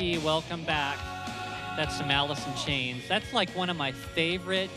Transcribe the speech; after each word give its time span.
Welcome 0.00 0.64
back. 0.64 0.98
That's 1.76 1.94
some 1.94 2.10
Alice 2.10 2.42
in 2.46 2.54
Chains. 2.54 3.06
That's 3.06 3.34
like 3.34 3.50
one 3.50 3.68
of 3.68 3.76
my 3.76 3.92
favorite. 3.92 4.70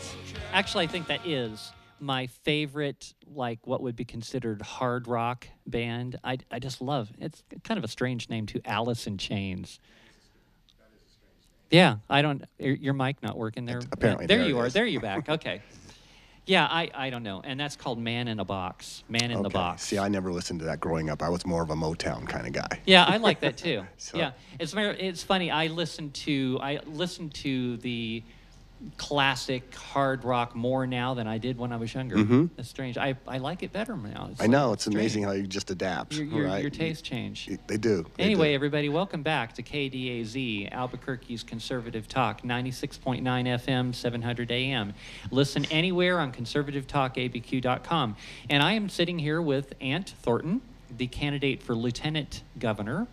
Actually, 0.52 0.84
I 0.84 0.86
think 0.86 1.06
that 1.06 1.26
is 1.26 1.72
my 1.98 2.26
favorite, 2.26 3.14
like 3.26 3.66
what 3.66 3.80
would 3.80 3.96
be 3.96 4.04
considered 4.04 4.60
hard 4.60 5.08
rock 5.08 5.48
band. 5.66 6.18
I, 6.22 6.36
I 6.50 6.58
just 6.58 6.82
love. 6.82 7.10
It's 7.18 7.42
kind 7.62 7.78
of 7.78 7.84
a 7.84 7.88
strange 7.88 8.28
name 8.28 8.44
too, 8.44 8.60
Alice 8.66 9.06
in 9.06 9.16
Chains. 9.16 9.80
Yeah, 11.70 11.96
I 12.10 12.20
don't. 12.20 12.44
Your, 12.58 12.92
mic 12.92 13.22
not 13.22 13.38
working 13.38 13.64
there. 13.64 13.80
Apparently 13.92 14.26
there, 14.26 14.40
there 14.40 14.46
you 14.46 14.58
are. 14.58 14.68
There 14.68 14.84
you 14.84 15.00
back. 15.00 15.30
Okay. 15.30 15.62
Yeah, 16.46 16.66
I, 16.66 16.90
I 16.94 17.08
don't 17.10 17.22
know, 17.22 17.40
and 17.42 17.58
that's 17.58 17.74
called 17.74 17.98
Man 17.98 18.28
in 18.28 18.38
a 18.38 18.44
Box. 18.44 19.02
Man 19.08 19.30
in 19.30 19.40
the 19.42 19.48
Box. 19.48 19.82
See, 19.82 19.98
I 19.98 20.08
never 20.08 20.30
listened 20.30 20.60
to 20.60 20.66
that 20.66 20.78
growing 20.78 21.08
up. 21.08 21.22
I 21.22 21.30
was 21.30 21.46
more 21.46 21.62
of 21.62 21.70
a 21.70 21.74
Motown 21.74 22.28
kind 22.28 22.46
of 22.46 22.52
guy. 22.52 22.80
Yeah, 22.84 23.04
I 23.04 23.16
like 23.16 23.40
that 23.40 23.56
too. 23.56 23.84
So- 23.96 24.18
Yeah, 24.18 24.32
it's 24.60 24.74
it's 24.76 25.22
funny. 25.22 25.50
I 25.50 25.68
listened 25.68 26.12
to 26.14 26.58
I 26.60 26.80
listened 26.84 27.32
to 27.36 27.78
the 27.78 28.22
classic 28.96 29.74
hard 29.74 30.24
rock 30.24 30.54
more 30.54 30.86
now 30.86 31.14
than 31.14 31.26
I 31.26 31.38
did 31.38 31.58
when 31.58 31.72
I 31.72 31.76
was 31.76 31.92
younger. 31.94 32.16
Mhm. 32.16 32.50
It's 32.58 32.68
strange. 32.68 32.96
I, 32.98 33.14
I 33.26 33.38
like 33.38 33.62
it 33.62 33.72
better 33.72 33.96
now. 33.96 34.28
It's 34.32 34.40
I 34.42 34.46
know 34.46 34.72
it's 34.72 34.82
strange. 34.84 34.94
amazing 34.96 35.22
how 35.24 35.32
you 35.32 35.46
just 35.46 35.70
adapt. 35.70 36.14
Your, 36.14 36.24
your, 36.26 36.46
right? 36.46 36.60
your 36.62 36.70
taste 36.70 37.04
change. 37.04 37.48
They 37.66 37.76
do. 37.76 38.04
they 38.16 38.24
Anyway, 38.24 38.50
do. 38.50 38.54
everybody, 38.54 38.88
welcome 38.88 39.22
back 39.22 39.54
to 39.54 39.62
KDAZ, 39.62 40.70
Albuquerque's 40.72 41.42
Conservative 41.42 42.08
Talk, 42.08 42.42
96.9 42.42 43.22
FM, 43.22 43.94
700 43.94 44.50
AM. 44.50 44.94
Listen 45.30 45.64
anywhere 45.66 46.18
on 46.18 46.32
conservativetalkabq.com. 46.32 48.16
And 48.50 48.62
I 48.62 48.72
am 48.72 48.88
sitting 48.88 49.18
here 49.18 49.40
with 49.40 49.74
Ant 49.80 50.14
Thornton, 50.22 50.60
the 50.96 51.06
candidate 51.06 51.62
for 51.62 51.74
lieutenant 51.74 52.42
governor. 52.58 53.06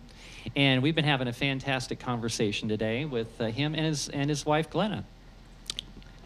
And 0.56 0.82
we've 0.82 0.94
been 0.94 1.04
having 1.04 1.28
a 1.28 1.32
fantastic 1.32 2.00
conversation 2.00 2.68
today 2.68 3.04
with 3.04 3.40
uh, 3.40 3.46
him 3.46 3.74
and 3.74 3.86
his, 3.86 4.08
and 4.08 4.28
his 4.28 4.44
wife, 4.44 4.68
Glenna. 4.70 5.04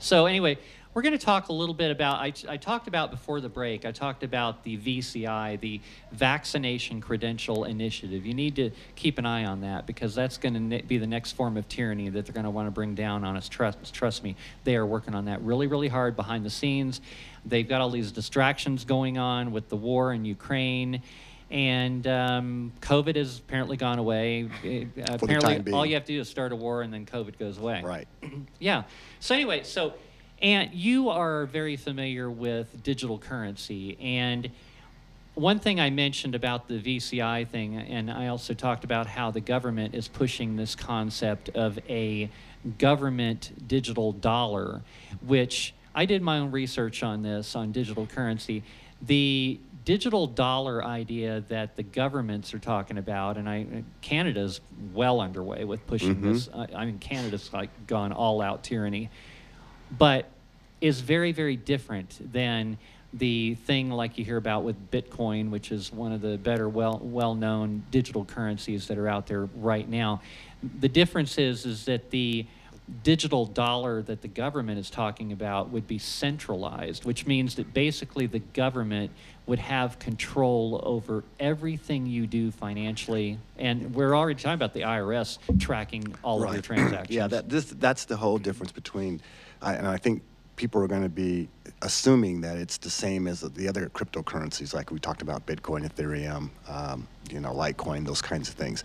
So 0.07 0.27
anyway, 0.27 0.57
we're 0.95 1.03
going 1.03 1.19
to 1.19 1.25
talk 1.25 1.49
a 1.49 1.53
little 1.53 1.75
bit 1.75 1.91
about. 1.91 2.21
I, 2.21 2.33
I 2.49 2.59
talked 2.59 2.87
about 2.87 3.11
before 3.11 3.41
the 3.41 3.49
break. 3.49 3.85
I 3.85 3.91
talked 3.91 4.23
about 4.23 4.63
the 4.63 4.79
VCI, 4.79 5.59
the 5.59 5.81
Vaccination 6.13 7.01
Credential 7.01 7.65
Initiative. 7.65 8.25
You 8.25 8.33
need 8.33 8.55
to 8.55 8.71
keep 8.95 9.19
an 9.19 9.27
eye 9.27 9.47
on 9.47 9.63
that 9.63 9.85
because 9.85 10.15
that's 10.15 10.39
going 10.39 10.71
to 10.71 10.83
be 10.85 10.99
the 10.99 11.09
next 11.09 11.33
form 11.33 11.57
of 11.57 11.69
tyranny 11.69 12.09
that 12.09 12.25
they're 12.25 12.33
going 12.33 12.45
to 12.45 12.51
want 12.51 12.69
to 12.69 12.71
bring 12.71 12.95
down 12.95 13.25
on 13.25 13.37
us. 13.37 13.49
Trust, 13.49 13.93
trust 13.93 14.23
me, 14.23 14.37
they 14.63 14.77
are 14.77 14.87
working 14.87 15.13
on 15.13 15.25
that 15.25 15.43
really, 15.43 15.67
really 15.67 15.89
hard 15.89 16.15
behind 16.15 16.45
the 16.45 16.51
scenes. 16.51 17.01
They've 17.45 17.69
got 17.69 17.81
all 17.81 17.91
these 17.91 18.13
distractions 18.13 18.85
going 18.85 19.19
on 19.19 19.51
with 19.51 19.69
the 19.69 19.77
war 19.77 20.13
in 20.13 20.25
Ukraine. 20.25 21.03
And 21.51 22.07
um, 22.07 22.73
COVID 22.81 23.17
has 23.17 23.39
apparently 23.39 23.77
gone 23.77 23.99
away. 23.99 24.49
Uh, 24.65 25.05
apparently, 25.15 25.55
time 25.55 25.63
being. 25.63 25.75
all 25.75 25.87
you 25.87 25.95
have 25.95 26.05
to 26.05 26.13
do 26.13 26.21
is 26.21 26.29
start 26.29 26.53
a 26.53 26.57
war, 26.57 26.83
and 26.83 26.93
then 26.93 27.07
COVID 27.07 27.39
goes 27.39 27.59
away. 27.59 27.83
Right. 27.85 28.09
Yeah. 28.59 28.85
So 29.21 29.35
anyway, 29.35 29.63
so 29.63 29.95
and 30.43 30.73
you 30.75 31.09
are 31.11 31.47
very 31.47 31.77
familiar 31.77 32.31
with 32.31 32.83
digital 32.83 33.19
currency 33.19 33.97
and 34.01 34.51
one 35.37 35.59
thing 35.59 35.79
I 35.79 35.91
mentioned 35.91 36.35
about 36.35 36.67
the 36.67 36.81
VCI 36.81 37.47
thing, 37.49 37.77
and 37.77 38.11
I 38.11 38.29
also 38.29 38.55
talked 38.55 38.85
about 38.85 39.07
how 39.07 39.31
the 39.31 39.41
government 39.41 39.95
is 39.95 40.09
pushing 40.09 40.57
this 40.57 40.75
concept 40.75 41.51
of 41.51 41.79
a 41.91 42.31
government 42.79 43.69
digital 43.69 44.13
dollar, 44.13 44.81
which 45.21 45.75
I 45.95 46.07
did 46.07 46.23
my 46.23 46.39
own 46.39 46.51
research 46.53 47.03
on 47.03 47.23
this 47.23 47.55
on 47.55 47.71
digital 47.71 48.07
currency. 48.07 48.63
The 49.03 49.61
digital 49.87 50.27
dollar 50.27 50.85
idea 50.85 51.43
that 51.49 51.77
the 51.77 51.83
governments 51.83 52.53
are 52.53 52.59
talking 52.59 52.99
about, 52.99 53.39
and 53.39 53.49
I 53.49 53.85
Canada's 54.03 54.61
well 54.93 55.23
underway 55.23 55.65
with 55.65 55.87
pushing 55.87 56.17
mm-hmm. 56.17 56.33
this. 56.35 56.51
I, 56.55 56.69
I 56.75 56.85
mean, 56.85 56.99
Canada's 56.99 57.51
like 57.55 57.71
gone 57.87 58.13
all 58.13 58.43
out 58.43 58.63
tyranny 58.63 59.09
but 59.91 60.29
is 60.81 61.01
very 61.01 61.33
very 61.33 61.57
different 61.57 62.33
than 62.33 62.79
the 63.13 63.55
thing 63.55 63.91
like 63.91 64.19
you 64.19 64.25
hear 64.25 64.37
about 64.37 64.63
with 64.63 64.91
Bitcoin, 64.91 65.49
which 65.51 65.73
is 65.73 65.93
one 65.93 66.13
of 66.13 66.21
the 66.21 66.37
better 66.37 66.69
well 66.69 67.01
well 67.03 67.35
known 67.35 67.85
digital 67.91 68.25
currencies 68.25 68.89
that 68.89 68.99
are 68.99 69.09
out 69.09 69.27
there 69.27 69.47
right 69.57 69.89
now. 69.89 70.21
The 70.81 70.89
difference 70.89 71.39
is 71.39 71.65
is 71.65 71.85
that 71.87 72.11
the 72.11 72.47
digital 73.03 73.47
dollar 73.47 74.01
that 74.03 74.23
the 74.23 74.29
government 74.29 74.79
is 74.79 74.91
talking 74.91 75.33
about 75.33 75.71
would 75.71 75.89
be 75.89 75.99
centralized, 75.99 77.05
which 77.05 77.27
means 77.27 77.57
that 77.57 77.75
basically 77.75 78.27
the 78.27 78.39
government 78.39 79.11
would 79.47 79.59
have 79.61 79.99
control 79.99 80.81
over 80.83 81.25
everything 81.39 82.07
you 82.07 82.27
do 82.27 82.51
financially. 82.51 83.39
And 83.59 83.95
we're 83.95 84.15
already 84.15 84.41
talking 84.41 84.55
about 84.55 84.75
the 84.75 84.81
IRS 84.81 85.39
tracking 85.61 86.15
all 86.23 86.43
of 86.43 86.53
your 86.53 86.63
transactions. 86.63 87.15
yeah, 87.15 87.29
that 87.29 87.49
this 87.49 87.67
that's 87.67 88.05
the 88.07 88.17
whole 88.17 88.39
difference 88.39 88.73
between, 88.73 89.21
I 89.63 89.75
and 89.75 89.87
I 89.87 89.97
think 89.97 90.23
people 90.57 90.83
are 90.83 90.89
going 90.89 91.03
to 91.03 91.09
be 91.09 91.49
assuming 91.83 92.41
that 92.41 92.57
it's 92.57 92.79
the 92.79 92.91
same 92.91 93.29
as 93.29 93.41
the 93.41 93.69
other 93.69 93.89
cryptocurrencies, 93.91 94.75
like 94.75 94.91
we 94.91 94.99
talked 94.99 95.23
about 95.23 95.47
Bitcoin, 95.47 95.89
Ethereum, 95.89 96.51
um, 96.69 97.07
you 97.31 97.39
know, 97.39 97.53
Litecoin, 97.53 98.07
those 98.07 98.23
kinds 98.23 98.49
of 98.49 98.55
things. 98.55 98.83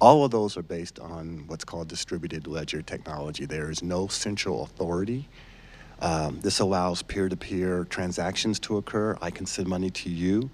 All 0.00 0.24
of 0.24 0.32
those 0.32 0.56
are 0.56 0.62
based 0.62 0.98
on 0.98 1.44
what's 1.46 1.64
called 1.64 1.88
distributed 1.88 2.46
ledger 2.46 2.82
technology. 2.82 3.46
There 3.46 3.70
is 3.70 3.82
no 3.82 4.08
central 4.08 4.64
authority. 4.64 5.28
Um, 6.02 6.40
this 6.40 6.58
allows 6.58 7.00
peer-to-peer 7.00 7.84
transactions 7.84 8.58
to 8.60 8.76
occur. 8.76 9.16
I 9.22 9.30
can 9.30 9.46
send 9.46 9.68
money 9.68 9.88
to 9.90 10.10
you 10.10 10.50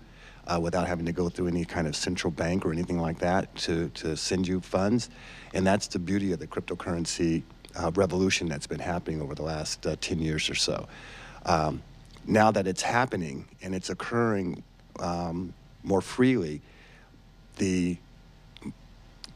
uh, 0.47 0.61
without 0.61 0.87
having 0.87 1.07
to 1.07 1.13
go 1.13 1.31
through 1.31 1.49
any 1.49 1.65
kind 1.65 1.87
of 1.87 1.97
central 1.97 2.31
bank 2.31 2.67
or 2.67 2.73
anything 2.73 2.99
like 2.99 3.19
that 3.21 3.55
to, 3.57 3.89
to 3.95 4.15
send 4.15 4.47
you 4.47 4.61
funds. 4.61 5.09
And 5.55 5.67
that's 5.67 5.87
the 5.87 5.99
beauty 5.99 6.33
of 6.33 6.39
the 6.39 6.47
cryptocurrency 6.47 7.45
uh, 7.75 7.91
revolution 7.95 8.47
that's 8.47 8.67
been 8.67 8.79
happening 8.79 9.23
over 9.23 9.35
the 9.35 9.43
last 9.43 9.87
uh, 9.87 9.97
10 10.01 10.19
years 10.19 10.51
or 10.51 10.55
so. 10.55 10.87
Um, 11.47 11.83
now 12.27 12.51
that 12.51 12.67
it's 12.67 12.83
happening 12.83 13.49
and 13.63 13.75
it's 13.75 13.89
occurring 13.89 14.63
um, 15.01 15.55
more 15.83 16.03
freely, 16.03 16.61
the 17.57 17.97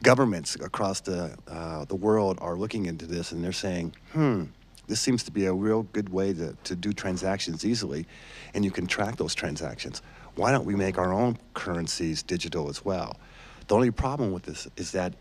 governments 0.03 0.55
across 0.55 0.99
the, 0.99 1.35
uh, 1.47 1.85
the 1.85 1.95
world 1.95 2.37
are 2.39 2.55
looking 2.55 2.85
into 2.85 3.07
this 3.07 3.31
and 3.31 3.43
they're 3.43 3.51
saying, 3.51 3.95
hmm, 4.11 4.43
this 4.87 4.99
seems 4.99 5.23
to 5.23 5.31
be 5.31 5.45
a 5.45 5.53
real 5.53 5.83
good 5.83 6.09
way 6.09 6.33
to, 6.33 6.55
to 6.63 6.75
do 6.75 6.93
transactions 6.93 7.65
easily, 7.65 8.05
and 8.53 8.65
you 8.65 8.71
can 8.71 8.87
track 8.87 9.15
those 9.15 9.33
transactions. 9.33 10.01
Why 10.35 10.51
don't 10.51 10.65
we 10.65 10.75
make 10.75 10.97
our 10.97 11.13
own 11.13 11.37
currencies 11.53 12.23
digital 12.23 12.69
as 12.69 12.83
well? 12.83 13.19
The 13.67 13.75
only 13.75 13.91
problem 13.91 14.31
with 14.31 14.43
this 14.43 14.67
is 14.75 14.91
that 14.91 15.13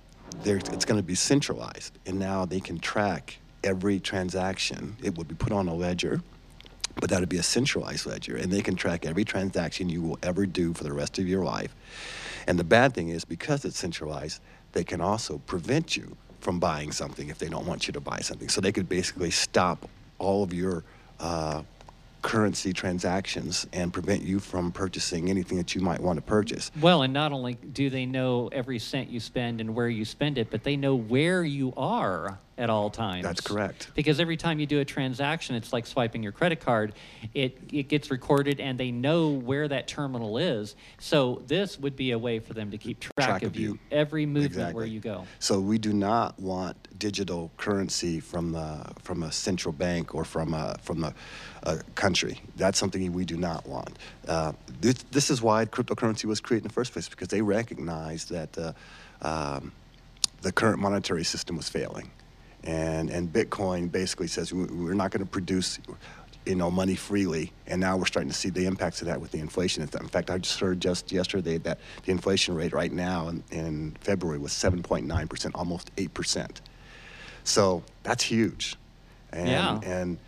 it's 0.45 0.85
going 0.85 0.99
to 0.99 1.07
be 1.07 1.15
centralized, 1.15 1.99
and 2.07 2.19
now 2.19 2.45
they 2.45 2.61
can 2.61 2.79
track 2.79 3.39
every 3.63 4.01
transaction. 4.01 4.97
It 5.03 5.17
would 5.17 5.29
be 5.29 5.35
put 5.35 5.53
on 5.53 5.69
a 5.69 5.75
ledger, 5.75 6.23
but 6.97 7.11
that 7.11 7.21
would 7.21 7.29
be 7.29 7.39
a 7.39 7.43
centralized 7.43 8.07
ledger, 8.07 8.37
and 8.37 8.51
they 8.51 8.63
can 8.63 8.75
track 8.75 9.07
every 9.07 9.25
transaction 9.25 9.89
you 9.89 10.03
will 10.03 10.19
ever 10.23 10.47
do 10.47 10.75
for 10.75 10.85
the 10.85 10.93
rest 10.93 11.19
of 11.19 11.29
your 11.29 11.45
life. 11.45 11.75
And 12.47 12.59
the 12.59 12.65
bad 12.65 12.95
thing 12.95 13.11
is, 13.11 13.25
because 13.25 13.65
it's 13.65 13.79
centralized, 13.79 14.41
they 14.73 14.85
can 14.85 15.01
also 15.01 15.39
prevent 15.39 15.97
you 15.97 16.17
from 16.43 16.59
buying 16.59 16.91
something 16.91 17.29
if 17.29 17.39
they 17.39 17.49
don't 17.49 17.67
want 17.67 17.87
you 17.87 17.93
to 17.93 18.01
buy 18.01 18.19
something. 18.19 18.49
So 18.49 18.61
they 18.61 18.73
could 18.73 18.89
basically 18.89 19.31
stop 19.31 19.89
all 20.19 20.43
of 20.43 20.53
your 20.53 20.83
uh, 21.21 21.63
currency 22.23 22.73
transactions 22.73 23.67
and 23.73 23.93
prevent 23.93 24.23
you 24.23 24.39
from 24.39 24.73
purchasing 24.73 25.29
anything 25.29 25.59
that 25.59 25.75
you 25.75 25.81
might 25.81 26.01
want 26.01 26.17
to 26.17 26.23
purchase. 26.23 26.71
Well, 26.81 27.03
and 27.03 27.13
not 27.13 27.33
only 27.33 27.55
do 27.55 27.91
they 27.91 28.07
know 28.07 28.49
every 28.53 28.79
cent 28.79 29.11
you 29.11 29.21
spend 29.21 29.61
and 29.61 29.75
where 29.75 29.89
you 29.89 30.05
spend 30.05 30.39
it, 30.39 30.51
but 30.51 30.63
they 30.63 30.77
know 30.77 30.95
where 30.95 31.45
you 31.45 31.75
are 31.77 32.39
at 32.59 32.71
all 32.71 32.91
times. 32.91 33.25
That's 33.25 33.41
correct. 33.41 33.91
Because 33.95 34.21
every 34.21 34.37
time 34.37 34.61
you 34.61 34.67
do 34.67 34.81
a 34.81 34.85
transaction, 34.85 35.57
it's 35.57 35.73
like 35.73 35.87
swiping 35.87 36.23
your 36.23 36.33
credit 36.33 36.61
card. 36.61 36.93
It 37.35 37.59
it 37.73 37.89
gets 37.89 38.11
recorded 38.11 38.61
and 38.61 38.79
they 38.79 38.91
know 38.91 39.31
where 39.31 39.67
that 39.69 39.89
terminal 39.89 40.39
is. 40.39 40.77
So 40.99 41.43
this 41.47 41.79
would 41.79 41.97
be 41.97 42.13
a 42.13 42.19
way 42.19 42.39
for 42.39 42.55
them 42.55 42.71
to 42.71 42.79
keep 42.79 43.01
track, 43.01 43.43
of 43.43 43.57
you, 43.57 43.79
every 43.91 44.27
movement 44.27 44.75
where 44.75 44.85
you 44.85 45.01
go. 45.01 45.27
So 45.39 45.59
we 45.61 45.79
do 45.79 45.93
not 45.93 46.39
want 46.39 46.77
digital 46.99 47.51
currency 47.57 48.21
from 48.21 48.53
the, 48.53 48.85
from 49.01 49.25
a 49.25 49.33
central 49.33 49.73
bank 49.73 50.15
or 50.15 50.25
from 50.25 50.55
a, 50.55 50.77
from 50.83 51.03
a, 51.03 51.15
a 51.65 51.79
country. 51.95 52.41
That's 52.57 52.79
something 52.79 53.13
we 53.13 53.25
do 53.25 53.37
not 53.37 53.67
want. 53.67 53.99
Uh, 54.27 54.53
this, 54.81 54.97
this 55.11 55.31
is 55.31 55.41
why 55.43 55.65
cryptocurrency 55.67 56.25
was 56.25 56.41
created 56.41 56.65
in 56.65 56.69
the 56.69 56.75
first 56.75 56.93
place 56.93 57.09
because 57.09 57.29
they 57.29 57.43
recognized 57.43 58.31
that 58.31 58.57
uh, 58.59 58.73
um, 59.23 59.73
the 60.43 60.53
current 60.53 60.79
monetary 60.81 61.25
system 61.25 61.57
was 61.57 61.69
failing, 61.69 62.11
and 62.65 63.11
and 63.11 63.33
Bitcoin 63.33 63.91
basically 63.91 64.27
says 64.27 64.53
we- 64.53 64.65
we're 64.67 64.95
not 64.95 65.11
going 65.11 65.25
to 65.25 65.31
produce. 65.31 65.79
You 66.45 66.57
know, 66.57 66.73
money 66.73 66.97
freely, 66.97 67.53
and 67.69 67.81
now 67.81 67.97
we're 67.97 68.05
starting 68.07 68.29
to 68.29 68.37
see 68.37 68.49
the 68.51 68.67
impacts 68.67 69.01
of 69.01 69.07
that 69.07 69.21
with 69.21 69.31
the 69.31 69.39
inflation. 69.39 69.81
In 69.85 70.09
fact, 70.09 70.29
I 70.29 70.39
just 70.39 70.59
heard 70.59 70.81
just 70.81 71.13
yesterday 71.13 71.57
that 71.59 71.79
the 72.05 72.11
inflation 72.11 72.57
rate 72.57 72.73
right 72.73 72.91
now 72.91 73.29
in, 73.29 73.45
in 73.53 73.97
February 74.01 74.39
was 74.41 74.51
7.9 74.51 75.29
percent, 75.29 75.55
almost 75.55 75.93
8 75.97 76.13
percent. 76.13 76.61
So 77.45 77.85
that's 78.03 78.25
huge, 78.25 78.75
and 79.33 79.49
Yeah. 79.49 79.81
and 79.85 80.19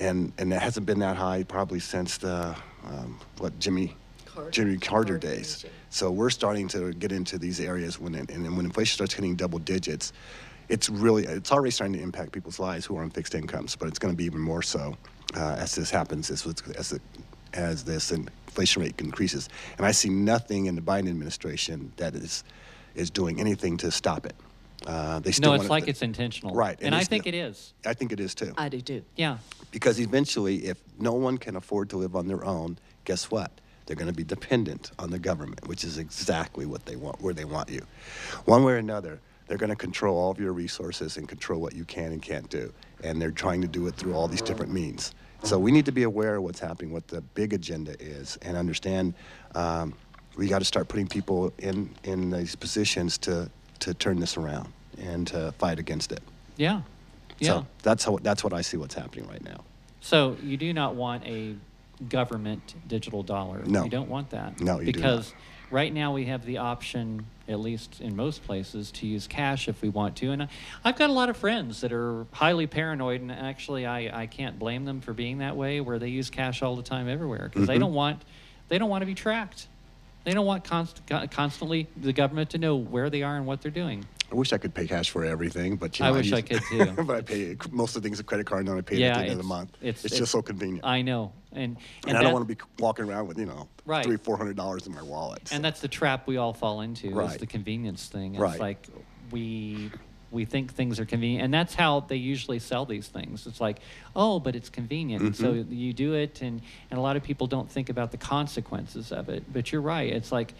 and 0.00 0.32
and 0.38 0.52
it 0.52 0.60
hasn't 0.60 0.86
been 0.86 0.98
that 1.00 1.16
high 1.16 1.44
probably 1.44 1.78
since 1.78 2.16
the 2.18 2.56
um, 2.84 3.18
what 3.38 3.58
Jimmy 3.58 3.96
Carter. 4.26 4.50
Jimmy 4.50 4.78
Carter 4.78 5.18
Carter 5.18 5.18
days. 5.18 5.64
So 5.90 6.10
we're 6.10 6.30
starting 6.30 6.68
to 6.68 6.92
get 6.92 7.12
into 7.12 7.36
these 7.36 7.60
areas 7.60 7.98
when, 7.98 8.14
it, 8.14 8.30
and 8.30 8.56
when 8.56 8.64
inflation 8.64 8.94
starts 8.94 9.12
hitting 9.12 9.34
double 9.34 9.58
digits, 9.58 10.12
it's 10.68 10.88
really, 10.88 11.26
it's 11.26 11.50
already 11.50 11.72
starting 11.72 11.94
to 11.94 12.00
impact 12.00 12.30
people's 12.30 12.60
lives 12.60 12.86
who 12.86 12.96
are 12.96 13.02
on 13.02 13.10
fixed 13.10 13.34
incomes, 13.34 13.74
but 13.74 13.88
it's 13.88 13.98
going 13.98 14.14
to 14.14 14.16
be 14.16 14.24
even 14.24 14.40
more 14.40 14.62
so 14.62 14.96
uh, 15.34 15.56
as 15.58 15.74
this 15.74 15.90
happens, 15.90 16.30
as, 16.30 16.46
as, 16.76 16.92
it, 16.92 17.02
as 17.54 17.82
this 17.82 18.12
inflation 18.12 18.82
rate 18.82 19.00
increases. 19.00 19.48
And 19.78 19.84
I 19.84 19.90
see 19.90 20.08
nothing 20.08 20.66
in 20.66 20.76
the 20.76 20.80
Biden 20.80 21.08
administration 21.08 21.92
that 21.96 22.14
is, 22.14 22.44
is 22.94 23.10
doing 23.10 23.40
anything 23.40 23.76
to 23.78 23.90
stop 23.90 24.26
it. 24.26 24.36
Uh, 24.86 25.20
they 25.20 25.32
still 25.32 25.50
No, 25.50 25.54
it's 25.54 25.62
wanna- 25.62 25.70
like 25.70 25.88
it's 25.88 26.02
intentional. 26.02 26.54
Right, 26.54 26.76
And, 26.78 26.86
and 26.86 26.94
I 26.94 27.04
think 27.04 27.26
it 27.26 27.34
is. 27.34 27.74
I 27.84 27.94
think 27.94 28.12
it 28.12 28.20
is 28.20 28.34
too. 28.34 28.54
I 28.56 28.68
do 28.68 28.80
too. 28.80 29.02
Yeah. 29.16 29.38
Because 29.70 30.00
eventually, 30.00 30.66
if 30.66 30.78
no 30.98 31.12
one 31.12 31.38
can 31.38 31.56
afford 31.56 31.90
to 31.90 31.96
live 31.96 32.16
on 32.16 32.26
their 32.28 32.44
own, 32.44 32.78
guess 33.04 33.30
what? 33.30 33.50
They're 33.86 33.96
going 33.96 34.10
to 34.10 34.16
be 34.16 34.24
dependent 34.24 34.92
on 34.98 35.10
the 35.10 35.18
government, 35.18 35.66
which 35.68 35.84
is 35.84 35.98
exactly 35.98 36.64
what 36.64 36.86
they 36.86 36.96
want, 36.96 37.20
where 37.20 37.34
they 37.34 37.44
want 37.44 37.68
you. 37.68 37.84
One 38.44 38.64
way 38.64 38.74
or 38.74 38.76
another, 38.76 39.20
they're 39.48 39.58
going 39.58 39.70
to 39.70 39.76
control 39.76 40.16
all 40.16 40.30
of 40.30 40.38
your 40.38 40.52
resources 40.52 41.16
and 41.16 41.28
control 41.28 41.60
what 41.60 41.74
you 41.74 41.84
can 41.84 42.12
and 42.12 42.22
can't 42.22 42.48
do. 42.48 42.72
And 43.02 43.20
they're 43.20 43.32
trying 43.32 43.60
to 43.62 43.68
do 43.68 43.86
it 43.88 43.96
through 43.96 44.14
all 44.14 44.28
these 44.28 44.42
different 44.42 44.72
means. 44.72 45.12
So 45.42 45.58
we 45.58 45.72
need 45.72 45.86
to 45.86 45.92
be 45.92 46.04
aware 46.04 46.36
of 46.36 46.42
what's 46.44 46.60
happening, 46.60 46.92
what 46.92 47.08
the 47.08 47.20
big 47.20 47.52
agenda 47.52 47.96
is, 48.00 48.38
and 48.42 48.56
understand 48.56 49.14
um, 49.54 49.94
we 50.36 50.46
got 50.46 50.60
to 50.60 50.64
start 50.64 50.86
putting 50.88 51.08
people 51.08 51.52
in, 51.58 51.90
in 52.04 52.30
these 52.30 52.54
positions 52.54 53.18
to, 53.18 53.50
to 53.80 53.94
turn 53.94 54.20
this 54.20 54.36
around 54.36 54.72
and 54.98 55.26
to 55.28 55.52
fight 55.52 55.78
against 55.78 56.12
it. 56.12 56.22
Yeah. 56.56 56.82
Yeah. 57.38 57.48
So 57.48 57.66
that's, 57.82 58.04
how, 58.04 58.18
that's 58.22 58.44
what 58.44 58.52
I 58.52 58.60
see 58.60 58.76
what's 58.76 58.94
happening 58.94 59.26
right 59.28 59.42
now. 59.42 59.64
So 60.00 60.36
you 60.42 60.56
do 60.56 60.72
not 60.72 60.94
want 60.94 61.24
a 61.26 61.56
government 62.08 62.74
digital 62.86 63.22
dollar. 63.22 63.62
No. 63.64 63.84
You 63.84 63.90
don't 63.90 64.08
want 64.08 64.30
that. 64.30 64.60
No, 64.60 64.80
you 64.80 64.92
do 64.92 65.00
not. 65.00 65.06
because 65.08 65.34
right 65.70 65.92
now 65.92 66.12
we 66.12 66.26
have 66.26 66.44
the 66.46 66.58
option, 66.58 67.26
at 67.48 67.60
least 67.60 68.00
in 68.00 68.16
most 68.16 68.44
places, 68.44 68.90
to 68.92 69.06
use 69.06 69.26
cash 69.26 69.68
if 69.68 69.82
we 69.82 69.88
want 69.90 70.16
to. 70.16 70.30
And 70.32 70.48
I've 70.84 70.96
got 70.96 71.10
a 71.10 71.12
lot 71.12 71.28
of 71.28 71.36
friends 71.36 71.80
that 71.82 71.92
are 71.92 72.26
highly 72.32 72.66
paranoid, 72.66 73.20
and 73.20 73.30
actually 73.30 73.86
I, 73.86 74.22
I 74.22 74.26
can't 74.26 74.58
blame 74.58 74.84
them 74.86 75.00
for 75.00 75.12
being 75.12 75.38
that 75.38 75.56
way, 75.56 75.80
where 75.80 75.98
they 75.98 76.08
use 76.08 76.30
cash 76.30 76.62
all 76.62 76.76
the 76.76 76.82
time 76.82 77.08
everywhere 77.08 77.50
because 77.52 77.66
they 77.68 77.76
Mhm. 77.76 77.80
don't 77.80 77.94
want 77.94 78.22
they 78.68 78.78
don't 78.78 78.88
want 78.90 79.02
to 79.02 79.06
be 79.06 79.14
tracked. 79.14 79.66
They 80.24 80.32
don't 80.32 80.46
want 80.46 80.64
const, 80.64 81.00
constantly 81.30 81.86
the 81.96 82.12
government 82.12 82.50
to 82.50 82.58
know 82.58 82.76
where 82.76 83.08
they 83.10 83.22
are 83.22 83.36
and 83.36 83.46
what 83.46 83.62
they're 83.62 83.70
doing. 83.70 84.04
I 84.30 84.34
wish 84.36 84.52
I 84.52 84.58
could 84.58 84.74
pay 84.74 84.86
cash 84.86 85.10
for 85.10 85.24
everything, 85.24 85.76
but 85.76 85.98
you 85.98 86.04
I 86.04 86.10
know, 86.10 86.14
wish 86.16 86.26
use- 86.26 86.34
I 86.34 86.42
could, 86.42 86.62
too. 86.70 87.02
but 87.04 87.16
I 87.16 87.20
pay 87.22 87.56
most 87.72 87.96
of 87.96 88.02
the 88.02 88.06
things 88.06 88.18
with 88.18 88.26
credit 88.26 88.46
card, 88.46 88.60
and 88.60 88.68
then 88.68 88.78
I 88.78 88.80
pay 88.82 88.96
it 89.02 89.06
at 89.06 89.14
the 89.16 89.20
end 89.22 89.30
of 89.32 89.38
the 89.38 89.42
month. 89.44 89.70
it's- 89.80 89.96
It's, 89.96 90.04
it's- 90.06 90.18
just 90.20 90.30
so 90.32 90.40
convenient. 90.42 90.84
I 90.86 91.02
know, 91.02 91.32
and 91.52 91.76
and, 92.04 92.10
and 92.10 92.18
I 92.18 92.22
don't 92.22 92.32
want 92.32 92.46
to 92.48 92.54
be 92.54 92.60
walking 92.78 93.06
around 93.06 93.26
with 93.26 93.38
you 93.38 93.46
know 93.46 93.68
Right. 93.86 94.04
three, 94.04 94.18
four 94.18 94.36
hundred 94.36 94.56
dollars 94.56 94.86
in 94.86 94.94
my 94.94 95.02
wallet. 95.02 95.48
so- 95.48 95.56
And 95.56 95.64
that's 95.64 95.80
the 95.80 95.88
trap 95.88 96.28
we 96.28 96.36
all 96.36 96.52
fall 96.52 96.82
into 96.82 97.18
is 97.20 97.36
the 97.38 97.46
convenience 97.46 98.06
thing. 98.06 98.34
It's 98.34 98.40
Right. 98.40 98.60
like 98.60 98.86
we 99.32 99.90
we 100.30 100.44
think 100.44 100.72
things 100.74 101.00
are 101.00 101.04
convenient, 101.04 101.44
and 101.44 101.52
that's 101.52 101.74
how 101.74 102.00
they 102.00 102.16
usually 102.16 102.58
sell 102.60 102.84
these 102.86 103.08
things. 103.08 103.46
It's 103.46 103.60
like, 103.60 103.80
oh, 104.14 104.38
but 104.38 104.54
it's 104.54 104.68
convenient, 104.68 105.34
so 105.36 105.54
Mhm. 105.54 105.66
you 105.70 105.92
do 105.92 106.14
it, 106.14 106.40
and 106.42 106.60
and 106.90 106.98
a 106.98 107.02
lot 107.02 107.16
of 107.16 107.22
people 107.22 107.46
don't 107.46 107.70
think 107.70 107.88
about 107.90 108.10
the 108.12 108.16
consequences 108.16 109.10
of 109.12 109.28
it. 109.28 109.44
But 109.52 109.72
you're 109.72 109.80
right. 109.82 110.12
It's 110.12 110.30
like 110.32 110.54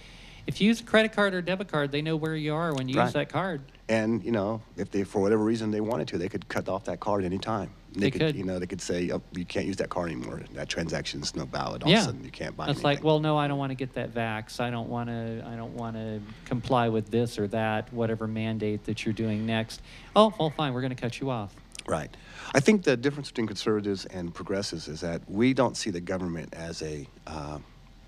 if 0.47 0.61
you 0.61 0.67
use 0.69 0.81
a 0.81 0.85
credit 0.85 1.13
card 1.13 1.35
or 1.35 1.43
debit 1.43 1.69
card, 1.69 1.93
they 1.93 2.03
know 2.03 2.17
where 2.17 2.35
you 2.37 2.55
are 2.55 2.75
when 2.75 2.89
you 2.89 2.97
Right. 2.97 3.05
use 3.05 3.13
that 3.15 3.29
card. 3.29 3.61
And 3.89 4.23
you 4.25 4.31
know, 4.33 4.63
if 4.77 4.91
they 4.91 5.03
for 5.05 5.21
whatever 5.21 5.43
reason 5.45 5.71
they 5.71 5.81
wanted 5.81 6.09
to, 6.09 6.19
they 6.19 6.29
could 6.29 6.49
cut 6.49 6.69
off 6.69 6.85
that 6.85 7.01
card 7.01 7.25
anytime. 7.25 7.71
They 7.93 8.11
could. 8.13 8.37
You 8.37 8.45
know, 8.45 8.61
they 8.61 8.69
could 8.69 8.81
say, 8.81 9.11
oh, 9.11 9.21
you 9.33 9.45
can't 9.45 9.67
use 9.67 9.77
that 9.79 9.89
card 9.89 10.13
anymore. 10.13 10.43
That 10.55 10.69
transaction's 10.69 11.35
no 11.35 11.45
valid. 11.45 11.83
All 11.83 11.91
yeah, 11.91 11.97
of 11.97 12.03
a 12.03 12.05
sudden, 12.07 12.25
you 12.25 12.31
can't 12.31 12.57
buy 12.57 12.65
It's 12.67 12.69
anything. 12.71 12.85
like, 12.85 13.03
well, 13.03 13.19
no, 13.19 13.37
I 13.37 13.49
don't 13.49 13.59
want 13.59 13.71
to 13.71 13.75
get 13.75 13.95
that 13.95 14.15
vax. 14.15 14.61
I 14.61 14.71
don't 14.71 14.89
want 14.89 15.09
to. 15.09 15.45
I 15.45 15.57
don't 15.57 15.75
want 15.75 15.97
to 15.97 16.21
comply 16.45 16.89
with 16.89 17.11
this 17.11 17.37
or 17.37 17.49
that, 17.49 17.93
whatever 17.93 18.29
mandate 18.29 18.85
that 18.85 19.05
you're 19.05 19.13
doing 19.13 19.45
next. 19.45 19.83
Oh, 20.15 20.33
well, 20.39 20.51
fine. 20.51 20.73
We're 20.73 20.83
going 20.83 20.95
to 20.95 21.01
cut 21.01 21.19
you 21.21 21.31
off. 21.31 21.53
Right. 21.89 22.17
I 22.55 22.61
think 22.61 22.85
the 22.85 22.97
difference 22.97 23.31
between 23.31 23.49
conservatives 23.49 24.05
and 24.07 24.33
progressives 24.33 24.87
is 24.87 25.01
that 25.01 25.23
we 25.29 25.53
don't 25.53 25.77
see 25.77 25.91
the 25.91 26.01
government 26.01 26.55
as 26.55 26.83
a 26.83 27.09
uh, 27.27 27.59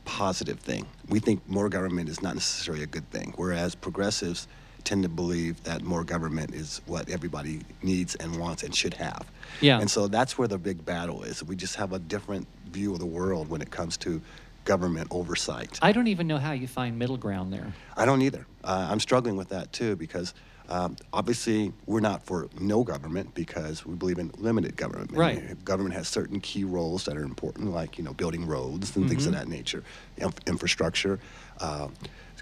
positive 0.04 0.58
thing. 0.58 0.86
We 1.08 1.18
think 1.18 1.48
more 1.48 1.68
government 1.68 2.08
is 2.08 2.22
not 2.22 2.34
necessarily 2.34 2.82
a 2.82 2.86
good 2.86 3.08
thing, 3.10 3.34
whereas 3.36 3.74
progressives 3.74 4.48
tend 4.84 5.04
to 5.04 5.08
believe 5.08 5.62
that 5.62 5.82
more 5.82 6.02
government 6.04 6.54
is 6.54 6.80
what 6.86 7.08
everybody 7.08 7.60
needs 7.82 8.14
and 8.16 8.38
wants 8.38 8.62
and 8.62 8.74
should 8.74 8.94
have. 8.94 9.30
Yeah. 9.60 9.80
And 9.80 9.90
so 9.90 10.08
that's 10.08 10.36
where 10.36 10.48
the 10.48 10.58
big 10.58 10.84
battle 10.84 11.22
is. 11.22 11.42
We 11.44 11.56
just 11.56 11.76
have 11.76 11.92
a 11.92 11.98
different 11.98 12.46
view 12.70 12.92
of 12.92 12.98
the 12.98 13.06
world 13.06 13.48
when 13.48 13.62
it 13.62 13.70
comes 13.70 13.96
to 13.98 14.20
government 14.64 15.08
oversight. 15.10 15.78
I 15.82 15.92
don't 15.92 16.08
even 16.08 16.26
know 16.26 16.38
how 16.38 16.52
you 16.52 16.68
find 16.68 16.98
middle 16.98 17.16
ground 17.16 17.52
there. 17.52 17.72
I 17.96 18.04
don't 18.04 18.22
either. 18.22 18.46
Uh, 18.64 18.88
I'm 18.90 19.00
struggling 19.00 19.36
with 19.36 19.48
that 19.50 19.72
too 19.72 19.96
because 19.96 20.34
um, 20.72 20.96
obviously 21.12 21.70
we're 21.86 22.00
not 22.00 22.24
for 22.24 22.48
no 22.58 22.82
government 22.82 23.34
because 23.34 23.84
we 23.84 23.94
believe 23.94 24.18
in 24.18 24.32
limited 24.38 24.74
government. 24.74 25.10
And 25.10 25.18
Right. 25.18 25.64
Government 25.64 25.94
has 25.94 26.08
certain 26.08 26.40
key 26.40 26.64
roles 26.64 27.04
that 27.04 27.16
are 27.16 27.22
important, 27.22 27.72
like 27.72 27.98
you 27.98 28.04
know 28.04 28.14
building 28.14 28.46
roads 28.46 28.96
and 28.96 29.06
things 29.08 29.26
of 29.26 29.32
Mhm. 29.34 29.36
that 29.36 29.48
nature, 29.48 29.82
inf- 30.16 30.40
infrastructure, 30.46 31.20
uh, 31.60 31.88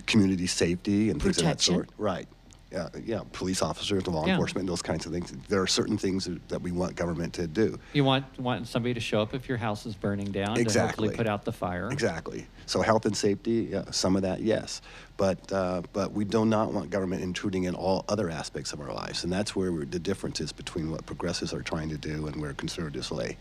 community 0.06 0.46
safety, 0.46 1.10
and 1.10 1.20
things 1.20 1.38
of 1.38 1.44
that 1.44 1.60
sort. 1.60 1.88
Right. 1.98 2.28
Yeah, 2.72 2.88
yeah, 3.04 3.22
police 3.32 3.62
officers, 3.62 4.06
law 4.06 4.24
Yeah. 4.24 4.34
enforcement, 4.34 4.68
those 4.68 4.80
kinds 4.82 5.04
of 5.04 5.10
things. 5.12 5.32
There 5.48 5.60
are 5.60 5.66
certain 5.66 5.98
things 5.98 6.28
that 6.48 6.62
we 6.62 6.70
want 6.70 6.94
government 6.94 7.34
to 7.34 7.48
do. 7.48 7.76
You 7.92 8.04
want 8.04 8.24
want 8.38 8.68
somebody 8.68 8.94
to 8.94 9.00
show 9.00 9.20
up 9.20 9.34
if 9.34 9.48
your 9.48 9.58
house 9.58 9.86
is 9.86 9.96
burning 9.96 10.30
down 10.30 10.54
to 10.54 10.60
Exactly. 10.60 11.08
hopefully 11.08 11.16
put 11.16 11.26
out 11.26 11.44
the 11.44 11.52
fire. 11.52 11.88
Exactly. 11.90 12.46
So 12.66 12.80
health 12.80 13.06
and 13.06 13.16
safety, 13.16 13.68
yeah, 13.72 13.90
some 13.90 14.14
of 14.14 14.22
that, 14.22 14.40
yes, 14.42 14.82
but 15.16 15.52
uh, 15.52 15.82
but 15.92 16.12
we 16.12 16.24
do 16.24 16.44
not 16.46 16.72
want 16.72 16.90
government 16.90 17.22
intruding 17.24 17.64
in 17.64 17.74
all 17.74 18.04
other 18.08 18.30
aspects 18.30 18.72
of 18.72 18.80
our 18.80 18.92
lives, 18.92 19.24
and 19.24 19.32
that's 19.32 19.56
where 19.56 19.72
we're, 19.72 19.84
the 19.84 19.98
difference 19.98 20.40
is 20.40 20.52
between 20.52 20.92
what 20.92 21.04
progressives 21.06 21.52
are 21.52 21.62
trying 21.62 21.88
to 21.88 21.98
do 21.98 22.28
and 22.28 22.36
where 22.40 22.52
conservatives 22.52 23.10
lay. 23.10 23.36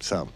So 0.00 0.28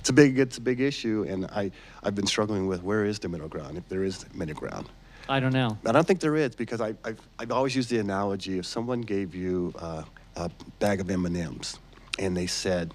it's 0.00 0.08
a 0.10 0.12
big 0.12 0.40
it's 0.40 0.58
a 0.58 0.60
big 0.60 0.80
issue, 0.80 1.24
and 1.28 1.46
I 1.46 1.70
I've 2.02 2.16
been 2.16 2.26
struggling 2.26 2.66
with 2.66 2.82
where 2.82 3.04
is 3.04 3.20
the 3.20 3.28
middle 3.28 3.48
ground 3.48 3.78
if 3.78 3.88
there 3.88 4.02
is 4.02 4.26
middle 4.34 4.56
ground. 4.56 4.88
I 5.28 5.40
don't 5.40 5.52
know. 5.52 5.78
I 5.86 5.92
don't 5.92 6.06
think 6.06 6.20
there 6.20 6.36
is 6.36 6.54
because 6.54 6.80
I, 6.80 6.94
I've, 7.04 7.20
I've 7.38 7.50
always 7.50 7.74
used 7.74 7.90
the 7.90 7.98
analogy 7.98 8.58
if 8.58 8.66
someone 8.66 9.00
gave 9.00 9.34
you 9.34 9.72
uh, 9.78 10.02
a 10.36 10.50
bag 10.80 11.00
of 11.00 11.10
M&Ms 11.10 11.78
and 12.18 12.36
they 12.36 12.46
said, 12.46 12.92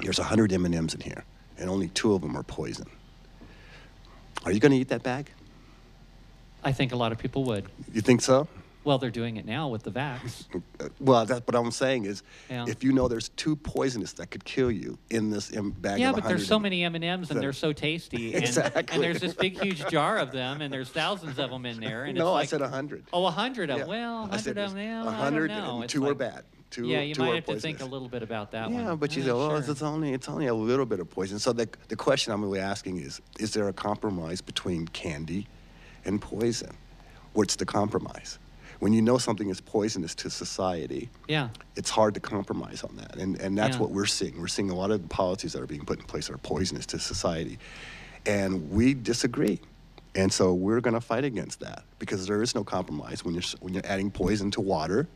there's 0.00 0.18
100 0.18 0.52
M&Ms 0.52 0.94
in 0.94 1.00
here 1.00 1.24
and 1.58 1.68
only 1.68 1.88
two 1.88 2.14
of 2.14 2.22
them 2.22 2.36
are 2.36 2.42
poison. 2.42 2.86
Are 4.44 4.52
you 4.52 4.60
going 4.60 4.72
to 4.72 4.78
eat 4.78 4.88
that 4.88 5.02
bag? 5.02 5.30
I 6.62 6.72
think 6.72 6.92
a 6.92 6.96
lot 6.96 7.12
of 7.12 7.18
people 7.18 7.44
would. 7.44 7.66
You 7.92 8.00
think 8.00 8.22
so? 8.22 8.48
Well, 8.82 8.96
they're 8.98 9.10
doing 9.10 9.36
it 9.36 9.44
now 9.44 9.68
with 9.68 9.82
the 9.82 9.90
vax. 9.90 10.46
Well, 10.98 11.26
that's 11.26 11.46
what 11.46 11.54
I'm 11.54 11.70
saying 11.70 12.04
is 12.06 12.22
Yeah. 12.48 12.64
if 12.66 12.82
you 12.82 12.92
know 12.92 13.06
there's 13.08 13.28
two 13.30 13.54
poisonous 13.56 14.14
that 14.14 14.30
could 14.30 14.44
kill 14.44 14.70
you 14.70 14.98
in 15.10 15.28
this 15.30 15.52
M- 15.54 15.70
bag 15.72 16.00
yeah, 16.00 16.08
of 16.10 16.14
but 16.16 16.24
100 16.24 16.38
there's 16.38 16.48
so 16.48 16.58
many 16.58 16.82
M 16.84 16.94
and 16.94 17.04
M's 17.04 17.30
and 17.30 17.40
they're 17.40 17.52
so 17.52 17.72
tasty. 17.86 18.34
And, 18.34 18.44
Exactly. 18.44 18.94
And 18.94 19.02
there's 19.02 19.20
this 19.20 19.34
big, 19.34 19.60
huge 19.60 19.86
jar 19.88 20.16
of 20.18 20.32
them, 20.32 20.62
and 20.62 20.72
there's 20.72 20.88
thousands 20.88 21.38
of 21.38 21.50
them 21.50 21.66
in 21.66 21.80
there. 21.80 22.04
And 22.04 22.16
No, 22.16 22.28
it's 22.28 22.30
I 22.30 22.34
like, 22.34 22.48
said 22.48 22.60
100. 22.62 23.04
Oh, 23.12 23.26
a 23.26 23.30
hundred 23.30 23.68
of 23.70 23.78
Yeah. 23.80 23.84
well, 23.86 24.28
I 24.30 24.36
said 24.38 24.56
hundred 24.56 24.64
of 24.64 24.74
them. 24.74 24.74
there's 24.76 24.86
Yeah, 24.86 25.04
100 25.04 25.50
I 25.50 25.54
don't 25.54 25.64
know. 25.66 25.74
and 25.76 25.84
It's 25.84 25.92
two 25.92 26.04
are 26.04 26.08
like- 26.08 26.18
bad. 26.18 26.44
Two, 26.70 26.86
yeah, 26.86 27.00
you 27.00 27.14
two 27.14 27.22
might 27.22 27.30
are 27.30 27.34
have 27.36 27.44
to 27.46 27.58
think 27.60 27.78
a 27.78 27.78
poisonous. 27.80 27.92
little 27.92 28.08
bit 28.08 28.22
about 28.22 28.52
that 28.52 28.70
one. 28.70 28.84
Yeah, 28.84 28.94
but 28.94 29.16
you 29.16 29.22
say, 29.24 29.32
well, 29.32 29.60
sure. 29.60 29.70
it's 29.72 29.82
only 29.82 30.12
it's 30.12 30.28
only 30.28 30.46
a 30.46 30.54
little 30.54 30.86
bit 30.86 31.00
of 31.00 31.10
poison. 31.10 31.38
So 31.40 31.52
the 31.52 31.68
the 31.88 31.96
question 31.96 32.32
I'm 32.32 32.42
really 32.42 32.60
asking 32.60 32.98
is, 33.00 33.20
is 33.40 33.52
there 33.52 33.66
a 33.68 33.72
compromise 33.72 34.40
between 34.40 34.86
candy 34.88 35.48
and 36.04 36.20
poison? 36.22 36.76
What's 37.32 37.56
the 37.56 37.66
compromise? 37.66 38.38
When 38.80 38.92
you 38.94 39.02
know 39.02 39.18
something 39.18 39.50
is 39.50 39.60
poisonous 39.60 40.14
to 40.16 40.30
society, 40.30 41.10
Yeah. 41.28 41.50
it's 41.76 41.90
hard 41.90 42.14
to 42.14 42.20
compromise 42.20 42.82
on 42.82 42.96
that, 42.96 43.16
and 43.16 43.38
and 43.40 43.56
that's 43.56 43.76
Yeah. 43.76 43.82
what 43.82 43.90
we're 43.90 44.06
seeing. 44.06 44.40
We're 44.40 44.48
seeing 44.48 44.70
a 44.70 44.74
lot 44.74 44.90
of 44.90 45.02
the 45.02 45.08
policies 45.08 45.52
that 45.52 45.62
are 45.62 45.66
being 45.66 45.84
put 45.84 45.98
in 46.00 46.06
place 46.06 46.28
are 46.30 46.38
poisonous 46.38 46.86
to 46.86 46.98
society, 46.98 47.58
and 48.26 48.70
we 48.70 48.94
disagree. 48.94 49.60
And 50.16 50.32
so 50.32 50.52
we're 50.54 50.80
going 50.80 50.94
to 50.94 51.00
fight 51.00 51.22
against 51.24 51.60
that 51.60 51.84
because 52.00 52.26
there 52.26 52.42
is 52.42 52.54
no 52.54 52.64
compromise 52.64 53.24
when 53.24 53.34
you're 53.34 53.44
when 53.60 53.74
you're 53.74 53.86
adding 53.86 54.10
poison 54.10 54.50
to 54.52 54.60
water. 54.60 55.06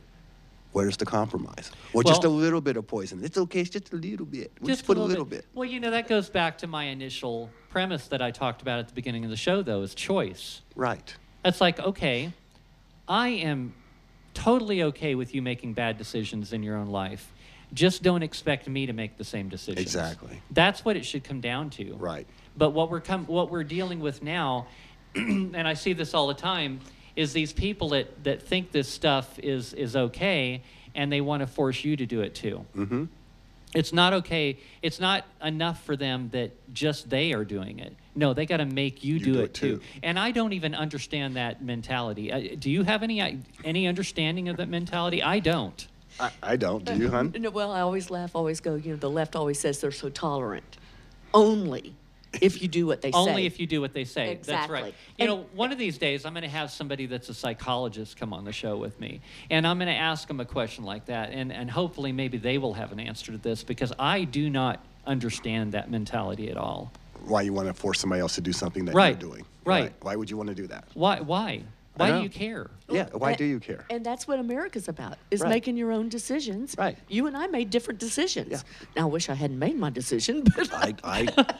Where's 0.71 0.97
the 0.97 1.05
compromise? 1.05 1.71
Well, 1.93 2.03
just 2.03 2.25
a 2.25 2.29
little 2.29 2.59
bit 2.61 2.75
of 2.77 2.85
poison. 2.85 3.23
It's 3.23 3.37
okay. 3.37 3.61
It's 3.61 3.69
just 3.69 3.93
a 3.93 3.95
little 3.95 4.25
bit. 4.25 4.51
We'll 4.59 4.67
just, 4.75 4.81
a 4.83 4.85
put 4.85 4.97
a 4.97 5.01
little 5.03 5.23
bit. 5.23 5.45
Well, 5.53 5.67
you 5.69 5.79
know, 5.79 5.89
that 5.91 6.09
goes 6.09 6.29
back 6.29 6.57
to 6.59 6.67
my 6.67 6.83
initial 6.85 7.49
premise 7.69 8.07
that 8.09 8.21
I 8.21 8.31
talked 8.31 8.61
about 8.61 8.79
at 8.79 8.89
the 8.89 8.93
beginning 8.93 9.23
of 9.23 9.29
the 9.29 9.37
show, 9.37 9.61
though, 9.61 9.81
is 9.83 9.95
choice. 9.95 10.61
Right. 10.75 11.15
That's 11.43 11.61
like, 11.61 11.79
okay, 11.79 12.33
I 13.07 13.29
am 13.29 13.73
totally 14.33 14.83
okay 14.83 15.15
with 15.15 15.33
you 15.33 15.41
making 15.41 15.73
bad 15.73 15.97
decisions 15.97 16.53
in 16.53 16.63
your 16.63 16.77
own 16.77 16.87
life. 16.87 17.31
Just 17.73 18.03
don't 18.03 18.23
expect 18.23 18.67
me 18.67 18.85
to 18.85 18.93
make 18.93 19.17
the 19.17 19.23
same 19.23 19.49
decisions. 19.49 19.81
Exactly. 19.85 20.41
That's 20.51 20.85
what 20.85 20.95
it 20.95 21.05
should 21.05 21.23
come 21.23 21.41
down 21.41 21.71
to. 21.71 21.95
Right. 21.95 22.27
But 22.55 22.71
what 22.71 22.89
we're 22.89 23.01
com- 23.01 23.25
what 23.25 23.49
we're 23.49 23.63
dealing 23.63 23.99
with 23.99 24.21
now, 24.21 24.67
and 25.15 25.67
I 25.67 25.73
see 25.73 25.93
this 25.93 26.13
all 26.13 26.27
the 26.27 26.35
time, 26.35 26.79
is 27.15 27.33
these 27.33 27.53
people 27.53 27.89
that, 27.89 28.23
that 28.23 28.41
think 28.43 28.71
this 28.71 28.87
stuff 28.87 29.39
is 29.39 29.73
is 29.73 29.95
okay, 29.95 30.63
and 30.93 31.11
they 31.11 31.21
want 31.21 31.41
to 31.41 31.47
force 31.47 31.83
you 31.83 31.95
to 31.97 32.05
do 32.05 32.21
it 32.21 32.35
too. 32.35 32.65
Mm-hmm. 32.75 33.05
It's 33.73 33.91
not 33.91 34.13
okay. 34.13 34.57
It's 34.81 34.99
not 34.99 35.25
enough 35.43 35.83
for 35.83 35.97
them 35.97 36.29
that 36.31 36.51
just 36.73 37.09
they 37.09 37.33
are 37.33 37.43
doing 37.43 37.79
it. 37.79 37.95
No, 38.15 38.33
they 38.33 38.45
got 38.45 38.57
to 38.57 38.65
make 38.65 39.03
you, 39.03 39.15
You 39.15 39.19
do, 39.19 39.33
do 39.33 39.39
it 39.39 39.43
it 39.43 39.53
too. 39.53 39.77
too. 39.77 39.83
And 40.01 40.17
I 40.17 40.31
don't 40.31 40.53
even 40.53 40.73
understand 40.73 41.35
that 41.35 41.61
mentality. 41.61 42.31
Uh, 42.31 42.55
do 42.57 42.71
you 42.71 42.83
have 42.83 43.03
any 43.03 43.43
any 43.63 43.87
understanding 43.87 44.47
of 44.49 44.57
that 44.57 44.69
mentality? 44.69 45.21
I 45.21 45.39
don't. 45.39 45.85
I, 46.19 46.31
I 46.41 46.55
don't. 46.55 46.85
Do 46.85 46.95
you, 46.95 47.09
hun? 47.09 47.33
No, 47.37 47.49
well, 47.49 47.71
I 47.71 47.81
always 47.81 48.09
laugh, 48.09 48.35
always 48.35 48.61
go, 48.61 48.75
you 48.75 48.91
know, 48.91 48.95
the 48.97 49.09
left 49.09 49.35
always 49.35 49.59
says 49.59 49.81
they're 49.81 49.91
so 49.91 50.07
tolerant. 50.09 50.77
Only 51.33 51.93
if 52.41 52.61
you 52.61 52.69
do 52.69 52.85
what 52.85 53.01
they 53.01 53.11
say. 53.11 53.17
Only 53.17 53.45
if 53.45 53.59
you 53.59 53.67
do 53.67 53.81
what 53.81 53.93
they 53.93 54.05
say. 54.05 54.27
That's 54.35 54.47
Exactly. 54.47 54.81
right. 54.81 54.93
You 55.17 55.25
And- 55.25 55.27
know, 55.27 55.45
one 55.53 55.73
of 55.73 55.77
these 55.77 55.97
days, 55.97 56.25
I'm 56.25 56.33
going 56.33 56.43
to 56.43 56.49
have 56.49 56.71
somebody 56.71 57.05
that's 57.05 57.27
a 57.27 57.33
psychologist 57.33 58.15
come 58.17 58.33
on 58.33 58.45
the 58.45 58.53
show 58.53 58.77
with 58.77 58.97
me, 58.99 59.19
and 59.49 59.67
I'm 59.67 59.77
going 59.77 59.87
to 59.89 59.93
ask 59.93 60.27
them 60.27 60.39
a 60.39 60.45
question 60.45 60.85
like 60.85 61.05
that, 61.07 61.31
and, 61.31 61.51
and 61.51 61.69
hopefully 61.69 62.13
maybe 62.13 62.37
they 62.37 62.57
will 62.57 62.73
have 62.75 62.91
an 62.93 62.99
answer 63.01 63.33
to 63.33 63.37
this 63.37 63.63
because 63.63 63.91
I 63.99 64.23
do 64.23 64.49
not 64.49 64.83
understand 65.05 65.73
that 65.73 65.91
mentality 65.91 66.49
at 66.49 66.55
all. 66.57 66.91
Why 67.25 67.41
you 67.41 67.53
want 67.53 67.67
to 67.67 67.73
force 67.73 67.99
somebody 67.99 68.21
else 68.21 68.35
to 68.35 68.41
do 68.41 68.53
something 68.53 68.85
that 68.85 68.95
Right, 68.95 69.09
you're 69.19 69.29
doing? 69.31 69.45
right. 69.65 69.83
right. 69.83 69.93
Why 70.01 70.15
would 70.15 70.29
you 70.29 70.37
want 70.37 70.49
to 70.49 70.55
do 70.55 70.67
that? 70.67 70.85
Why? 70.93 71.19
Why? 71.19 71.63
Why 71.97 72.11
do 72.11 72.23
you 72.23 72.29
care? 72.29 72.69
Yeah. 72.89 73.07
Why 73.13 73.29
And- 73.29 73.37
do 73.37 73.45
you 73.45 73.59
care? 73.59 73.85
And 73.89 74.05
that's 74.05 74.27
what 74.27 74.37
America's 74.39 74.89
about, 74.89 75.17
is 75.31 75.39
Right. 75.41 75.49
making 75.49 75.77
your 75.77 75.91
own 75.93 76.09
decisions. 76.09 76.75
Right. 76.77 76.97
You 77.07 77.25
and 77.27 77.37
I 77.37 77.47
made 77.47 77.69
different 77.69 78.01
decisions. 78.01 78.51
Yeah. 78.51 78.61
Now, 78.97 79.03
I 79.03 79.05
wish 79.11 79.29
I 79.29 79.33
hadn't 79.33 79.59
made 79.59 79.77
my 79.77 79.89
decision, 79.89 80.43
but 80.57 80.73
I, 80.73 80.93
I, 81.05 81.55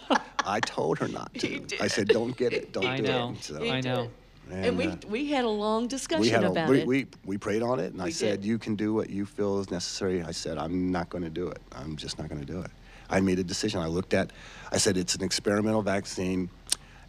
I 0.45 0.59
told 0.59 0.99
her 0.99 1.07
not 1.07 1.33
to. 1.39 1.65
I 1.79 1.87
said, 1.87 2.09
don't 2.09 2.35
get 2.35 2.51
it. 2.51 2.73
Don't 2.73 2.85
I 2.85 2.97
do 2.97 3.03
know. 3.03 3.31
it. 3.31 3.43
So, 3.43 3.61
He 3.61 3.71
I 3.71 3.79
know. 3.81 4.09
And, 4.51 4.65
And, 4.65 4.77
we, 4.77 4.87
uh, 4.87 4.95
we 5.07 5.25
had 5.31 5.45
a 5.45 5.49
long 5.49 5.87
discussion 5.87 6.21
we 6.21 6.29
had 6.29 6.43
a, 6.43 6.51
about 6.51 6.69
we, 6.69 6.79
it. 6.81 6.85
we, 6.87 7.07
we 7.25 7.37
prayed 7.37 7.63
on 7.63 7.79
it, 7.79 7.93
and 7.93 8.01
I 8.01 8.05
We 8.05 8.11
said, 8.11 8.41
did. 8.41 8.47
you 8.47 8.59
can 8.59 8.75
do 8.75 8.93
what 8.93 9.09
you 9.09 9.25
feel 9.25 9.59
is 9.59 9.71
necessary. 9.71 10.21
I 10.21 10.31
said, 10.31 10.57
I'm 10.59 10.91
not 10.91 11.09
going 11.09 11.23
to 11.23 11.31
do 11.31 11.47
it. 11.47 11.59
I'm 11.71 11.95
just 11.95 12.19
not 12.19 12.27
going 12.29 12.41
to 12.41 12.45
do 12.45 12.59
it. 12.59 12.69
I 13.09 13.19
made 13.21 13.39
a 13.39 13.43
decision. 13.43 13.79
I 13.81 13.87
looked 13.87 14.13
at, 14.13 14.31
I 14.71 14.77
said, 14.77 14.97
it's 14.97 15.15
an 15.15 15.23
experimental 15.23 15.81
vaccine, 15.81 16.49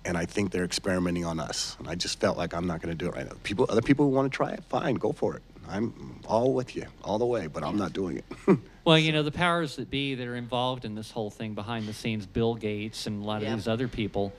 and 0.04 0.16
I 0.16 0.24
think 0.26 0.50
they're 0.52 0.64
experimenting 0.64 1.24
on 1.24 1.40
us. 1.40 1.76
And 1.78 1.88
I 1.88 1.94
just 1.94 2.20
felt 2.20 2.36
like 2.36 2.54
I'm 2.54 2.66
not 2.66 2.80
going 2.82 2.96
to 2.96 3.04
do 3.04 3.10
it 3.10 3.14
right 3.14 3.26
now. 3.26 3.36
People, 3.42 3.66
other 3.68 3.82
people 3.82 4.04
who 4.06 4.12
want 4.12 4.30
to 4.30 4.36
try 4.36 4.50
it, 4.50 4.62
fine, 4.68 4.94
go 4.96 5.12
for 5.12 5.36
it. 5.36 5.42
I'm 5.68 6.20
all 6.28 6.52
with 6.54 6.76
you, 6.76 6.86
all 7.02 7.18
the 7.18 7.26
way, 7.26 7.48
but 7.48 7.64
I'm 7.64 7.76
not 7.76 7.92
doing 7.92 8.18
it. 8.18 8.58
Well, 8.86 8.96
you 8.96 9.10
know, 9.10 9.24
the 9.24 9.32
powers 9.32 9.74
that 9.76 9.90
be 9.90 10.14
that 10.14 10.28
are 10.28 10.36
involved 10.36 10.84
in 10.84 10.94
this 10.94 11.10
whole 11.10 11.28
thing 11.28 11.54
behind 11.54 11.88
the 11.88 11.92
scenes, 11.92 12.24
Bill 12.24 12.54
Gates 12.54 13.08
and 13.08 13.20
a 13.20 13.26
lot 13.26 13.38
of 13.38 13.42
Yeah. 13.42 13.56
these 13.56 13.66
other 13.66 13.88
people, 13.88 14.32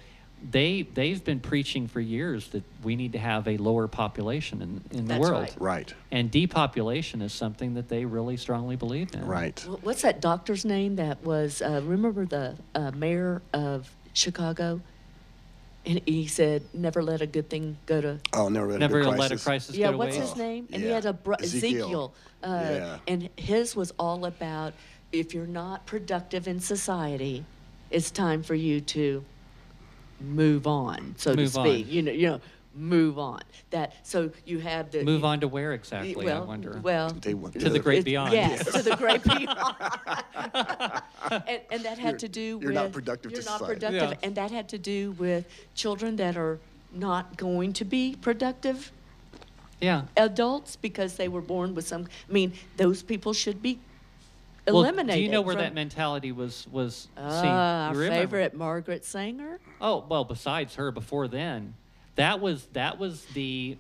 they 0.52 0.84
they've 0.94 1.24
been 1.24 1.40
preaching 1.40 1.88
for 1.88 2.00
years 2.00 2.50
that 2.50 2.64
we 2.84 2.96
need 2.96 3.14
to 3.14 3.20
have 3.20 3.48
a 3.48 3.58
lower 3.58 3.88
population 3.88 4.62
in, 4.62 4.82
in 4.92 5.06
the 5.08 5.14
That's 5.16 5.20
world. 5.22 5.42
right. 5.42 5.56
right, 5.60 5.94
And 6.12 6.30
depopulation 6.30 7.22
is 7.22 7.34
something 7.34 7.74
that 7.74 7.90
they 7.90 8.06
really 8.06 8.38
strongly 8.38 8.76
believe 8.76 9.14
in. 9.16 9.26
right. 9.26 9.60
What's 9.82 10.04
that 10.04 10.22
doctor's 10.22 10.64
name 10.64 10.98
that 10.98 11.24
was, 11.24 11.62
uh, 11.62 11.82
remember 11.84 12.26
the 12.26 12.56
uh, 12.76 12.92
mayor 12.92 13.42
of 13.54 13.90
Chicago? 14.14 14.82
And 15.86 16.02
he 16.06 16.28
said, 16.28 16.64
never 16.74 17.02
let 17.02 17.22
a 17.22 17.28
good 17.28 17.50
thing 17.50 17.78
go 17.86 18.02
to. 18.02 18.20
Oh, 18.34 18.50
never 18.50 18.68
let 18.68 18.76
a 18.76 18.80
Never 18.80 19.02
good 19.04 19.08
let 19.18 19.32
a 19.32 19.36
crisis. 19.36 19.44
crisis 19.44 19.76
Yeah, 19.78 19.88
go 19.88 19.92
to 19.94 19.98
what's 20.00 20.18
waste. 20.18 20.30
his 20.30 20.38
name? 20.38 20.68
And 20.72 20.84
he 20.84 20.90
had 20.90 21.06
a 21.06 21.14
bro- 21.14 21.36
Ezekiel. 21.42 21.80
Ezekiel. 21.80 22.14
Uh, 22.44 22.48
Yeah. 22.72 22.98
And 23.08 23.30
his 23.38 23.76
was 23.76 23.94
all 23.98 24.26
about 24.26 24.74
if 25.14 25.34
you're 25.34 25.48
not 25.48 25.86
productive 25.86 26.48
in 26.48 26.60
society, 26.60 27.46
it's 27.90 28.12
time 28.12 28.44
for 28.44 28.54
you 28.54 28.82
to 28.82 29.24
move 30.20 30.68
on, 30.68 31.14
so 31.18 31.34
Move 31.34 31.54
to 31.54 31.60
on. 31.60 31.66
speak. 31.68 31.92
You 31.92 32.02
know, 32.04 32.12
you 32.12 32.28
know, 32.28 32.42
move 32.76 33.18
on. 33.20 33.42
That 33.72 33.96
so 34.04 34.32
you 34.46 34.60
have 34.60 34.92
the 34.92 35.04
Move 35.04 35.26
on 35.26 35.40
to 35.42 35.48
where 35.48 35.74
exactly? 35.74 36.26
Well, 36.26 36.44
I 36.44 36.46
wonder. 36.46 36.80
well, 36.82 37.10
They 37.10 37.34
want 37.34 37.54
To 37.60 37.70
the 37.70 37.80
great 37.80 38.00
it's- 38.00 38.06
beyond. 38.06 38.34
Yes, 38.34 38.66
to 38.72 38.82
the 38.82 38.96
great 38.96 39.24
beyond. 39.24 39.76
and, 41.48 41.62
and 41.72 41.84
that 41.84 41.98
had 41.98 42.10
You're- 42.12 42.20
to 42.20 42.28
do 42.28 42.42
you're 42.42 42.58
with 42.60 42.74
not 42.74 42.92
productive 42.92 43.32
You're 43.32 43.42
to 43.42 43.48
not 43.48 43.60
society. 43.60 43.80
productive, 43.80 44.10
Yeah. 44.12 44.26
and 44.28 44.36
that 44.36 44.52
had 44.52 44.70
to 44.70 44.78
do 44.78 45.12
with 45.14 45.46
children 45.76 46.16
that 46.18 46.38
are 46.38 46.60
not 46.94 47.36
going 47.38 47.74
to 47.74 47.86
be 47.86 48.16
productive 48.22 48.92
yeah. 49.82 50.04
adults 50.16 50.76
because 50.78 51.16
they 51.18 51.28
were 51.28 51.42
born 51.42 51.76
with 51.76 51.86
some. 51.88 52.08
I 52.30 52.32
mean, 52.34 52.54
those 52.78 53.04
people 53.04 53.34
should 53.34 53.62
be 53.62 53.80
Well, 54.74 54.84
do 54.92 55.20
you 55.20 55.30
know 55.30 55.42
where 55.42 55.56
from- 55.56 55.64
that 55.64 55.74
mentality 55.74 56.32
was 56.32 56.68
was 56.72 57.08
Ah, 57.18 57.42
seen? 57.42 57.50
our 57.50 57.94
You 57.94 58.00
remember- 58.02 58.20
favorite 58.22 58.54
Margaret 58.56 59.06
Sanger. 59.06 59.60
Oh 59.82 60.04
well, 60.10 60.24
besides 60.24 60.76
her, 60.76 60.92
before 60.92 61.28
then, 61.28 61.74
that 62.16 62.40
was 62.42 62.66
that 62.74 63.00
was 63.00 63.26
the 63.34 63.78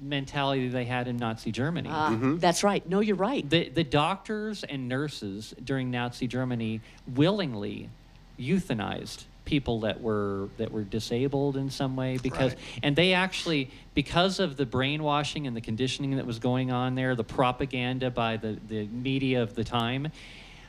mentality 0.00 0.68
they 0.68 0.84
had 0.84 1.08
in 1.08 1.16
Nazi 1.16 1.50
Germany. 1.50 1.88
Ah, 1.92 2.10
Mm-hmm. 2.10 2.36
That's 2.38 2.62
right. 2.62 2.88
No, 2.88 3.00
you're 3.00 3.16
right. 3.16 3.48
the 3.48 3.68
the 3.68 3.84
doctors 3.84 4.62
and 4.64 4.88
nurses 4.88 5.54
during 5.62 5.90
Nazi 5.90 6.26
Germany 6.28 6.80
willingly 7.14 7.90
euthanized 8.38 9.24
people 9.48 9.80
that 9.80 9.98
were 10.02 10.50
that 10.58 10.70
were 10.70 10.82
disabled 10.84 11.56
in 11.56 11.70
some 11.70 11.96
way 11.96 12.18
because 12.18 12.52
Right. 12.52 12.58
and 12.82 12.94
they 12.94 13.14
actually 13.14 13.70
because 13.94 14.40
of 14.40 14.58
the 14.58 14.66
brainwashing 14.66 15.46
and 15.46 15.56
the 15.56 15.62
conditioning 15.62 16.16
that 16.16 16.26
was 16.26 16.38
going 16.38 16.70
on 16.70 16.94
there 16.96 17.14
the 17.16 17.24
propaganda 17.24 18.10
by 18.10 18.36
the 18.36 18.58
the 18.68 18.86
media 18.88 19.42
of 19.42 19.54
the 19.54 19.64
time 19.64 20.12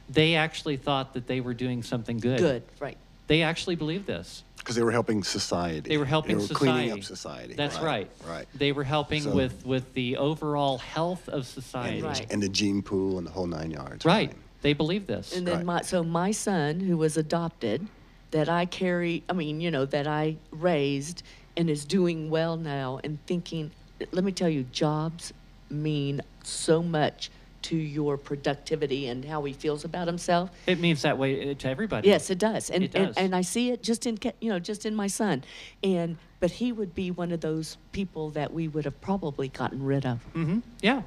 they 0.09 0.35
actually 0.35 0.77
thought 0.77 1.13
that 1.13 1.27
they 1.27 1.41
were 1.41 1.53
doing 1.53 1.83
something 1.83 2.19
good 2.19 2.39
Good. 2.39 2.63
Right. 2.79 2.97
they 3.27 3.41
actually 3.41 3.75
believed 3.75 4.07
this 4.07 4.43
Because 4.59 4.77
they 4.77 4.81
were 4.83 4.93
helping 4.93 5.25
society. 5.25 5.89
they 5.89 5.97
were 5.97 6.05
helping 6.05 6.37
They 6.37 6.41
were 6.43 6.47
society. 6.47 6.71
cleaning 6.71 6.91
up 6.93 7.03
society. 7.03 7.53
That's 7.55 7.79
right. 7.81 8.09
Right. 8.25 8.47
They 8.55 8.71
were 8.71 8.85
helping 8.85 9.23
So- 9.23 9.35
with 9.35 9.65
with 9.65 9.93
the 9.93 10.15
overall 10.15 10.77
health 10.77 11.27
of 11.27 11.39
And, 11.43 11.45
society. 11.45 12.01
Right. 12.01 12.25
and 12.31 12.41
the 12.41 12.47
gene 12.49 12.81
pool 12.81 13.17
and 13.17 13.27
the 13.27 13.31
whole 13.31 13.47
nine 13.47 13.71
yards. 13.71 14.05
Right. 14.05 14.31
They 14.61 14.71
believe 14.73 15.05
this. 15.05 15.35
And 15.35 15.45
then 15.45 15.57
Right. 15.57 15.65
my 15.65 15.81
so 15.81 16.01
my 16.03 16.31
son 16.31 16.79
who 16.79 16.95
was 16.97 17.17
adopted, 17.17 17.87
that 18.31 18.49
I 18.49 18.65
carry, 18.65 19.23
I 19.29 19.33
mean, 19.33 19.61
you 19.61 19.71
know, 19.71 19.85
that 19.85 20.07
I 20.07 20.37
raised 20.51 21.23
and 21.57 21.69
is 21.69 21.85
doing 21.85 22.29
well 22.29 22.57
now 22.57 22.99
and 23.03 23.17
thinking, 23.25 23.71
let 24.11 24.23
me 24.23 24.31
tell 24.31 24.49
you, 24.49 24.63
jobs 24.71 25.33
mean 25.69 26.21
so 26.43 26.81
much 26.81 27.29
to 27.61 27.75
your 27.75 28.17
productivity 28.17 29.07
and 29.07 29.25
how 29.25 29.43
he 29.43 29.51
feels 29.51 29.83
about 29.83 30.07
himself. 30.07 30.49
it 30.65 30.79
means 30.79 31.01
that 31.01 31.17
way 31.17 31.51
uh, 31.51 31.53
to 31.55 31.69
everybody. 31.69 32.07
Yes, 32.07 32.29
it 32.29 32.37
does. 32.37 32.69
And, 32.69 32.85
It 32.85 32.91
does. 32.93 33.17
and 33.17 33.25
and 33.25 33.35
I 33.35 33.41
see 33.41 33.71
it 33.71 33.83
just 33.83 34.05
in 34.05 34.17
you 34.39 34.49
know 34.49 34.59
just 34.59 34.85
in 34.85 34.95
my 34.95 35.07
son, 35.07 35.43
and 35.83 36.15
but 36.39 36.51
he 36.51 36.71
would 36.71 36.95
be 36.95 37.11
one 37.11 37.33
of 37.33 37.41
those 37.41 37.75
people 37.91 38.29
that 38.31 38.53
we 38.53 38.69
would 38.69 38.85
have 38.85 38.99
probably 39.01 39.49
gotten 39.49 39.83
rid 39.83 40.05
of. 40.05 40.19
Mm-hmm. 40.33 40.59
Yeah. 40.81 41.01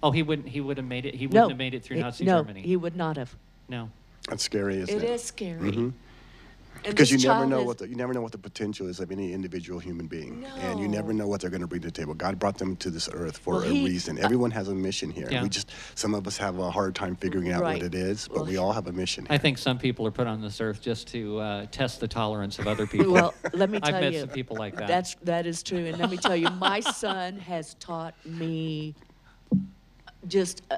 Oh, 0.00 0.12
he 0.12 0.22
wouldn't. 0.22 0.46
He 0.48 0.60
would 0.60 0.76
have 0.76 0.86
made 0.86 1.06
it. 1.06 1.14
He 1.16 1.26
wouldn't 1.26 1.44
no, 1.44 1.48
have 1.48 1.58
made 1.58 1.74
it 1.74 1.82
through 1.82 1.96
he- 1.96 2.02
Nazi 2.02 2.24
no, 2.24 2.38
Germany. 2.38 2.62
he 2.62 2.76
would 2.76 2.94
not 2.96 3.16
have. 3.16 3.34
no. 3.68 3.90
That's 4.28 4.44
scary, 4.44 4.76
isn't 4.78 4.94
It 4.96 5.02
it? 5.02 5.10
is 5.10 5.24
scary. 5.24 5.72
Mhm. 5.72 5.92
And 6.82 6.94
Because 6.94 7.10
you 7.10 7.18
never 7.18 7.46
know 7.46 7.60
is- 7.60 7.66
what 7.66 7.78
the, 7.78 7.88
you 7.88 7.94
never 7.94 8.14
know 8.14 8.22
what 8.22 8.32
the 8.32 8.38
potential 8.38 8.86
is 8.88 9.00
of 9.00 9.10
any 9.12 9.32
individual 9.34 9.78
human 9.78 10.06
being, 10.06 10.44
and 10.60 10.80
you 10.80 10.88
never 10.88 11.12
know 11.12 11.26
what 11.28 11.40
they're 11.42 11.50
going 11.50 11.60
to 11.60 11.66
bring 11.66 11.82
to 11.82 11.88
the 11.88 11.92
table. 11.92 12.14
God 12.14 12.38
brought 12.38 12.56
them 12.58 12.74
to 12.76 12.90
this 12.90 13.08
earth 13.12 13.36
for 13.38 13.54
Well, 13.56 13.64
a 13.64 13.68
he- 13.68 13.84
reason. 13.84 14.18
Everyone 14.18 14.50
has 14.52 14.68
a 14.68 14.74
mission 14.74 15.10
here. 15.10 15.28
Yeah. 15.30 15.42
We 15.42 15.50
just 15.50 15.70
some 15.94 16.14
of 16.14 16.26
us 16.26 16.38
have 16.38 16.58
a 16.58 16.70
hard 16.70 16.94
time 16.94 17.16
figuring 17.16 17.52
out 17.52 17.60
Right. 17.62 17.76
what 17.76 17.86
it 17.86 17.94
is, 17.94 18.28
but 18.28 18.36
Well, 18.38 18.46
we 18.46 18.56
all 18.56 18.72
have 18.72 18.86
a 18.86 18.92
mission. 18.92 19.26
I 19.28 19.36
think 19.38 19.58
some 19.58 19.78
people 19.78 20.06
are 20.06 20.10
put 20.10 20.26
on 20.26 20.40
this 20.40 20.60
earth 20.60 20.80
just 20.80 21.08
to 21.08 21.38
uh, 21.40 21.66
test 21.70 22.00
the 22.00 22.08
tolerance 22.08 22.58
of 22.58 22.66
other 22.66 22.86
people. 22.86 23.12
Well, 23.12 23.34
let 23.52 23.68
me 23.70 23.78
tell 23.80 23.90
you 23.90 23.96
I've 23.96 24.02
met 24.02 24.12
you, 24.14 24.20
some 24.20 24.28
people 24.30 24.56
like 24.56 24.76
that. 24.76 24.88
That's 24.88 25.16
that 25.22 25.46
is 25.46 25.62
true, 25.62 25.84
and 25.86 25.98
let 25.98 26.10
me 26.10 26.16
tell 26.16 26.36
you, 26.36 26.48
my 26.50 26.80
son 26.80 27.38
has 27.40 27.74
taught 27.74 28.14
me 28.24 28.94
just 30.28 30.62
uh, 30.70 30.76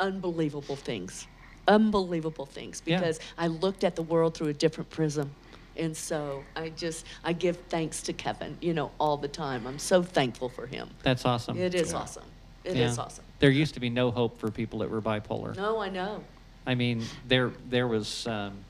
unbelievable 0.00 0.76
things, 0.76 1.26
unbelievable 1.68 2.46
things. 2.46 2.82
Yeah. 2.84 2.98
Because 2.98 3.20
I 3.38 3.46
looked 3.48 3.84
at 3.84 3.96
the 3.96 4.02
world 4.02 4.34
through 4.34 4.48
a 4.48 4.52
different 4.54 4.90
prism, 4.90 5.30
and 5.76 5.96
so 5.96 6.44
I 6.56 6.70
just 6.70 7.06
I 7.24 7.32
give 7.32 7.56
thanks 7.68 8.02
to 8.02 8.12
Kevin, 8.12 8.56
you 8.60 8.74
know, 8.74 8.90
all 8.98 9.16
the 9.16 9.28
time. 9.28 9.66
I'm 9.66 9.78
so 9.78 10.02
thankful 10.02 10.48
for 10.48 10.66
him. 10.66 10.90
That's 11.02 11.24
awesome. 11.24 11.58
It 11.58 11.74
is 11.74 11.92
Yeah. 11.92 11.98
awesome. 11.98 12.24
It 12.64 12.76
is 12.76 12.96
Yeah. 12.96 13.02
awesome. 13.04 13.24
There 13.40 13.50
used 13.50 13.74
to 13.74 13.80
be 13.80 13.90
no 13.90 14.10
hope 14.10 14.38
for 14.38 14.50
people 14.50 14.78
that 14.80 14.90
were 14.90 15.02
bipolar. 15.02 15.54
No, 15.56 15.78
I 15.80 15.90
know. 15.90 16.22
I 16.66 16.74
mean, 16.74 17.04
there 17.28 17.52
there 17.68 17.86
was. 17.86 18.26
Um, 18.26 18.64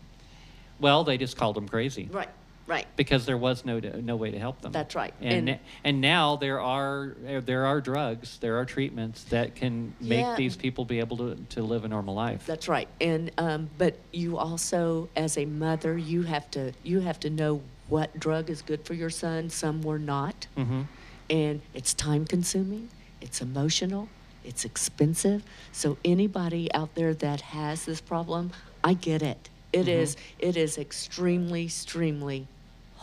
well, 0.80 1.04
they 1.04 1.16
just 1.16 1.36
called 1.36 1.54
them 1.54 1.68
crazy. 1.68 2.08
Right, 2.10 2.28
right. 2.66 2.87
because 2.97 3.26
there 3.26 3.37
was 3.37 3.64
no 3.64 3.78
no 3.80 4.16
way 4.16 4.30
to 4.30 4.38
help 4.38 4.61
them. 4.62 4.73
That's 4.73 4.94
right. 4.94 5.12
And 5.21 5.49
And- 5.49 5.59
and, 5.85 6.00
now 6.00 6.37
there 6.37 6.61
are 6.61 7.14
there 7.40 7.66
are 7.66 7.80
drugs, 7.80 8.38
there 8.38 8.59
are 8.59 8.64
treatments 8.64 9.25
that 9.25 9.54
can 9.54 9.94
make 10.00 10.21
Yeah. 10.21 10.37
these 10.37 10.56
people 10.56 10.85
be 10.85 10.99
able 11.00 11.16
to, 11.18 11.37
to 11.50 11.62
live 11.62 11.85
a 11.85 11.88
normal 11.88 12.14
life. 12.14 12.47
That's 12.47 12.68
right. 12.68 12.88
And 13.00 13.30
um, 13.38 13.71
but 13.78 13.99
you 14.12 14.38
also, 14.38 15.09
as 15.16 15.37
a 15.38 15.44
mother, 15.44 15.97
you 15.99 16.23
have 16.23 16.50
to 16.52 16.73
you 16.83 17.00
have 17.00 17.18
to 17.21 17.30
know 17.30 17.62
what 17.88 18.18
drug 18.18 18.49
is 18.50 18.62
good 18.62 18.85
for 18.85 18.94
your 18.94 19.11
son. 19.11 19.50
Some 19.50 19.83
were 19.83 19.99
not, 19.99 20.47
hmm 20.56 20.83
and 21.30 21.61
it's 21.75 21.94
time 21.94 22.25
consuming. 22.26 22.88
It's 23.21 23.40
emotional. 23.40 24.09
It's 24.44 24.64
expensive. 24.66 25.42
So 25.73 25.97
anybody 26.04 26.73
out 26.75 26.94
there 26.94 27.14
that 27.14 27.40
has 27.40 27.87
this 27.87 28.00
problem, 28.02 28.52
I 28.83 28.92
get 28.94 29.23
it. 29.23 29.49
It 29.73 29.80
Mm-hmm. 29.87 29.88
is 29.88 30.16
it 30.38 30.56
is 30.56 30.76
extremely 30.78 31.64
extremely 31.64 32.47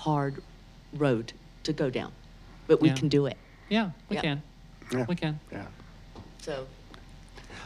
hard 0.05 0.41
road 0.93 1.31
to 1.63 1.71
go 1.73 1.89
down, 1.89 2.11
but 2.67 2.81
we 2.81 2.89
Yeah. 2.89 2.95
can 2.95 3.07
do 3.07 3.27
it. 3.27 3.37
Yeah, 3.69 3.91
we 4.09 4.15
Yeah. 4.15 4.21
can. 4.21 4.41
Yeah. 4.91 5.05
We 5.07 5.15
can. 5.15 5.39
Yeah. 5.51 5.65
So 6.41 6.65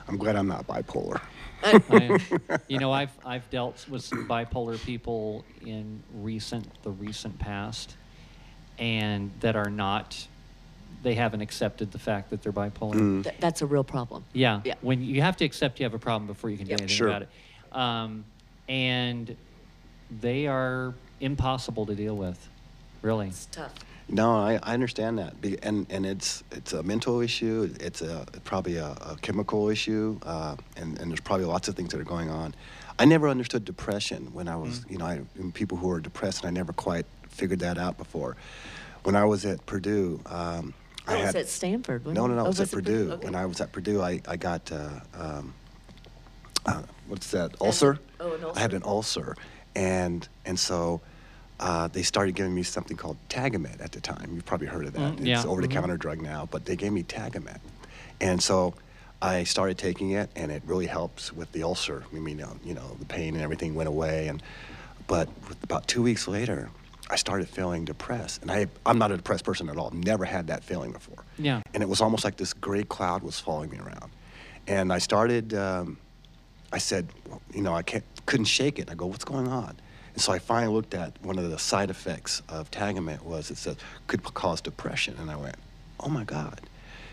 I'm 0.08 0.18
glad 0.18 0.36
I'm 0.36 0.48
not 0.48 0.68
bipolar. 0.68 1.22
I, 1.64 2.20
you 2.68 2.78
know, 2.78 2.92
I've 2.92 3.12
I've 3.26 3.50
dealt 3.50 3.88
with 3.90 4.04
some 4.04 4.28
bipolar 4.28 4.78
people 4.84 5.46
in 5.66 6.04
recent 6.14 6.68
the 6.84 6.92
recent 6.92 7.40
past, 7.40 7.96
and 8.78 9.32
that 9.40 9.56
are 9.56 9.70
not. 9.70 10.28
They 11.04 11.16
haven't 11.16 11.42
accepted 11.42 11.92
the 11.92 12.00
fact 12.00 12.32
that 12.32 12.42
they're 12.42 12.52
bipolar. 12.52 12.96
Mm. 12.96 13.24
Th- 13.24 13.36
that's 13.40 13.62
a 13.62 13.66
real 13.66 13.84
problem. 13.84 14.26
Yeah. 14.34 14.62
Yeah. 14.66 14.74
When 14.82 15.02
you 15.04 15.22
have 15.22 15.38
to 15.38 15.46
accept 15.46 15.80
you 15.80 15.86
have 15.86 15.94
a 15.94 16.00
problem 16.00 16.26
before 16.28 16.50
you 16.50 16.58
can 16.58 16.66
do 16.66 16.72
Yep. 16.72 16.82
anything 16.82 16.98
Sure. 16.98 17.08
about 17.08 17.22
it. 17.24 17.30
Um, 17.72 18.26
and 18.68 19.36
they 20.20 20.48
are 20.48 20.94
impossible 21.20 21.86
to 21.86 21.96
deal 21.96 22.16
with, 22.16 22.50
really. 23.02 23.28
It's 23.28 23.46
tough. 23.48 23.74
No, 24.08 24.36
I, 24.36 24.60
I 24.62 24.74
understand 24.76 25.18
that, 25.18 25.42
Be- 25.42 25.58
and 25.64 25.88
and 25.90 26.06
it's 26.06 26.44
it's 26.52 26.74
a 26.74 26.84
mental 26.84 27.22
issue. 27.22 27.74
It's 27.80 28.02
a 28.04 28.26
probably 28.44 28.78
a, 28.78 28.90
a 28.92 29.18
chemical 29.22 29.70
issue, 29.70 30.20
uh, 30.24 30.56
and 30.78 31.00
and 31.00 31.10
there's 31.10 31.20
probably 31.22 31.46
lots 31.48 31.68
of 31.68 31.76
things 31.76 31.90
that 31.92 32.00
are 32.00 32.04
going 32.04 32.30
on. 32.30 32.54
I 33.00 33.06
never 33.06 33.28
understood 33.28 33.66
depression 33.66 34.30
when 34.32 34.48
I 34.48 34.56
was, 34.56 34.86
you 34.88 34.98
know, 35.00 35.06
I, 35.06 35.22
people 35.54 35.78
who 35.78 35.90
are 35.90 36.00
depressed, 36.00 36.44
and 36.44 36.48
I 36.48 36.52
never 36.52 36.72
quite 36.72 37.06
figured 37.30 37.60
that 37.60 37.78
out 37.80 37.98
before. 37.98 38.38
When 39.04 39.16
I 39.16 39.26
was 39.26 39.44
at 39.46 39.66
Purdue, 39.66 40.22
um, 40.28 40.74
I 41.08 41.14
Oh, 41.14 41.16
it 41.16 41.18
was 41.18 41.26
had 41.26 41.36
at 41.38 41.48
Stanford, 41.48 42.06
no, 42.06 42.14
no, 42.14 42.26
it? 42.26 42.36
no, 42.36 42.42
Oh, 42.42 42.46
it 42.46 42.48
was 42.50 42.60
at 42.60 42.62
was 42.62 42.74
it 42.74 42.76
Purdue. 42.76 43.10
Purdue? 43.10 43.26
When 43.26 43.36
I 43.36 43.46
was 43.48 43.60
at 43.60 43.72
Purdue, 43.72 44.02
I 44.02 44.22
I 44.28 44.38
got 44.38 44.72
uh, 44.72 44.90
um, 45.16 45.54
uh, 46.68 46.84
what's 47.08 47.32
that 47.32 47.56
ulcer? 47.60 47.98
oh, 48.20 48.34
an 48.34 48.44
ulcer. 48.44 48.58
I 48.58 48.62
had 48.62 48.74
an 48.74 48.84
ulcer, 48.84 49.36
and 49.76 50.28
and 50.46 50.60
so 50.60 51.02
uh, 51.60 51.88
they 51.88 52.04
started 52.04 52.36
giving 52.36 52.54
me 52.54 52.64
something 52.64 52.98
called 52.98 53.18
Tagamet 53.30 53.82
at 53.82 53.92
the 53.92 54.02
time. 54.02 54.32
You've 54.34 54.46
probably 54.46 54.68
heard 54.68 54.86
of 54.86 54.94
that. 54.94 55.16
Mm, 55.16 55.28
it's 55.28 55.46
over-the-counter 55.46 55.98
drug 55.98 56.22
now, 56.22 56.48
but 56.52 56.66
they 56.66 56.76
gave 56.76 56.92
me 56.92 57.04
Tagamet, 57.04 57.60
and 58.20 58.42
so 58.42 58.74
I 59.22 59.44
started 59.46 59.78
taking 59.78 60.12
it, 60.12 60.30
and 60.36 60.52
it 60.52 60.62
really 60.66 60.86
helps 60.88 61.32
with 61.32 61.52
the 61.54 61.64
ulcer. 61.64 62.04
I 62.12 62.16
mean, 62.20 62.38
you 62.38 62.46
know, 62.46 62.58
you 62.64 62.74
know, 62.74 62.96
the 63.00 63.06
pain 63.06 63.34
and 63.36 63.44
everything 63.44 63.74
went 63.76 63.88
away, 63.88 64.28
and 64.28 64.44
but 65.08 65.30
about 65.64 65.88
two 65.88 66.02
weeks 66.02 66.28
later. 66.28 66.70
I 67.08 67.18
started 67.18 67.48
feeling 67.48 67.86
depressed, 67.86 68.42
and 68.42 68.50
I, 68.50 68.66
I'm 68.84 68.98
not 68.98 69.12
a 69.12 69.16
depressed 69.18 69.46
person 69.46 69.70
at 69.70 69.78
all. 69.78 69.92
Never 69.92 70.26
had 70.26 70.48
that 70.48 70.64
feeling 70.64 70.92
before 70.92 71.24
Yeah. 71.38 71.62
and 71.76 71.84
it 71.84 71.88
was 71.88 72.02
almost 72.02 72.24
like 72.24 72.36
this 72.36 72.52
gray 72.52 72.82
cloud 72.84 73.22
was 73.22 73.40
following 73.40 73.70
me 73.70 73.78
around. 73.78 74.10
And 74.66 74.92
I 74.92 74.98
started, 74.98 75.54
um, 75.54 76.00
I 76.74 76.80
said, 76.80 77.08
well, 77.30 77.44
you 77.54 77.62
know, 77.62 77.76
I 77.76 77.84
can't, 77.84 78.04
couldn't 78.26 78.46
shake 78.46 78.80
it. 78.80 78.90
I 78.90 78.96
go, 78.96 79.06
what's 79.06 79.26
going 79.26 79.48
on? 79.48 79.78
And 80.14 80.22
so 80.22 80.32
I 80.32 80.40
finally 80.40 80.74
looked 80.74 80.94
at 80.94 81.22
one 81.22 81.38
of 81.38 81.50
the 81.50 81.60
side 81.60 81.90
effects 81.90 82.42
of 82.48 82.72
Tagamet 82.72 83.22
was 83.24 83.52
it 83.52 83.58
said 83.58 83.78
could 84.08 84.24
cause 84.24 84.62
depression, 84.62 85.16
and 85.20 85.30
I 85.30 85.36
went, 85.36 85.58
oh 86.00 86.10
my 86.10 86.24
God, 86.24 86.62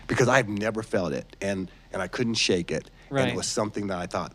because 0.07 0.29
I've 0.29 0.47
never 0.47 0.81
felt 0.83 1.11
it, 1.13 1.35
and 1.41 1.69
and 1.91 2.01
I 2.01 2.07
couldn't 2.07 2.35
shake 2.35 2.71
it, 2.71 2.89
right. 3.09 3.23
and 3.23 3.31
it 3.31 3.35
was 3.35 3.45
something 3.45 3.87
that 3.87 3.99
I 3.99 4.07
thought, 4.07 4.33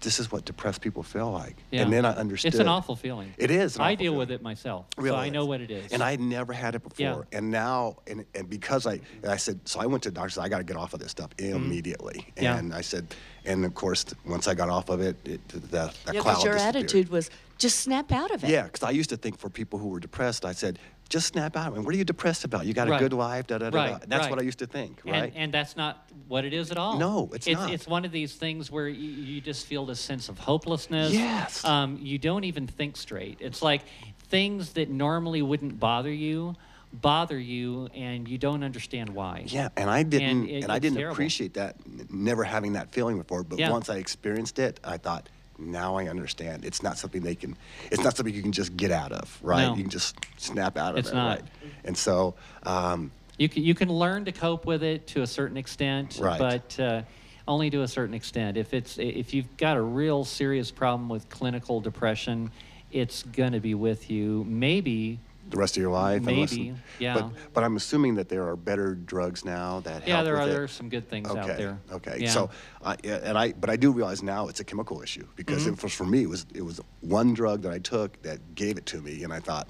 this 0.00 0.20
is 0.20 0.30
what 0.30 0.44
depressed 0.44 0.82
people 0.82 1.02
feel 1.02 1.30
like, 1.30 1.56
Yeah. 1.70 1.82
and 1.82 1.92
then 1.92 2.04
I 2.04 2.10
understood. 2.12 2.52
It's 2.52 2.60
an 2.60 2.68
awful 2.68 2.96
feeling. 2.96 3.32
It 3.38 3.50
is. 3.50 3.78
I 3.78 3.94
deal 3.94 4.14
with 4.14 4.30
it 4.30 4.42
myself, 4.42 4.86
Really 4.98 5.10
so 5.10 5.16
I 5.16 5.28
know 5.30 5.46
what 5.46 5.60
it 5.60 5.70
is. 5.70 5.90
And 5.90 6.02
I'd 6.02 6.20
never 6.20 6.52
had 6.52 6.74
it 6.74 6.82
before, 6.82 7.26
Yeah. 7.32 7.38
And 7.38 7.50
now, 7.50 7.96
and, 8.06 8.24
and 8.34 8.48
because 8.48 8.86
I, 8.86 9.00
and 9.22 9.30
I 9.30 9.36
said, 9.36 9.60
so 9.64 9.80
I 9.80 9.86
went 9.86 10.02
to 10.02 10.10
the 10.10 10.14
doctor, 10.14 10.30
said, 10.30 10.44
I 10.44 10.48
got 10.48 10.58
to 10.58 10.64
get 10.64 10.76
off 10.76 10.92
of 10.92 11.00
this 11.00 11.10
stuff 11.12 11.30
immediately. 11.38 12.26
Mm-hmm. 12.36 12.44
Yeah. 12.44 12.58
And 12.58 12.74
I 12.74 12.82
said, 12.82 13.14
and 13.46 13.64
of 13.64 13.74
course, 13.74 14.04
once 14.26 14.48
I 14.48 14.54
got 14.54 14.68
off 14.68 14.88
of 14.88 15.00
it, 15.00 15.16
it 15.26 15.48
the, 15.48 15.58
the 16.04 16.12
Yeah, 16.12 16.20
cloud 16.20 16.44
your 16.44 16.56
attitude 16.56 17.08
was 17.08 17.30
just 17.58 17.80
snap 17.80 18.12
out 18.12 18.30
of 18.30 18.44
it. 18.44 18.50
Yeah, 18.50 18.64
because 18.64 18.82
I 18.82 18.90
used 18.90 19.10
to 19.10 19.16
think 19.16 19.38
for 19.38 19.48
people 19.48 19.78
who 19.78 19.88
were 19.88 20.00
depressed, 20.00 20.44
I 20.44 20.52
said, 20.52 20.78
just 21.08 21.28
snap 21.28 21.56
out 21.56 21.68
of 21.68 21.78
it. 21.78 21.80
What 21.82 21.94
are 21.94 21.98
you 21.98 22.04
depressed 22.04 22.44
about? 22.44 22.66
You 22.66 22.74
got 22.74 22.88
Right. 22.88 22.96
a 22.96 23.04
good 23.04 23.12
life, 23.12 23.46
da 23.46 23.58
da 23.58 23.70
da. 23.70 23.78
Right, 23.78 23.90
da. 23.92 23.98
That's 24.08 24.22
right. 24.22 24.30
what 24.30 24.40
I 24.40 24.42
used 24.42 24.58
to 24.58 24.66
think, 24.66 25.00
and, 25.04 25.12
right? 25.12 25.32
and 25.36 25.54
that's 25.54 25.76
not 25.76 26.10
what 26.26 26.44
it 26.44 26.52
is 26.52 26.72
at 26.72 26.78
all. 26.78 26.98
No, 26.98 27.30
it's 27.32 27.46
it's, 27.46 27.60
not. 27.60 27.72
It's 27.72 27.86
one 27.86 28.04
of 28.04 28.10
these 28.10 28.34
things 28.34 28.70
where 28.70 28.88
you, 28.88 29.08
you 29.08 29.40
just 29.40 29.66
feel 29.66 29.86
this 29.86 30.00
sense 30.00 30.28
of 30.28 30.38
hopelessness. 30.38 31.12
Yes. 31.12 31.64
Um, 31.64 31.98
you 32.02 32.18
don't 32.18 32.44
even 32.44 32.66
think 32.66 32.96
straight. 32.96 33.38
It's 33.40 33.62
like 33.62 33.82
things 34.28 34.72
that 34.72 34.90
normally 34.90 35.42
wouldn't 35.42 35.78
bother 35.78 36.12
you 36.12 36.56
bother 37.00 37.38
you, 37.38 37.88
and 37.94 38.26
you 38.28 38.38
don't 38.38 38.62
understand 38.62 39.10
why. 39.10 39.44
Yeah, 39.46 39.68
and 39.76 39.88
I 39.90 40.02
didn't, 40.02 40.48
it- 40.48 40.62
and, 40.64 40.72
I 40.72 40.78
didn't 40.78 40.96
terrible. 40.98 41.14
appreciate 41.14 41.54
that, 41.54 41.76
never 42.12 42.44
having 42.44 42.74
that 42.74 42.92
feeling 42.92 43.18
before. 43.18 43.42
But 43.42 43.58
Yeah. 43.58 43.70
once 43.70 43.88
I 43.88 43.96
experienced 43.96 44.58
it, 44.58 44.80
I 44.84 44.96
thought, 44.98 45.28
now 45.58 45.96
I 45.96 46.08
understand. 46.08 46.64
It's 46.64 46.82
not 46.82 46.98
something 46.98 47.22
they 47.22 47.34
can, 47.34 47.56
it's 47.90 48.02
not 48.04 48.16
something 48.16 48.34
you 48.34 48.42
can 48.42 48.52
just 48.52 48.76
get 48.76 48.90
out 48.90 49.12
of, 49.12 49.38
right? 49.42 49.62
No. 49.66 49.74
You 49.74 49.82
can 49.82 49.90
just 49.90 50.16
snap 50.36 50.76
out 50.76 50.92
of 50.92 50.98
It's 50.98 51.10
it, 51.10 51.14
not. 51.14 51.40
right? 51.40 51.44
And 51.84 51.96
so, 51.96 52.34
um, 52.64 53.10
You 53.38 53.48
can, 53.48 53.62
you 53.62 53.74
can 53.74 53.88
learn 53.90 54.24
to 54.26 54.32
cope 54.32 54.66
with 54.66 54.82
it 54.82 55.06
to 55.08 55.22
a 55.22 55.26
certain 55.26 55.56
extent, 55.56 56.18
Right. 56.20 56.38
but 56.38 56.78
uh, 56.80 57.02
only 57.48 57.70
to 57.70 57.82
a 57.82 57.88
certain 57.88 58.14
extent. 58.14 58.56
If 58.56 58.74
it's 58.74 58.98
if 58.98 59.32
you've 59.32 59.56
got 59.56 59.76
a 59.76 59.82
real 59.82 60.24
serious 60.24 60.70
problem 60.70 61.08
with 61.08 61.28
clinical 61.28 61.80
depression, 61.80 62.50
it's 62.92 63.22
going 63.22 63.52
to 63.52 63.60
be 63.60 63.74
with 63.74 64.10
you 64.10 64.44
maybe 64.48 65.18
the 65.48 65.56
rest 65.56 65.76
of 65.76 65.80
your 65.80 65.90
life. 65.92 66.26
unless- 66.26 66.52
Maybe, 66.52 66.74
yeah. 66.98 67.14
But, 67.14 67.30
but 67.54 67.64
I'm 67.64 67.76
assuming 67.76 68.16
that 68.16 68.28
there 68.28 68.46
are 68.48 68.56
better 68.56 68.94
drugs 68.94 69.44
now 69.44 69.80
that 69.80 70.02
help 70.02 70.06
Yeah, 70.08 70.22
there 70.22 70.34
with 70.34 70.42
are 70.42 70.46
there 70.48 70.62
are 70.64 70.68
some 70.68 70.88
good 70.88 71.08
things 71.08 71.28
okay. 71.30 71.40
out 71.40 71.56
there. 71.56 71.78
Okay. 71.92 72.16
Yeah. 72.20 72.30
So, 72.30 72.50
I 72.84 72.96
yeah, 73.04 73.20
and 73.22 73.38
I, 73.38 73.52
but 73.52 73.70
I 73.70 73.76
do 73.76 73.92
realize 73.92 74.22
now 74.22 74.48
it's 74.48 74.60
a 74.60 74.64
chemical 74.64 75.02
issue 75.02 75.26
because 75.36 75.62
Mm-hmm. 75.64 75.74
it 75.74 75.82
was 75.82 75.92
for 75.92 76.04
me. 76.06 76.22
It 76.22 76.28
was 76.28 76.46
it 76.54 76.62
was 76.62 76.80
one 77.00 77.34
drug 77.34 77.62
that 77.62 77.72
I 77.72 77.78
took 77.78 78.20
that 78.22 78.54
gave 78.54 78.76
it 78.78 78.86
to 78.86 79.00
me, 79.00 79.22
and 79.24 79.32
I 79.32 79.40
thought, 79.40 79.68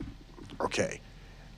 okay. 0.60 1.00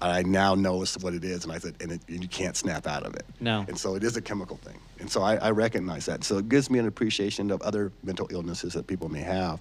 I 0.01 0.23
now 0.23 0.55
know 0.55 0.85
what 1.01 1.13
it 1.15 1.25
is, 1.25 1.43
and 1.43 1.53
I 1.53 1.59
said, 1.59 1.75
and 1.81 1.91
it, 1.91 2.01
you 2.07 2.29
can't 2.29 2.57
snap 2.57 2.87
out 2.87 3.03
of 3.05 3.17
it. 3.17 3.27
No. 3.41 3.65
And 3.67 3.77
so 3.77 3.97
it 3.97 4.05
is 4.05 4.17
a 4.17 4.23
chemical 4.23 4.57
thing, 4.59 4.79
and 5.01 5.11
so 5.11 5.23
I, 5.23 5.35
I 5.37 5.51
recognize 5.51 6.07
that. 6.07 6.23
So 6.23 6.39
it 6.39 6.49
gives 6.49 6.71
me 6.71 6.79
an 6.79 6.87
appreciation 6.87 7.51
of 7.51 7.61
other 7.63 7.91
mental 8.05 8.29
illnesses 8.31 8.75
that 8.75 8.87
people 8.87 9.09
may 9.09 9.23
have. 9.23 9.59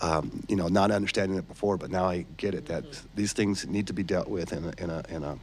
Um, 0.00 0.44
you 0.48 0.54
know, 0.54 0.68
not 0.68 0.92
understanding 0.92 1.38
it 1.38 1.48
before, 1.48 1.76
but 1.76 1.90
now 1.90 2.04
I 2.04 2.24
get 2.36 2.54
it 2.54 2.66
that 2.66 2.84
these 3.16 3.32
things 3.32 3.66
need 3.66 3.88
to 3.88 3.92
be 3.92 4.04
dealt 4.04 4.28
with 4.28 4.52
in 4.52 4.64
a, 4.64 4.72
in 4.82 4.90
a, 4.90 5.02
in 5.08 5.24
a 5.24 5.38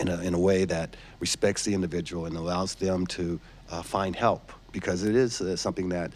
in 0.00 0.08
a, 0.08 0.20
in 0.20 0.34
a 0.34 0.38
way 0.38 0.64
that 0.64 0.96
respects 1.20 1.64
the 1.64 1.74
individual 1.74 2.26
and 2.26 2.36
allows 2.36 2.74
them 2.74 3.06
to 3.06 3.40
uh, 3.70 3.82
find 3.82 4.14
help 4.14 4.52
because 4.72 5.04
it 5.04 5.14
is 5.14 5.40
uh, 5.40 5.56
something 5.56 5.88
that 5.88 6.12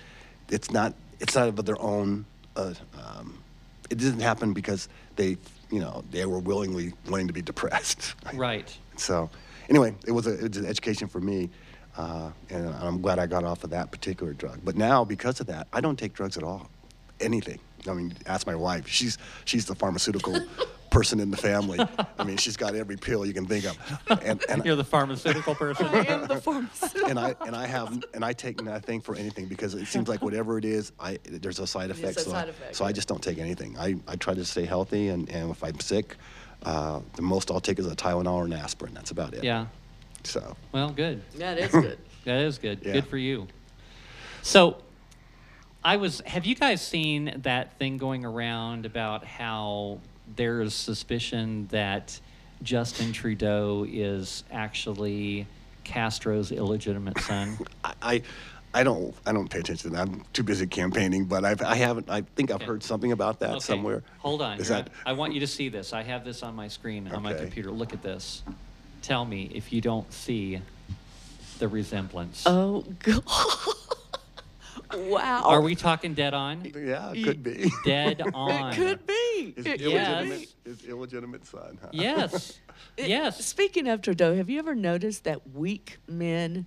it's 0.51 0.71
not 0.71 0.95
it's 1.19 1.35
not 1.35 1.49
of 1.49 1.65
their 1.65 1.81
own 1.81 2.25
uh, 2.57 2.75
um, 2.95 3.43
it 3.89 3.99
didn't 3.99 4.21
happen 4.21 4.53
because 4.53 4.89
they 5.17 5.37
you 5.71 5.81
know 5.81 6.05
they 6.11 6.25
were 6.27 6.39
willingly 6.39 6.93
wanting 7.09 7.27
to 7.27 7.33
be 7.33 7.43
depressed. 7.43 8.15
Right. 8.35 8.77
so 8.97 9.31
anyway 9.69 9.95
it 10.07 10.13
was, 10.13 10.27
a, 10.27 10.35
it 10.35 10.49
was 10.49 10.57
an 10.59 10.67
education 10.67 11.09
for 11.09 11.21
me 11.21 11.51
uh, 11.97 12.31
and 12.51 12.69
i'm 12.69 13.01
glad 13.01 13.19
i 13.19 13.27
got 13.27 13.45
off 13.45 13.65
of 13.65 13.71
that 13.71 13.91
particular 13.91 14.33
drug. 14.35 14.61
But 14.65 14.77
now 14.77 15.05
because 15.05 15.41
of 15.41 15.47
that 15.47 15.69
i 15.73 15.81
don't 15.81 15.99
take 15.99 16.13
drugs 16.13 16.37
at 16.37 16.43
all 16.43 16.69
anything 17.21 17.59
i 17.89 17.93
mean 17.93 18.13
ask 18.27 18.47
my 18.47 18.55
wife 18.55 18.87
she's 18.89 19.19
she's 19.45 19.65
the 19.67 19.75
pharmaceutical 19.75 20.39
person 20.91 21.21
in 21.21 21.31
the 21.31 21.37
family 21.37 21.79
i 22.19 22.25
mean 22.25 22.37
she's 22.37 22.57
got 22.57 22.75
every 22.75 22.97
pill 22.97 23.25
you 23.25 23.33
can 23.33 23.47
think 23.47 23.65
of 23.65 23.79
and, 24.25 24.43
and 24.49 24.65
You're 24.65 24.75
the 24.75 24.83
pharmaceutical 24.85 25.55
person. 25.55 25.87
I 25.87 26.05
am 26.07 26.27
the 26.27 26.41
pharmacist. 26.41 26.97
and 26.97 27.17
I 27.19 27.37
and 27.47 27.55
I 27.55 27.67
have 27.69 28.03
and 28.13 28.25
I 28.25 28.33
take 28.33 28.61
nothing 28.63 29.01
for 29.01 29.15
anything 29.15 29.47
because 29.47 29.75
it 29.75 29.87
seems 29.87 30.09
like 30.09 30.21
whatever 30.21 30.59
it 30.59 30.65
is, 30.65 30.91
I 30.99 31.19
there's 31.25 31.61
a 31.61 31.67
side 31.67 31.91
effect. 31.91 32.17
a 32.19 32.21
so 32.23 32.31
side 32.33 32.47
I, 32.49 32.51
effect, 32.51 32.75
so 32.77 32.85
I 32.85 32.91
just 32.93 33.07
don't 33.07 33.23
take 33.23 33.39
anything. 33.39 33.79
I, 33.79 33.97
I 34.09 34.17
try 34.17 34.35
to 34.35 34.45
stay 34.45 34.65
healthy, 34.65 35.09
and, 35.09 35.31
and 35.31 35.51
if 35.53 35.63
I'm 35.63 35.79
sick, 35.79 36.17
uh, 36.65 37.01
the 37.15 37.23
most 37.23 37.53
I'll 37.53 37.61
take 37.61 37.79
is 37.79 37.87
a 37.87 37.95
Tylenol 37.95 38.33
or 38.35 38.45
an 38.47 38.53
aspirin. 38.53 38.93
That's 38.95 39.13
about 39.13 39.33
it. 39.35 39.45
yeah. 39.45 39.67
So 40.25 40.57
Well, 40.73 40.91
good. 40.91 41.23
That 41.37 41.57
is 41.59 41.71
good. 41.71 41.99
That 42.25 42.41
is 42.43 42.59
good. 42.59 42.81
Yeah. 42.85 42.93
Good 42.95 43.07
for 43.07 43.17
you. 43.17 43.47
So, 44.43 44.77
I 45.83 45.97
was. 45.97 46.21
Have 46.27 46.45
you 46.47 46.55
guys 46.55 46.87
seen 46.87 47.41
that 47.43 47.79
thing 47.79 47.97
going 47.97 48.25
around 48.25 48.85
about 48.87 49.25
how 49.25 49.99
there 50.37 50.61
is 50.61 50.75
suspicion 50.75 51.69
that 51.71 52.21
Justin 52.63 53.13
Trudeau 53.13 53.87
is 53.89 54.45
actually 54.53 55.47
Castro's 55.85 56.53
illegitimate 56.53 57.19
son? 57.21 57.59
I, 57.85 57.95
I 58.03 58.23
I 58.75 58.85
don't 58.85 59.15
I 59.27 59.33
don't 59.33 59.49
pay 59.49 59.61
attention. 59.61 59.91
to 59.91 59.97
that. 59.97 60.09
I'm 60.09 60.23
too 60.35 60.43
busy 60.43 60.67
campaigning, 60.67 61.25
but 61.25 61.45
I've 61.47 61.63
I 61.63 61.77
haven't 61.77 62.11
I 62.11 62.21
think 62.23 62.51
I've 62.51 62.57
Okay. 62.57 62.67
heard 62.67 62.83
something 62.83 63.13
about 63.13 63.41
that 63.41 63.51
Okay, 63.53 63.59
somewhere. 63.61 64.03
Hold 64.19 64.43
on. 64.43 64.61
Is 64.61 64.69
that 64.69 64.91
I 65.07 65.11
I 65.11 65.13
want 65.15 65.33
you 65.33 65.41
to 65.41 65.47
see 65.47 65.71
this. 65.71 65.93
I 65.95 66.03
have 66.03 66.25
this 66.27 66.43
on 66.43 66.55
my 66.55 66.69
screen 66.69 67.11
on 67.11 67.23
my 67.23 67.33
computer. 67.33 67.71
Look 67.71 67.95
at 67.95 68.03
this. 68.03 68.43
Tell 69.01 69.25
me 69.25 69.51
if 69.55 69.73
you 69.73 69.81
don't 69.81 70.13
see 70.13 70.61
the 71.59 71.69
resemblance. 71.69 72.45
Oh, 72.47 72.85
God. 72.99 73.23
wow. 74.97 75.43
Are 75.45 75.61
we 75.61 75.75
talking 75.75 76.15
dead 76.15 76.35
on? 76.35 76.65
yeah, 76.65 77.13
it 77.15 77.25
could 77.25 77.43
be. 77.43 77.71
Dead 77.85 78.23
on. 78.35 78.73
It 78.73 78.77
could 78.77 79.07
be. 79.07 79.53
His 79.57 79.67
It 79.67 79.81
illegitimate, 79.83 80.55
be. 80.65 80.71
his 80.71 80.85
illegitimate 80.85 81.47
son. 81.47 81.79
Huh? 81.81 81.89
Yes. 81.93 82.59
It- 82.97 83.09
yes. 83.09 83.45
Speaking 83.45 83.89
of 83.89 84.01
Trudeau, 84.03 84.35
have 84.37 84.49
you 84.49 84.59
ever 84.59 84.75
noticed 84.75 85.25
that 85.25 85.51
weak 85.55 85.99
men 86.09 86.67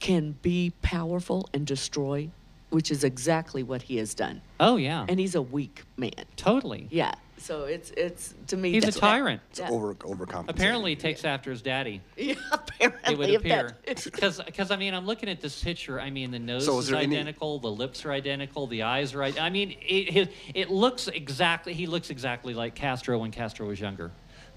can 0.00 0.32
be 0.42 0.72
powerful 0.82 1.48
and 1.54 1.66
destroy, 1.66 2.28
which 2.70 2.90
is 2.90 3.02
exactly 3.04 3.62
what 3.62 3.82
he 3.82 3.96
has 3.96 4.14
done. 4.14 4.40
Oh 4.60 4.76
yeah. 4.76 5.06
And 5.08 5.18
he's 5.18 5.34
a 5.34 5.42
weak 5.42 5.84
man. 5.96 6.12
totally. 6.36 6.88
Yeah. 6.90 7.14
So 7.38 7.64
it's 7.64 7.90
it's 7.96 8.34
to 8.48 8.56
me. 8.56 8.72
He's 8.72 8.82
a 8.84 8.86
that's- 8.86 9.00
tyrant. 9.00 9.40
It's 9.50 9.60
that- 9.60 9.70
over 9.70 9.94
overcompensating. 9.94 10.48
Apparently, 10.50 10.90
he 10.92 10.96
takes 10.96 11.24
after 11.24 11.50
his 11.50 11.62
daddy. 11.62 12.00
Yeah, 12.16 12.34
apparently. 12.52 13.12
It 13.14 13.18
would 13.18 13.30
if 13.30 13.42
that- 13.44 13.64
appear 13.86 14.42
because 14.44 14.70
I 14.70 14.76
mean 14.76 14.94
I'm 14.94 15.06
looking 15.06 15.28
at 15.28 15.40
this 15.40 15.62
picture. 15.62 16.00
I 16.00 16.10
mean 16.10 16.30
the 16.30 16.38
nose 16.38 16.64
So 16.66 16.78
is, 16.78 16.84
is 16.86 16.90
there 16.90 17.00
any- 17.00 17.16
identical, 17.16 17.58
the 17.58 17.70
lips 17.70 18.04
are 18.04 18.12
identical, 18.12 18.66
the 18.66 18.82
eyes 18.82 19.14
are. 19.14 19.22
id- 19.22 19.38
I 19.38 19.50
mean 19.50 19.76
it, 19.80 20.10
his, 20.12 20.28
it 20.54 20.70
looks 20.70 21.08
exactly. 21.08 21.74
He 21.74 21.86
looks 21.86 22.10
exactly 22.10 22.54
like 22.54 22.74
Castro 22.74 23.18
when 23.18 23.30
Castro 23.30 23.66
was 23.68 23.80
younger. 23.80 24.10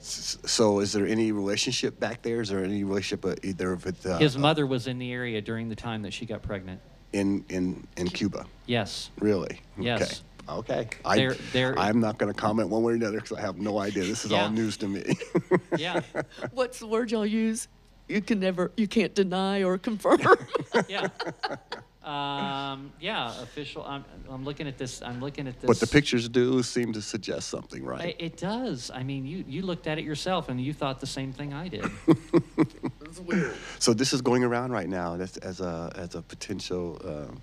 So, 0.03 0.79
is 0.79 0.93
there 0.93 1.05
any 1.05 1.31
relationship 1.31 1.99
back 1.99 2.23
there? 2.23 2.41
Is 2.41 2.49
there 2.49 2.63
any 2.63 2.83
relationship 2.83 3.23
uh, 3.23 3.35
either 3.43 3.75
with 3.75 4.03
uh, 4.03 4.17
His 4.17 4.35
uh, 4.35 4.39
mother 4.39 4.65
was 4.65 4.87
in 4.87 4.97
the 4.97 5.11
area 5.11 5.41
during 5.41 5.69
the 5.69 5.75
time 5.75 6.01
that 6.01 6.11
she 6.13 6.25
got 6.25 6.41
pregnant. 6.41 6.81
in 7.13 7.45
in 7.49 7.85
in 7.97 8.07
Cuba? 8.07 8.45
Yes. 8.65 9.11
Really? 9.19 9.61
Yes. 9.77 10.23
Okay. 10.49 10.80
Okay. 10.80 10.97
I, 11.06 11.15
They're- 11.15 11.38
they're- 11.54 11.75
I'm 11.77 11.99
not 11.99 12.17
going 12.17 12.32
to 12.34 12.39
comment 12.39 12.69
one 12.69 12.84
way 12.84 12.93
or 12.93 12.95
another 12.95 13.19
because 13.21 13.38
I 13.38 13.41
have 13.41 13.58
no 13.58 13.80
idea. 13.80 14.04
This 14.04 14.25
is 14.25 14.32
Yeah. 14.32 14.43
all 14.43 14.49
news 14.49 14.77
to 14.77 14.88
me. 14.88 15.04
Yeah. 15.77 16.01
What's 16.51 16.80
the 16.80 16.88
word 16.88 17.12
y'all 17.12 17.25
use? 17.25 17.67
You 18.08 18.21
can 18.21 18.39
never, 18.41 18.71
you 18.75 18.88
can't 18.88 19.15
deny 19.15 19.63
or 19.63 19.77
confirm. 19.77 20.19
yeah. 20.89 21.08
Um, 22.04 22.91
yeah. 22.99 23.41
Official. 23.41 23.86
I'm, 23.86 24.04
I'm 24.30 24.43
looking 24.43 24.67
at 24.67 24.77
this. 24.77 25.01
I'm 25.01 25.21
looking 25.21 25.47
at 25.47 25.60
this. 25.62 25.67
but 25.67 25.80
the 25.80 25.88
pictures 25.88 26.27
do 26.27 26.62
seem 26.63 26.91
to 26.93 27.01
suggest 27.01 27.47
something, 27.49 27.86
I- 27.88 27.89
right? 27.89 28.15
It 28.19 28.38
does. 28.38 28.91
I 28.93 29.04
mean, 29.04 29.25
you 29.25 29.45
you 29.47 29.62
looked 29.62 29.88
at 29.88 29.97
it 29.99 30.04
yourself 30.04 30.49
and 30.49 30.60
you 30.60 30.73
thought 30.73 30.99
the 30.99 31.08
same 31.08 31.32
thing 31.32 31.54
I 31.54 31.67
did. 31.67 31.86
it's 33.01 33.19
weird. 33.19 33.54
So 33.80 33.93
this 33.93 34.13
is 34.13 34.21
going 34.21 34.43
around 34.43 34.71
right 34.71 34.89
now. 34.89 35.15
That's 35.15 35.38
as 35.38 35.62
a 35.62 35.91
as 35.95 36.15
a 36.15 36.21
potential. 36.23 36.99
Uh, 37.06 37.34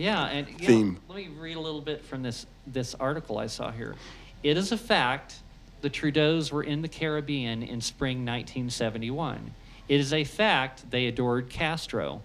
Yeah, 0.00 0.24
and 0.28 0.46
you 0.58 0.84
know, 0.84 0.96
let 1.08 1.16
me 1.16 1.28
read 1.38 1.56
a 1.56 1.60
little 1.60 1.82
bit 1.82 2.02
from 2.06 2.22
this 2.22 2.46
this 2.66 2.94
article 2.94 3.36
I 3.36 3.48
saw 3.48 3.70
here. 3.70 3.94
It 4.42 4.56
is 4.56 4.72
a 4.72 4.78
fact 4.78 5.34
the 5.82 5.90
Trudeaus 5.90 6.50
were 6.50 6.62
in 6.62 6.80
the 6.80 6.88
Caribbean 6.88 7.62
in 7.62 7.82
spring 7.82 8.18
1971. 8.24 9.52
It 9.88 10.00
is 10.00 10.14
a 10.14 10.24
fact 10.24 10.90
they 10.90 11.06
adored 11.06 11.50
Castro. 11.50 12.22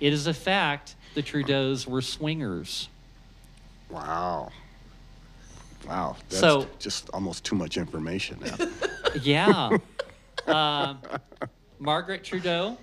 It 0.00 0.14
is 0.14 0.26
a 0.26 0.32
fact 0.32 0.94
the 1.14 1.22
Trudeaus 1.22 1.86
were 1.86 2.00
swingers. 2.00 2.88
wow. 3.90 4.50
Wow. 5.86 6.16
That's 6.30 6.40
So- 6.40 6.66
just 6.78 7.10
almost 7.10 7.44
too 7.44 7.56
much 7.56 7.76
information 7.76 8.38
now. 8.40 8.56
Yeah. 9.22 9.76
Um 10.46 10.98
Margaret 11.78 12.24
Trudeau, 12.24 12.78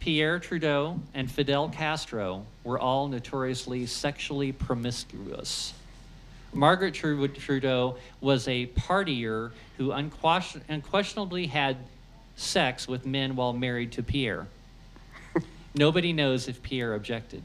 Pierre 0.00 0.38
Trudeau, 0.38 0.98
and 1.14 1.30
Fidel 1.30 1.68
Castro 1.68 2.46
were 2.64 2.78
all 2.78 3.06
notoriously 3.06 3.86
sexually 3.86 4.50
promiscuous. 4.50 5.74
Margaret 6.52 6.94
Trudeau 6.94 7.96
was 8.20 8.48
a 8.48 8.66
partier 8.68 9.52
who 9.76 9.92
unquestionably 9.92 11.46
had 11.46 11.76
sex 12.34 12.88
with 12.88 13.06
men 13.06 13.36
while 13.36 13.52
married 13.52 13.92
to 13.92 14.02
Pierre. 14.02 14.48
Nobody 15.74 16.12
knows 16.12 16.48
if 16.48 16.62
Pierre 16.62 16.94
objected. 16.94 17.42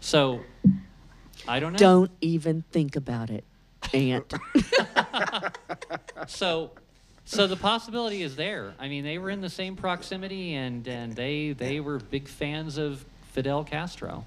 So, 0.00 0.40
I 1.48 1.60
don't 1.60 1.72
know. 1.72 1.78
Don't 1.78 2.10
even 2.20 2.62
think 2.70 2.96
about 2.96 3.30
it, 3.30 3.44
Ant. 3.94 4.34
So, 6.26 6.70
so 7.30 7.46
the 7.46 7.56
possibility 7.56 8.22
is 8.22 8.36
there. 8.36 8.74
I 8.78 8.88
mean, 8.88 9.04
they 9.04 9.18
were 9.18 9.30
in 9.30 9.40
the 9.40 9.48
same 9.50 9.76
proximity, 9.76 10.54
and 10.54 10.86
and 10.88 11.14
they 11.14 11.52
they 11.52 11.80
were 11.80 11.98
big 11.98 12.28
fans 12.28 12.76
of 12.78 13.04
Fidel 13.32 13.64
Castro. 13.64 14.24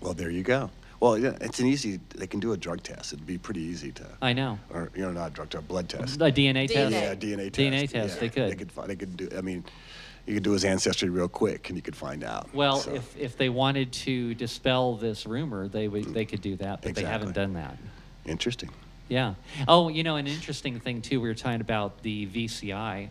well, 0.00 0.14
there 0.14 0.30
you 0.30 0.42
go. 0.42 0.70
Well, 1.00 1.16
yeah, 1.16 1.36
it's 1.40 1.60
an 1.60 1.66
easy. 1.66 2.00
They 2.16 2.26
can 2.26 2.40
do 2.40 2.52
a 2.52 2.56
drug 2.56 2.82
test. 2.82 3.12
It'd 3.12 3.24
be 3.26 3.38
pretty 3.38 3.60
easy 3.60 3.92
to, 3.92 4.04
I 4.20 4.32
know. 4.32 4.58
or 4.70 4.90
you 4.96 5.02
know, 5.02 5.12
not 5.12 5.30
a 5.30 5.34
drug 5.34 5.50
test, 5.50 5.62
a 5.62 5.66
blood 5.66 5.88
test. 5.88 6.16
A 6.16 6.24
DNA, 6.24 6.66
test. 6.66 6.92
Yeah, 6.92 7.14
DNA 7.14 7.52
test. 7.52 7.54
DNA 7.58 7.88
test. 7.88 8.14
Yeah, 8.14 8.20
They 8.20 8.28
could. 8.28 8.50
They 8.50 8.56
could. 8.56 8.72
fi- 8.72 8.86
They 8.88 8.96
could 8.96 9.16
do. 9.16 9.28
I 9.36 9.40
mean, 9.40 9.64
you 10.26 10.34
could 10.34 10.42
do 10.42 10.52
his 10.52 10.64
ancestry 10.64 11.08
real 11.08 11.28
quick, 11.28 11.68
and 11.68 11.76
you 11.78 11.82
could 11.82 11.94
find 11.94 12.24
out. 12.24 12.52
Well, 12.52 12.78
So, 12.78 12.94
if 12.94 13.16
if 13.16 13.36
they 13.36 13.48
wanted 13.48 13.92
to 13.92 14.34
dispel 14.34 14.96
this 14.96 15.24
rumor, 15.26 15.68
they 15.68 15.86
would 15.86 16.12
they 16.14 16.24
could 16.24 16.40
do 16.42 16.56
that, 16.56 16.82
but 16.82 16.94
they 16.96 17.04
haven't 17.04 17.34
done 17.34 17.52
that. 17.52 17.76
interesting. 18.26 18.70
Yeah. 19.08 19.34
Oh, 19.66 19.88
you 19.88 20.02
know, 20.02 20.16
an 20.16 20.26
interesting 20.26 20.78
thing 20.80 21.00
too. 21.02 21.20
We 21.20 21.28
were 21.28 21.34
talking 21.34 21.60
about 21.60 22.02
the 22.02 22.26
VCI. 22.26 23.08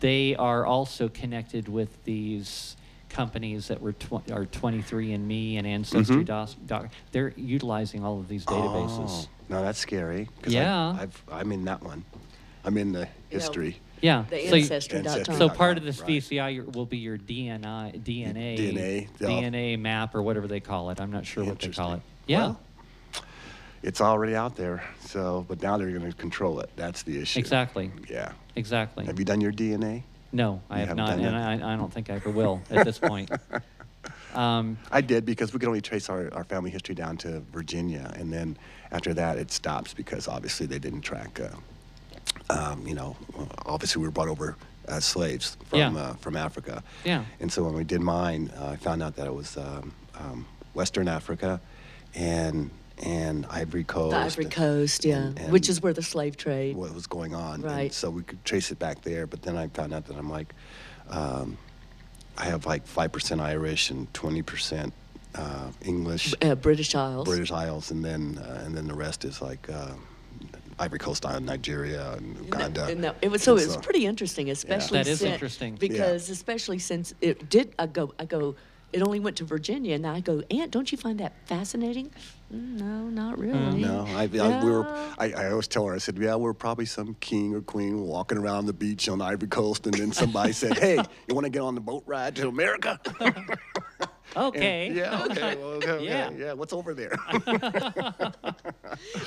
They 0.00 0.34
are 0.36 0.64
also 0.66 1.08
connected 1.08 1.68
with 1.68 2.02
these 2.04 2.76
companies 3.08 3.68
that 3.68 3.80
were 3.82 3.92
tw- 3.92 4.30
are 4.30 4.46
23andMe 4.46 5.58
and 5.58 5.66
Ancestry. 5.66 6.24
Mhm. 6.24 6.56
Doc- 6.66 6.88
they're 7.12 7.32
utilizing 7.36 8.04
all 8.04 8.18
of 8.18 8.28
these 8.28 8.44
databases. 8.46 9.26
Oh, 9.26 9.28
no, 9.48 9.62
that's 9.62 9.78
scary. 9.78 10.28
Yeah. 10.46 10.96
I, 10.98 11.02
I've, 11.02 11.24
I'm 11.30 11.52
in 11.52 11.64
that 11.66 11.82
one. 11.82 12.04
I'm 12.64 12.76
in 12.78 12.92
the 12.92 13.08
history. 13.28 13.78
Yeah. 14.00 14.24
The 14.30 14.48
so, 14.48 14.54
you- 14.54 14.62
ancestry.com. 14.62 15.06
Ancestry. 15.06 15.34
so 15.36 15.48
part 15.48 15.76
of 15.76 15.84
this 15.84 16.00
right. 16.00 16.08
VCI 16.10 16.74
will 16.74 16.86
be 16.86 16.98
your 16.98 17.18
DNA, 17.18 17.92
DNA, 18.02 18.56
DNA. 18.56 19.08
DNA 19.18 19.78
map 19.78 20.14
or 20.14 20.22
whatever 20.22 20.46
they 20.48 20.60
call 20.60 20.90
it. 20.90 21.00
I'm 21.00 21.10
not 21.10 21.26
sure 21.26 21.44
what 21.44 21.58
they 21.58 21.68
call 21.68 21.94
it. 21.94 22.00
Yeah. 22.26 22.38
Well, 22.38 22.60
It's 23.82 24.00
already 24.00 24.34
out 24.34 24.56
there. 24.56 24.82
So, 25.00 25.44
but 25.48 25.62
now 25.62 25.76
they're 25.78 25.90
going 25.90 26.10
to 26.10 26.16
control 26.16 26.60
it. 26.60 26.70
That's 26.76 27.02
the 27.02 27.20
issue. 27.20 27.38
exactly. 27.38 27.90
Yeah. 28.08 28.32
Exactly. 28.56 29.06
Have 29.06 29.18
you 29.18 29.24
done 29.24 29.40
your 29.40 29.52
DNA? 29.52 30.02
no, 30.32 30.60
I 30.70 30.80
You 30.82 30.86
have 30.86 30.96
not, 30.96 31.18
and? 31.18 31.36
I, 31.36 31.72
I 31.72 31.76
don't 31.76 31.92
think 31.92 32.08
I 32.10 32.14
ever 32.14 32.30
will 32.30 32.62
at 32.70 32.84
this 32.84 32.98
point. 32.98 33.30
Um, 34.34 34.78
I 34.92 35.00
did 35.00 35.26
because 35.26 35.52
we 35.52 35.58
could 35.58 35.66
only 35.68 35.80
trace 35.80 36.08
our, 36.08 36.32
our 36.32 36.44
family 36.44 36.70
history 36.70 36.94
down 36.94 37.16
to 37.18 37.40
Virginia, 37.52 38.12
and 38.16 38.32
then 38.32 38.56
after 38.92 39.12
that 39.14 39.38
it 39.38 39.50
stops 39.50 39.92
because 39.92 40.28
obviously 40.28 40.66
they 40.66 40.78
didn't 40.78 41.00
track. 41.02 41.40
Uh, 41.40 42.52
um, 42.52 42.86
you 42.86 42.94
know, 42.94 43.16
obviously 43.66 44.00
we 44.00 44.06
were 44.06 44.12
brought 44.12 44.28
over 44.28 44.56
as 44.86 45.04
slaves 45.04 45.56
from 45.66 45.78
Yeah. 45.80 45.96
uh, 45.96 46.14
from 46.14 46.36
Africa. 46.36 46.82
Yeah. 47.04 47.24
And 47.40 47.52
so 47.52 47.64
when 47.64 47.74
we 47.74 47.82
did 47.84 48.00
mine, 48.00 48.52
uh, 48.56 48.68
I 48.68 48.76
found 48.76 49.02
out 49.02 49.16
that 49.16 49.26
it 49.26 49.34
was 49.34 49.56
um, 49.56 49.92
um, 50.18 50.46
Western 50.74 51.08
Africa, 51.08 51.60
and 52.14 52.70
and 53.00 53.46
Ivory 53.50 53.84
Coast. 53.84 54.12
The 54.12 54.18
Ivory 54.18 54.44
Coast, 54.46 55.04
yeah, 55.04 55.16
and- 55.18 55.38
and 55.38 55.52
which 55.52 55.68
is 55.68 55.82
where 55.82 55.92
the 55.92 56.02
slave 56.02 56.36
trade. 56.36 56.76
what 56.76 56.94
was 56.94 57.06
going 57.06 57.34
on. 57.34 57.54
and 57.54 57.64
Right. 57.64 57.92
so 57.92 58.10
we 58.10 58.22
could 58.22 58.44
trace 58.44 58.70
it 58.70 58.78
back 58.78 59.02
there, 59.02 59.26
but 59.26 59.42
then 59.42 59.56
I 59.56 59.68
found 59.68 59.92
out 59.94 60.06
that 60.06 60.16
I'm 60.16 60.30
like, 60.30 60.54
um, 61.08 61.56
I 62.38 62.44
have 62.44 62.66
like 62.66 62.86
five 62.86 63.12
percent 63.12 63.40
Irish 63.40 63.90
and 63.90 64.12
twenty 64.14 64.42
percent 64.42 64.92
uh, 65.34 65.70
English, 65.84 66.34
Uh, 66.42 66.54
British 66.54 66.94
Isles. 66.94 67.26
British 67.28 67.50
Isles, 67.52 67.90
and 67.90 68.04
then 68.04 68.38
uh, 68.38 68.62
and 68.64 68.76
then 68.76 68.86
the 68.88 68.94
rest 68.94 69.24
is 69.24 69.40
like 69.42 69.68
uh, 69.70 69.92
Ivory 70.78 70.98
Coast 70.98 71.26
Island, 71.26 71.46
Nigeria, 71.46 72.12
and 72.14 72.36
And 72.36 72.46
Uganda. 72.46 72.94
No, 72.94 73.00
that- 73.02 73.16
it 73.22 73.30
was 73.30 73.42
so 73.42 73.52
And 73.52 73.62
it 73.62 73.66
was 73.66 73.76
pretty 73.78 74.06
interesting, 74.06 74.50
especially 74.50 74.98
That 74.98 75.06
is 75.06 75.18
sin- 75.20 75.32
interesting. 75.32 75.74
because 75.76 76.30
especially 76.30 76.78
since 76.78 77.14
it 77.20 77.48
did. 77.50 77.74
I 77.78 77.86
go, 77.86 78.12
I 78.18 78.24
go. 78.24 78.56
It 78.92 79.02
only 79.02 79.20
went 79.20 79.36
to 79.36 79.44
Virginia, 79.44 79.94
and 79.94 80.04
I 80.06 80.20
go, 80.20 80.42
Ant, 80.50 80.70
don't 80.72 80.90
you 80.90 80.98
find 80.98 81.20
that 81.20 81.32
fascinating? 81.46 82.10
"Mm, 82.52 82.80
No, 82.80 83.04
not 83.08 83.38
really. 83.38 83.82
No, 83.82 84.04
I, 84.08 84.22
I, 84.22 84.64
we 84.64 84.70
were. 84.70 84.84
I, 85.16 85.32
I 85.36 85.50
always 85.50 85.68
tell 85.68 85.86
her. 85.86 85.94
I 85.94 85.98
said, 85.98 86.18
"Yeah, 86.18 86.34
we're 86.34 86.52
probably 86.54 86.86
some 86.86 87.14
king 87.20 87.54
or 87.54 87.60
queen 87.60 88.00
walking 88.02 88.36
around 88.36 88.66
the 88.66 88.72
beach 88.72 89.08
on 89.08 89.18
the 89.18 89.24
Ivory 89.24 89.46
Coast, 89.48 89.86
and 89.86 89.94
then 89.94 90.10
somebody 90.12 90.52
said, 90.52 90.76
"Hey, 90.78 90.98
you 91.28 91.34
want 91.36 91.44
to 91.44 91.50
get 91.50 91.62
on 91.62 91.76
the 91.76 91.80
boat 91.80 92.02
ride 92.06 92.34
to 92.36 92.48
America?" 92.48 92.98
And- 94.36 94.44
okay. 94.46 94.90
yeah. 94.92 95.24
Okay. 95.30 95.56
Well, 95.60 95.68
okay, 95.74 96.04
Yeah. 96.04 96.30
yeah. 96.30 96.36
Yeah. 96.46 96.52
What's 96.54 96.72
over 96.72 96.94
there? 96.94 97.16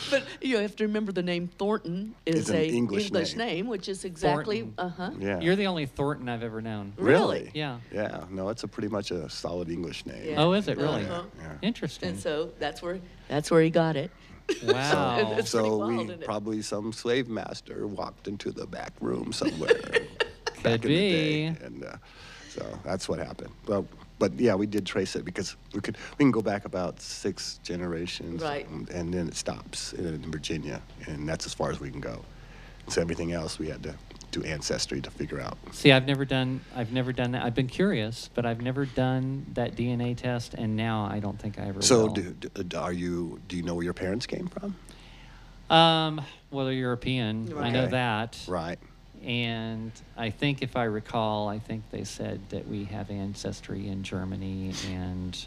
But 0.09 0.23
you 0.41 0.57
have 0.57 0.75
to 0.77 0.83
remember 0.85 1.11
the 1.11 1.23
name 1.23 1.47
Thornton 1.47 2.15
is 2.25 2.41
It's 2.41 2.49
an 2.49 2.55
a 2.57 2.67
English 2.67 3.11
name. 3.11 3.37
name, 3.37 3.67
which 3.67 3.87
is 3.89 4.05
exactly 4.05 4.69
uh 4.77 4.89
huh. 4.89 5.11
yeah. 5.19 5.39
You're 5.39 5.55
the 5.55 5.67
only 5.67 5.85
Thornton 5.85 6.29
I've 6.29 6.43
ever 6.43 6.61
known. 6.61 6.93
Really? 6.97 7.51
Yeah. 7.53 7.79
Yeah. 7.91 8.25
No, 8.29 8.49
it's 8.49 8.63
a 8.63 8.67
pretty 8.67 8.89
much 8.89 9.11
a 9.11 9.29
solid 9.29 9.69
English 9.69 10.05
name. 10.05 10.23
Yeah. 10.25 10.41
Oh, 10.43 10.53
is 10.53 10.67
it 10.67 10.77
really? 10.77 11.05
Uh-huh. 11.05 11.23
Yeah. 11.39 11.53
Interesting. 11.61 12.09
And 12.09 12.19
so 12.19 12.51
that's 12.59 12.81
where 12.81 12.99
that's 13.27 13.49
where 13.51 13.61
he 13.61 13.69
got 13.69 13.95
it. 13.95 14.11
wow. 14.63 15.19
It's 15.37 15.51
pretty 15.51 15.69
so 15.69 15.77
wild, 15.77 16.07
we 16.09 16.15
probably 16.17 16.61
some 16.61 16.91
slave 16.91 17.29
master 17.29 17.87
walked 17.87 18.27
into 18.27 18.51
the 18.51 18.67
back 18.67 18.91
room 18.99 19.31
somewhere 19.31 19.73
back 20.61 20.81
Could 20.81 20.91
in 20.91 20.97
the 20.97 21.11
day, 21.11 21.45
and 21.65 21.83
uh, 21.85 21.95
so 22.49 22.65
that's 22.83 23.07
what 23.07 23.19
happened. 23.19 23.53
But 23.65 23.85
but 24.19 24.39
yeah, 24.39 24.55
we 24.55 24.65
did 24.65 24.85
trace 24.85 25.15
it 25.15 25.25
because 25.25 25.55
we 25.73 25.81
could 25.81 25.97
we 26.17 26.23
can 26.23 26.31
go 26.31 26.41
back 26.41 26.65
about 26.65 26.99
six 27.01 27.59
generations, 27.63 28.41
Right. 28.41 28.67
And, 28.69 28.89
and 28.89 29.13
then 29.13 29.27
it 29.27 29.35
stops 29.35 29.93
in, 29.93 30.05
in 30.05 30.31
Virginia, 30.31 30.81
and 31.07 31.27
that's 31.27 31.45
as 31.45 31.53
far 31.53 31.71
as 31.71 31.79
we 31.79 31.89
can 31.89 31.99
go. 32.01 32.23
So 32.89 33.01
everything 33.01 33.31
else 33.31 33.59
we 33.59 33.69
had 33.69 33.81
to 33.83 33.95
do 34.31 34.43
ancestry 34.43 34.99
to 34.99 35.11
figure 35.11 35.39
out. 35.39 35.57
See, 35.71 35.91
I've 35.91 36.05
never 36.07 36.25
done. 36.25 36.61
I've 36.75 36.91
never 36.91 37.13
done 37.13 37.31
that. 37.31 37.43
I've 37.43 37.55
been 37.55 37.67
curious, 37.67 38.29
but 38.33 38.45
I've 38.45 38.61
never 38.61 38.85
done 38.85 39.45
that 39.53 39.75
DNA 39.75 40.17
test, 40.17 40.53
and 40.55 40.75
now 40.75 41.07
I 41.09 41.19
don't 41.19 41.39
think 41.39 41.59
I 41.59 41.67
ever 41.67 41.81
So 41.81 42.07
will. 42.07 42.13
do, 42.13 42.33
do, 42.63 42.77
are 42.77 42.91
you? 42.93 43.39
Do 43.47 43.55
you 43.55 43.63
know 43.63 43.75
where 43.75 43.83
your 43.83 43.93
parents 43.93 44.25
came 44.25 44.47
from? 44.47 44.75
Um, 45.69 46.21
well, 46.51 46.65
they're 46.65 46.73
European. 46.73 47.53
I 47.57 47.69
know 47.69 47.87
that. 47.87 48.37
Right. 48.47 48.79
And 49.23 49.91
I 50.17 50.29
think, 50.31 50.61
if 50.61 50.75
I 50.75 50.83
recall, 50.83 51.47
I 51.47 51.57
think 51.59 51.83
they 51.91 52.03
said 52.03 52.41
that 52.49 52.67
we 52.67 52.83
have 52.85 53.09
ancestry 53.09 53.87
in 53.87 54.03
Germany 54.03 54.73
and 54.89 55.45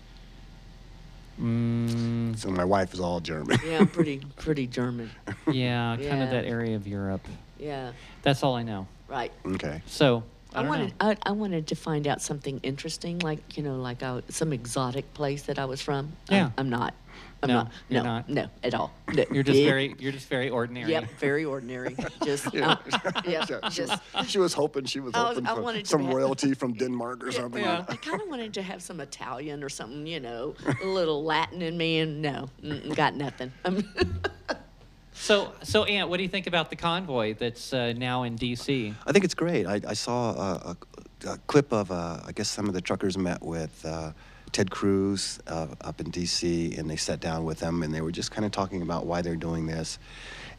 Mm, 1.38 2.34
So 2.38 2.50
my 2.50 2.64
wife 2.64 2.94
is 2.94 3.00
all 3.00 3.20
German. 3.20 3.58
Yeah, 3.66 3.80
I'm 3.80 3.88
pretty 3.88 4.22
pretty 4.36 4.66
German. 4.66 5.10
yeah, 5.50 5.94
kind 5.96 6.02
Yeah. 6.02 6.24
of 6.24 6.30
that 6.30 6.46
area 6.46 6.76
of 6.76 6.86
Europe. 6.88 7.26
Yeah, 7.58 7.92
That's 8.22 8.42
all 8.42 8.54
I 8.54 8.62
know. 8.62 8.86
right. 9.06 9.30
okay. 9.44 9.82
So 9.86 10.22
I, 10.54 10.60
I, 10.60 10.62
don't 10.62 10.68
wanted 10.70 10.88
know. 10.88 10.94
I, 11.10 11.16
I 11.24 11.32
wanted 11.32 11.66
to 11.66 11.74
find 11.76 12.06
out 12.06 12.22
something 12.22 12.58
interesting, 12.62 13.18
like 13.18 13.56
you 13.58 13.62
know, 13.62 13.76
like 13.76 14.02
I, 14.02 14.22
some 14.30 14.54
exotic 14.54 15.12
place 15.12 15.42
that 15.42 15.58
I 15.58 15.66
was 15.66 15.82
from. 15.82 16.12
I'm- 16.30 16.36
Yeah. 16.38 16.50
I'm, 16.56 16.70
not. 16.70 16.94
I'm 17.42 17.48
No, 17.48 17.54
not. 17.54 17.72
you're 17.90 18.02
no, 18.02 18.08
not. 18.08 18.28
no, 18.30 18.46
at 18.64 18.74
all. 18.74 18.90
No. 19.12 19.24
You're 19.30 19.42
just 19.42 19.58
Yeah. 19.58 19.66
very 19.68 19.94
you're 19.98 20.12
just 20.12 20.28
very 20.28 20.48
ordinary. 20.48 20.90
Yep, 20.90 21.10
very 21.18 21.44
ordinary. 21.44 21.94
Just, 22.24 22.46
uh, 22.48 22.50
yeah, 23.26 23.44
Yeah, 23.48 23.68
she, 23.68 23.82
just. 23.82 24.02
was, 24.14 24.30
she 24.30 24.38
was 24.38 24.54
hoping 24.54 24.84
she 24.86 25.00
was 25.00 25.14
I 25.14 25.18
was- 25.20 25.28
hoping 25.36 25.46
I 25.46 25.54
for 25.54 25.60
wanted 25.60 25.84
to 25.84 25.90
some 25.90 26.04
have- 26.04 26.14
royalty 26.14 26.54
from 26.54 26.72
Denmark 26.82 27.22
or 27.24 27.30
something. 27.32 27.62
Yeah. 27.62 27.84
I 27.88 27.96
kind 27.96 28.20
of 28.22 28.28
wanted 28.28 28.54
to 28.54 28.62
have 28.62 28.82
some 28.82 29.00
Italian 29.00 29.62
or 29.62 29.68
something, 29.68 30.06
you 30.06 30.18
know, 30.20 30.54
a 30.82 30.86
little 30.86 31.22
Latin 31.24 31.60
in 31.62 31.76
me, 31.76 32.00
and 32.00 32.22
no, 32.22 32.48
mm, 32.62 32.94
got 32.96 33.14
nothing. 33.14 33.52
Um, 33.64 33.84
So 35.12 35.52
so 35.62 35.84
Ant, 35.84 36.08
what 36.10 36.18
do 36.18 36.22
you 36.22 36.28
think 36.28 36.46
about 36.46 36.68
the 36.70 36.76
convoy 36.76 37.34
that's 37.34 37.72
uh, 37.72 37.94
now 37.96 38.24
in 38.24 38.36
D.C.? 38.36 38.94
I 39.06 39.12
think 39.12 39.24
it's 39.24 39.34
great. 39.34 39.66
I, 39.66 39.80
I 39.88 39.94
saw 39.94 40.32
a, 40.32 40.76
a, 41.24 41.30
a 41.30 41.38
clip 41.46 41.72
of, 41.72 41.90
uh, 41.90 42.20
I 42.26 42.32
guess 42.32 42.48
some 42.50 42.66
of 42.68 42.74
the 42.74 42.82
truckers 42.82 43.16
met 43.16 43.42
with 43.42 43.84
uh, 43.86 44.12
Ted 44.52 44.70
Cruz 44.70 45.38
uh, 45.46 45.68
up 45.80 46.00
in 46.00 46.10
D.C. 46.10 46.74
and 46.76 46.88
they 46.88 46.96
sat 46.96 47.20
down 47.20 47.44
with 47.44 47.58
them 47.58 47.82
and 47.82 47.94
they 47.94 48.00
were 48.00 48.12
just 48.12 48.30
kind 48.30 48.44
of 48.44 48.52
talking 48.52 48.82
about 48.82 49.06
why 49.06 49.22
they're 49.22 49.36
doing 49.36 49.66
this. 49.66 49.98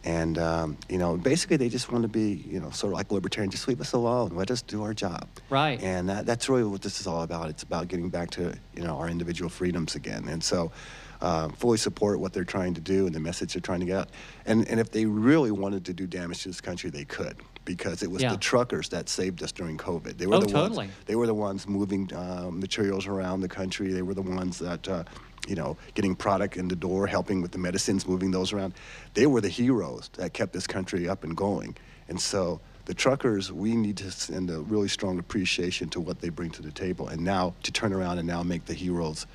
And, 0.04 0.38
um, 0.38 0.78
you 0.88 0.98
know, 0.98 1.18
basically 1.18 1.58
they 1.58 1.70
just 1.70 1.92
want 1.92 2.04
to 2.04 2.08
be, 2.08 2.44
you 2.48 2.60
know, 2.60 2.70
sort 2.70 2.94
of 2.94 2.98
like 2.98 3.12
libertarian, 3.12 3.50
just 3.50 3.68
leave 3.68 3.82
us 3.82 3.94
alone, 3.94 4.30
let 4.36 4.52
us 4.52 4.62
do 4.62 4.84
our 4.84 4.94
job. 4.94 5.28
Right. 5.50 5.82
And 5.82 6.08
that, 6.10 6.26
that's 6.26 6.48
really 6.48 6.64
what 6.64 6.82
this 6.82 7.00
is 7.00 7.08
all 7.08 7.24
about. 7.24 7.50
It's 7.50 7.64
about 7.64 7.88
getting 7.88 8.10
back 8.10 8.30
to, 8.32 8.54
you 8.76 8.84
know, 8.84 8.98
our 8.98 9.10
individual 9.10 9.50
freedoms 9.50 9.96
again. 9.96 10.28
And 10.28 10.44
so, 10.44 10.72
uh, 11.20 11.50
fully 11.50 11.78
support 11.78 12.20
what 12.20 12.32
they're 12.32 12.44
trying 12.44 12.76
to 12.76 12.82
do 12.82 13.08
and 13.08 13.16
the 13.16 13.20
message 13.20 13.54
they're 13.54 13.62
trying 13.62 13.80
to 13.80 13.86
get 13.86 13.98
out. 13.98 14.10
And, 14.46 14.68
and 14.68 14.80
if 14.80 14.92
they 14.92 15.06
really 15.06 15.52
wanted 15.52 15.86
to 15.86 15.94
do 15.94 16.06
damage 16.06 16.44
to 16.44 16.50
this 16.50 16.62
country, 16.62 16.90
they 16.90 17.06
could, 17.06 17.38
because 17.68 18.02
it 18.02 18.10
was 18.10 18.22
Yeah. 18.24 18.32
the 18.32 18.38
truckers 18.38 18.88
that 18.90 19.10
saved 19.10 19.44
us 19.44 19.52
during 19.52 19.78
COVID. 19.78 20.18
They 20.18 20.26
were 20.26 20.36
Oh, 20.36 20.40
the 20.40 20.48
totally. 20.48 20.88
ones. 20.88 20.92
They 21.06 21.16
were 21.16 21.28
the 21.28 21.34
ones 21.34 21.68
moving 21.68 22.10
uh, 22.14 22.50
materials 22.50 23.06
around 23.06 23.42
the 23.42 23.50
country. 23.50 23.92
They 23.92 24.02
were 24.02 24.14
the 24.14 24.22
ones 24.22 24.58
that, 24.60 24.88
uh, 24.88 25.04
you 25.48 25.56
know, 25.56 25.76
getting 25.94 26.16
product 26.16 26.56
in 26.56 26.70
the 26.70 26.78
door, 26.78 27.08
helping 27.08 27.42
with 27.42 27.52
the 27.52 27.58
medicines, 27.58 28.08
moving 28.08 28.32
those 28.32 28.54
around. 28.54 28.74
They 29.16 29.28
were 29.28 29.42
the 29.42 29.50
heroes 29.50 30.10
that 30.14 30.34
kept 30.34 30.54
this 30.54 30.66
country 30.66 31.10
up 31.10 31.26
and 31.26 31.36
going. 31.36 31.76
And 32.08 32.20
so 32.22 32.62
the 32.86 32.94
truckers, 32.94 33.52
we 33.52 33.76
need 33.76 33.98
to 33.98 34.12
send 34.12 34.50
a 34.50 34.62
really 34.62 34.88
strong 34.88 35.20
appreciation 35.20 35.90
to 35.90 36.00
what 36.00 36.22
they 36.22 36.30
bring 36.30 36.52
to 36.52 36.62
the 36.62 36.72
table. 36.72 37.10
And 37.10 37.22
now 37.26 37.54
to 37.64 37.72
turn 37.74 37.92
around 37.92 38.18
and 38.18 38.26
now 38.28 38.44
make 38.44 38.66
the 38.66 38.74
heroes 38.74 39.28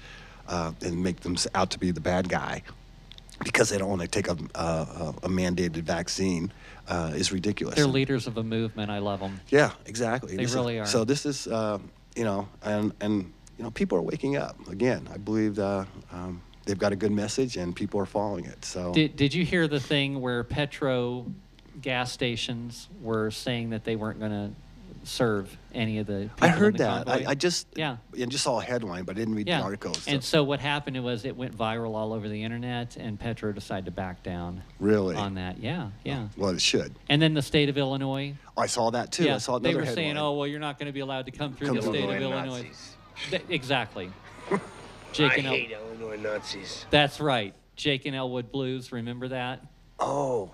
uh, 0.48 0.72
and 0.80 1.02
make 1.02 1.20
them 1.20 1.36
out 1.54 1.70
to 1.72 1.78
be 1.78 1.90
the 1.90 2.00
bad 2.00 2.30
guy 2.30 2.62
because 3.44 3.70
they 3.70 3.78
don't 3.78 3.88
want 3.88 4.02
to 4.02 4.08
take 4.08 4.28
a, 4.28 4.36
a, 4.54 5.14
a 5.24 5.28
mandated 5.28 5.82
vaccine 5.82 6.52
uh, 6.88 7.12
is 7.14 7.32
ridiculous. 7.32 7.76
They're 7.76 7.86
leaders 7.86 8.26
of 8.26 8.36
a 8.36 8.42
movement. 8.42 8.90
I 8.90 8.98
love 8.98 9.20
them. 9.20 9.40
Yeah, 9.48 9.72
exactly. 9.86 10.36
They 10.36 10.42
This 10.42 10.50
is- 10.50 10.56
really 10.56 10.78
are. 10.78 10.86
So 10.86 11.04
this 11.04 11.26
is, 11.26 11.46
uh, 11.46 11.78
you 12.16 12.24
know, 12.24 12.48
and 12.62 12.92
and 13.00 13.32
you 13.58 13.64
know, 13.64 13.70
people 13.70 13.98
are 13.98 14.02
waking 14.02 14.36
up 14.36 14.56
again. 14.68 15.08
I 15.12 15.18
believe 15.18 15.58
uh, 15.58 15.84
um, 16.12 16.42
they've 16.64 16.78
got 16.78 16.92
a 16.92 16.96
good 16.96 17.12
message, 17.12 17.56
and 17.56 17.74
people 17.74 18.00
are 18.00 18.06
following 18.06 18.44
it. 18.46 18.64
So 18.64 18.92
Did 18.92 19.16
Did 19.16 19.34
you 19.34 19.44
hear 19.44 19.68
the 19.68 19.80
thing 19.80 20.20
where 20.20 20.42
Petro 20.44 21.26
gas 21.80 22.12
stations 22.12 22.88
were 23.00 23.30
saying 23.30 23.70
that 23.70 23.84
they 23.84 23.96
weren't 23.96 24.18
going 24.18 24.30
to 24.30 24.50
serve 25.08 25.56
any 25.74 25.98
of 25.98 26.06
the? 26.06 26.30
I 26.40 26.46
people 26.46 26.46
in 26.48 26.52
heard 26.54 26.74
the 26.74 26.78
that. 26.84 26.90
I, 27.08 27.12
convoy? 27.14 27.30
I 27.30 27.34
just 27.34 27.66
Yeah. 27.76 27.96
and 28.18 28.30
just 28.30 28.44
saw 28.44 28.60
a 28.60 28.62
headline, 28.62 29.04
but 29.04 29.16
I 29.16 29.18
didn't 29.20 29.34
read 29.34 29.46
Yeah. 29.48 29.58
the 29.58 29.64
article. 29.64 29.94
So. 29.94 30.10
And 30.10 30.22
so 30.24 30.42
what 30.44 30.60
happened 30.60 31.02
was 31.02 31.24
it 31.24 31.36
went 31.36 31.56
viral 31.56 31.94
all 31.94 32.12
over 32.12 32.28
the 32.28 32.42
internet, 32.44 32.96
and 32.96 33.18
Petro 33.18 33.52
decided 33.52 33.84
to 33.86 33.90
back 33.90 34.22
down 34.22 34.62
really, 34.78 35.16
on 35.16 35.34
that. 35.34 35.58
Yeah, 35.58 35.90
yeah. 36.04 36.24
Oh, 36.24 36.30
well, 36.36 36.50
it 36.50 36.60
should. 36.60 36.94
And 37.08 37.20
then 37.20 37.34
the 37.34 37.42
state 37.42 37.68
of 37.68 37.76
Illinois. 37.78 38.34
I 38.56 38.66
saw 38.66 38.90
that 38.90 39.12
too. 39.12 39.24
yeah, 39.24 39.36
I 39.36 39.38
saw 39.38 39.58
they 39.58 39.74
were 39.74 39.80
headline. 39.80 39.94
saying, 39.94 40.16
"Oh, 40.18 40.32
well, 40.34 40.46
you're 40.46 40.60
not 40.60 40.78
going 40.78 40.86
to 40.86 40.92
be 40.92 41.00
allowed 41.00 41.26
to 41.26 41.32
come 41.32 41.54
through 41.54 41.68
Come 41.68 41.76
the 41.76 41.82
through 41.82 41.92
state 41.94 42.04
of 42.04 42.10
Illinois 42.10 42.36
Illinois." 42.42 42.56
Nazis. 42.62 42.96
Th- 43.30 43.42
exactly. 43.48 44.10
Jake 45.12 45.32
I 45.32 45.34
and 45.36 45.46
El- 45.46 45.52
hate 45.52 45.70
Illinois 45.72 46.16
Nazis. 46.16 46.86
That's 46.90 47.20
right. 47.20 47.54
Jake 47.76 48.06
and 48.06 48.14
Elwood 48.16 48.50
Blues. 48.52 48.92
Remember 48.92 49.28
that? 49.28 49.64
Oh, 49.98 50.44
n- 50.44 50.50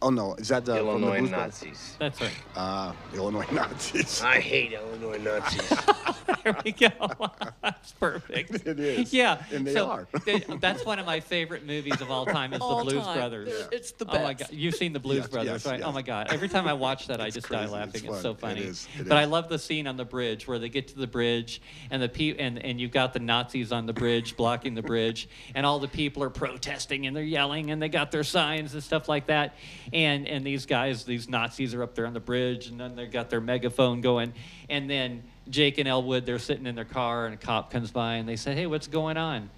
oh 0.00 0.10
no, 0.10 0.34
is 0.34 0.48
that 0.48 0.64
the 0.64 0.76
from 0.76 0.86
the 0.86 0.90
Illinois 0.92 1.28
Nazis. 1.30 1.96
That's 1.98 2.20
right. 2.20 2.30
Ah, 2.56 2.94
Illinois 3.14 3.46
Nazis. 3.52 4.22
I 4.22 4.40
hate 4.40 4.72
Illinois 4.72 5.18
Nazis. 5.18 5.72
there 6.44 6.56
we 6.64 6.72
go. 6.72 6.88
That's 7.62 7.92
perfect. 7.92 8.66
It 8.72 8.78
is. 8.78 9.12
Yeah. 9.12 9.42
And 9.52 9.66
they 9.66 9.74
so 9.74 9.86
are. 9.90 10.08
they- 10.24 10.38
that's 10.60 10.84
one 10.84 10.98
of 10.98 11.06
my 11.06 11.20
favorite 11.20 11.66
movies 11.66 12.00
of 12.00 12.10
all 12.10 12.24
time 12.26 12.52
is 12.52 12.60
All 12.60 12.84
the 12.84 12.90
Blues 12.90 13.04
time. 13.04 13.16
Brothers. 13.16 13.48
They're- 13.48 13.68
it's 13.72 13.92
the 13.92 14.04
best. 14.04 14.18
Oh 14.18 14.22
my. 14.22 14.34
God. 14.34 14.48
You've 14.52 14.74
seen 14.74 14.92
the 14.92 15.00
Blues 15.00 15.18
Yes, 15.18 15.28
Brothers, 15.28 15.64
yes, 15.64 15.66
right? 15.66 15.74
Oh 15.74 15.78
yes. 15.78 15.86
Oh 15.88 15.92
my 15.92 16.02
God. 16.02 16.28
Every 16.32 16.48
time 16.48 16.66
I 16.68 16.72
watch 16.72 17.06
that, 17.08 17.20
I 17.20 17.26
It's 17.26 17.34
just 17.34 17.48
die 17.48 17.66
laughing. 17.66 18.02
It's 18.04 18.14
It's, 18.14 18.20
so 18.22 18.34
funny. 18.34 18.60
is. 18.62 18.88
It 18.98 19.08
but 19.08 19.18
I 19.18 19.24
love 19.24 19.48
the 19.48 19.58
scene 19.58 19.86
on 19.86 19.96
the 19.96 20.04
bridge 20.04 20.46
where 20.46 20.58
they 20.58 20.68
get 20.68 20.88
to 20.88 20.96
the 20.98 21.06
bridge 21.06 21.60
and 21.90 22.00
the 22.02 22.08
pe- 22.08 22.36
and, 22.38 22.58
and 22.64 22.80
you've 22.80 22.92
got 22.92 23.12
the 23.12 23.20
Nazis 23.20 23.72
on 23.72 23.86
the 23.86 23.92
bridge 23.92 24.36
blocking 24.36 24.74
the 24.74 24.82
bridge 24.82 25.28
and 25.54 25.66
all 25.66 25.78
the 25.78 25.88
people 25.88 26.22
are 26.22 26.30
protesting 26.30 27.06
and 27.06 27.16
they're 27.16 27.22
yelling 27.24 27.70
and 27.70 27.80
they 27.82 27.88
got 27.88 28.10
their 28.12 28.24
signs 28.24 28.74
and 28.74 28.82
stuff 28.82 29.08
like 29.08 29.26
that. 29.26 29.54
And 29.92 30.26
and 30.28 30.44
these 30.46 30.66
guys, 30.66 31.04
these 31.04 31.28
Nazis 31.28 31.74
are 31.74 31.82
up 31.82 31.94
there 31.94 32.06
on 32.06 32.14
the 32.14 32.20
bridge 32.20 32.68
and 32.68 32.78
then 32.80 32.96
they've 32.96 33.10
got 33.10 33.30
their 33.30 33.40
megaphone 33.40 34.00
going. 34.00 34.32
And 34.70 34.88
then 34.88 35.22
Jake 35.48 35.78
and 35.78 35.88
Elwood, 35.88 36.26
they're 36.26 36.38
sitting 36.38 36.66
in 36.66 36.74
their 36.74 36.84
car 36.84 37.26
and 37.26 37.34
a 37.34 37.36
cop 37.36 37.70
comes 37.70 37.90
by 37.90 38.14
and 38.14 38.28
they 38.28 38.36
say, 38.36 38.54
Hey, 38.54 38.66
what's 38.66 38.86
going 38.86 39.16
on? 39.16 39.50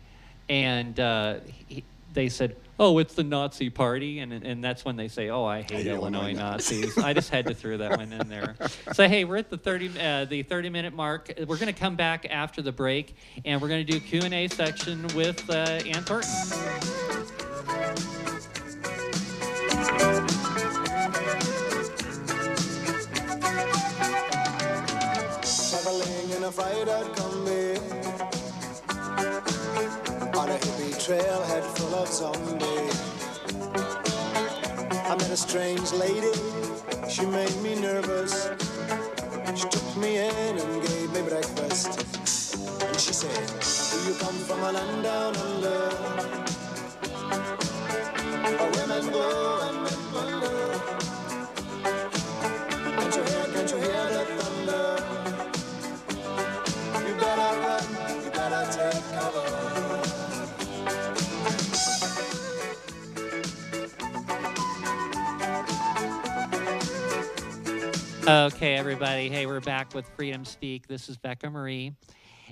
And 0.49 0.99
uh, 0.99 1.37
he, 1.69 1.85
they 2.15 2.29
said, 2.29 2.57
"Oh, 2.79 2.99
it's 2.99 3.15
the 3.15 3.25
Nazi 3.25 3.69
party," 3.69 4.21
and 4.21 4.33
and 4.33 4.65
that's 4.65 4.85
when 4.85 4.97
they 4.97 5.09
say, 5.09 5.29
"Oh, 5.29 5.45
I 5.45 5.63
hate, 5.63 5.71
hate 5.71 5.87
Illinois, 5.89 6.31
Illinois 6.31 6.41
Nazis." 6.41 6.97
I 6.97 7.13
just 7.13 7.29
had 7.31 7.47
to 7.47 7.55
throw 7.55 7.77
that 7.77 7.99
one 7.99 8.13
in 8.13 8.29
there. 8.29 8.55
So 8.93 9.07
hey, 9.09 9.25
we're 9.25 9.37
at 9.37 9.51
the 9.51 9.59
thirty 9.59 9.91
uh, 10.01 10.25
the 10.25 10.43
thirty 10.45 10.71
minute 10.71 10.95
mark. 10.95 11.31
We're 11.39 11.59
going 11.59 11.67
to 11.67 11.79
come 11.79 11.97
back 11.97 12.27
after 12.31 12.63
the 12.63 12.73
break, 12.73 13.17
and 13.45 13.61
we're 13.61 13.69
going 13.69 13.85
to 13.85 13.93
do 13.93 14.01
Q 14.01 14.21
and 14.23 14.33
A 14.33 14.49
section 14.49 15.07
with 15.15 15.49
uh, 15.51 15.83
Ant 15.85 16.07
Thornton. 16.07 16.31
Traveling 25.85 26.31
in 26.31 26.45
a 26.45 26.51
fried 26.51 26.89
out 26.89 27.15
combi 27.15 27.77
On 30.35 30.49
a 30.49 30.57
hippie 30.57 30.95
trailhead 31.05 31.65
full 31.77 31.95
of 31.97 32.09
zombies. 32.09 32.97
I 35.05 35.15
met 35.15 35.29
a 35.29 35.37
strange 35.37 35.93
lady, 35.93 36.33
she 37.07 37.27
made 37.27 37.55
me 37.63 37.75
nervous. 37.79 38.49
She 39.55 39.69
took 39.69 39.97
me 39.99 40.17
in 40.17 40.57
and 40.57 40.83
gave 40.89 41.13
me 41.13 41.21
breakfast. 41.29 42.01
And 42.81 42.99
she 42.99 43.13
said, 43.13 43.45
do 43.91 44.09
you 44.09 44.15
come 44.19 44.39
from 44.49 44.61
a 44.61 44.73
land 44.73 45.03
down 45.03 45.37
under? 45.37 45.81
Where 48.57 48.71
women 48.73 49.13
go 49.13 49.61
and 49.67 49.77
men 49.85 50.01
wonder. 50.15 50.81
Can't 52.97 53.17
you 53.17 53.23
hear, 53.23 53.45
can't 53.53 53.71
you 53.71 53.77
hear 53.77 54.04
Okay, 68.27 68.77
everybody. 68.77 69.29
Hey, 69.29 69.47
we're 69.47 69.61
back 69.61 69.95
with 69.95 70.07
Freedom 70.17 70.45
Speak. 70.45 70.87
This 70.87 71.09
is 71.09 71.17
Becca 71.17 71.49
Marie. 71.49 71.95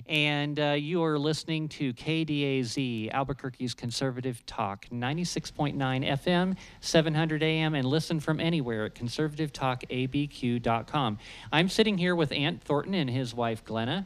And 0.07 0.59
uh, 0.59 0.71
you 0.71 1.03
are 1.03 1.19
listening 1.19 1.69
to 1.69 1.93
KDAZ, 1.93 3.11
Albuquerque's 3.11 3.73
Conservative 3.73 4.45
Talk, 4.45 4.85
96.9 4.91 5.75
FM, 5.75 6.55
700 6.79 7.43
AM, 7.43 7.75
and 7.75 7.87
listen 7.87 8.19
from 8.19 8.39
anywhere 8.39 8.85
at 8.85 8.95
conservativetalkabq.com. 8.95 11.19
I'm 11.51 11.69
sitting 11.69 11.97
here 11.97 12.15
with 12.15 12.31
Ant 12.31 12.63
Thornton 12.63 12.93
and 12.93 13.09
his 13.09 13.33
wife, 13.33 13.63
Glenna. 13.63 14.05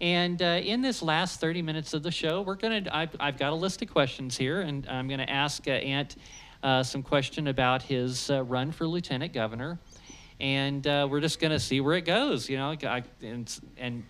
And 0.00 0.42
uh, 0.42 0.60
in 0.62 0.82
this 0.82 1.02
last 1.02 1.40
30 1.40 1.62
minutes 1.62 1.94
of 1.94 2.02
the 2.02 2.10
show, 2.10 2.42
we're 2.42 2.56
going 2.56 2.84
to, 2.84 2.96
I've, 2.96 3.38
got 3.38 3.52
a 3.52 3.56
list 3.56 3.80
of 3.82 3.90
questions 3.90 4.36
here, 4.36 4.60
and 4.60 4.86
I'm 4.88 5.08
going 5.08 5.20
to 5.20 5.30
ask 5.30 5.66
uh, 5.66 5.70
Ant 5.70 6.16
uh, 6.62 6.82
some 6.82 7.02
question 7.02 7.46
about 7.46 7.82
his 7.82 8.30
uh, 8.30 8.44
run 8.44 8.72
for 8.72 8.86
lieutenant 8.86 9.32
governor 9.32 9.78
and 10.40 10.86
uh, 10.86 11.06
we're 11.10 11.20
just 11.20 11.40
going 11.40 11.52
to 11.52 11.60
see 11.60 11.80
where 11.80 11.94
it 11.94 12.04
goes. 12.04 12.48
You 12.48 12.56
know, 12.58 12.76
I, 12.82 13.02
and, 13.22 13.60
and 13.78 14.04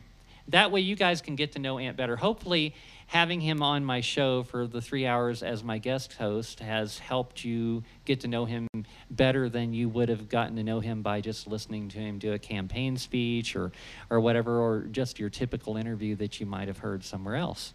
that 0.49 0.70
way 0.70 0.81
you 0.81 0.96
guys 0.96 1.20
can 1.20 1.37
get 1.37 1.53
to 1.53 1.59
know 1.59 1.79
Ant 1.79 1.96
better. 1.96 2.16
Hopefully, 2.16 2.75
having 3.07 3.40
him 3.40 3.62
on 3.62 3.85
my 3.85 4.01
show 4.01 4.42
for 4.42 4.66
the 4.66 4.81
three 4.81 5.07
hours 5.07 5.42
as 5.42 5.62
my 5.62 5.79
guest 5.79 6.14
host 6.14 6.61
has 6.61 6.99
helped 6.99 7.45
you 7.45 7.83
get 8.05 8.21
to 8.21 8.29
know 8.29 8.45
him 8.45 8.69
better 9.11 9.49
than 9.49 9.73
you 9.73 9.88
would 9.88 10.09
have 10.09 10.29
gotten 10.29 10.57
to 10.57 10.62
know 10.62 10.81
him 10.81 11.03
by 11.03 11.21
just 11.21 11.47
listening 11.47 11.88
to 11.88 11.99
him 11.99 12.19
do 12.19 12.33
a 12.33 12.38
campaign 12.38 12.97
speech 12.97 13.55
or, 13.55 13.71
or 14.11 14.21
whatever, 14.21 14.59
or 14.59 14.81
just 14.90 15.19
your 15.19 15.31
typical 15.31 15.77
interview 15.77 16.16
that 16.16 16.40
you 16.40 16.47
might 16.47 16.69
have 16.69 16.79
heard 16.79 17.05
somewhere 17.05 17.37
else. 17.37 17.73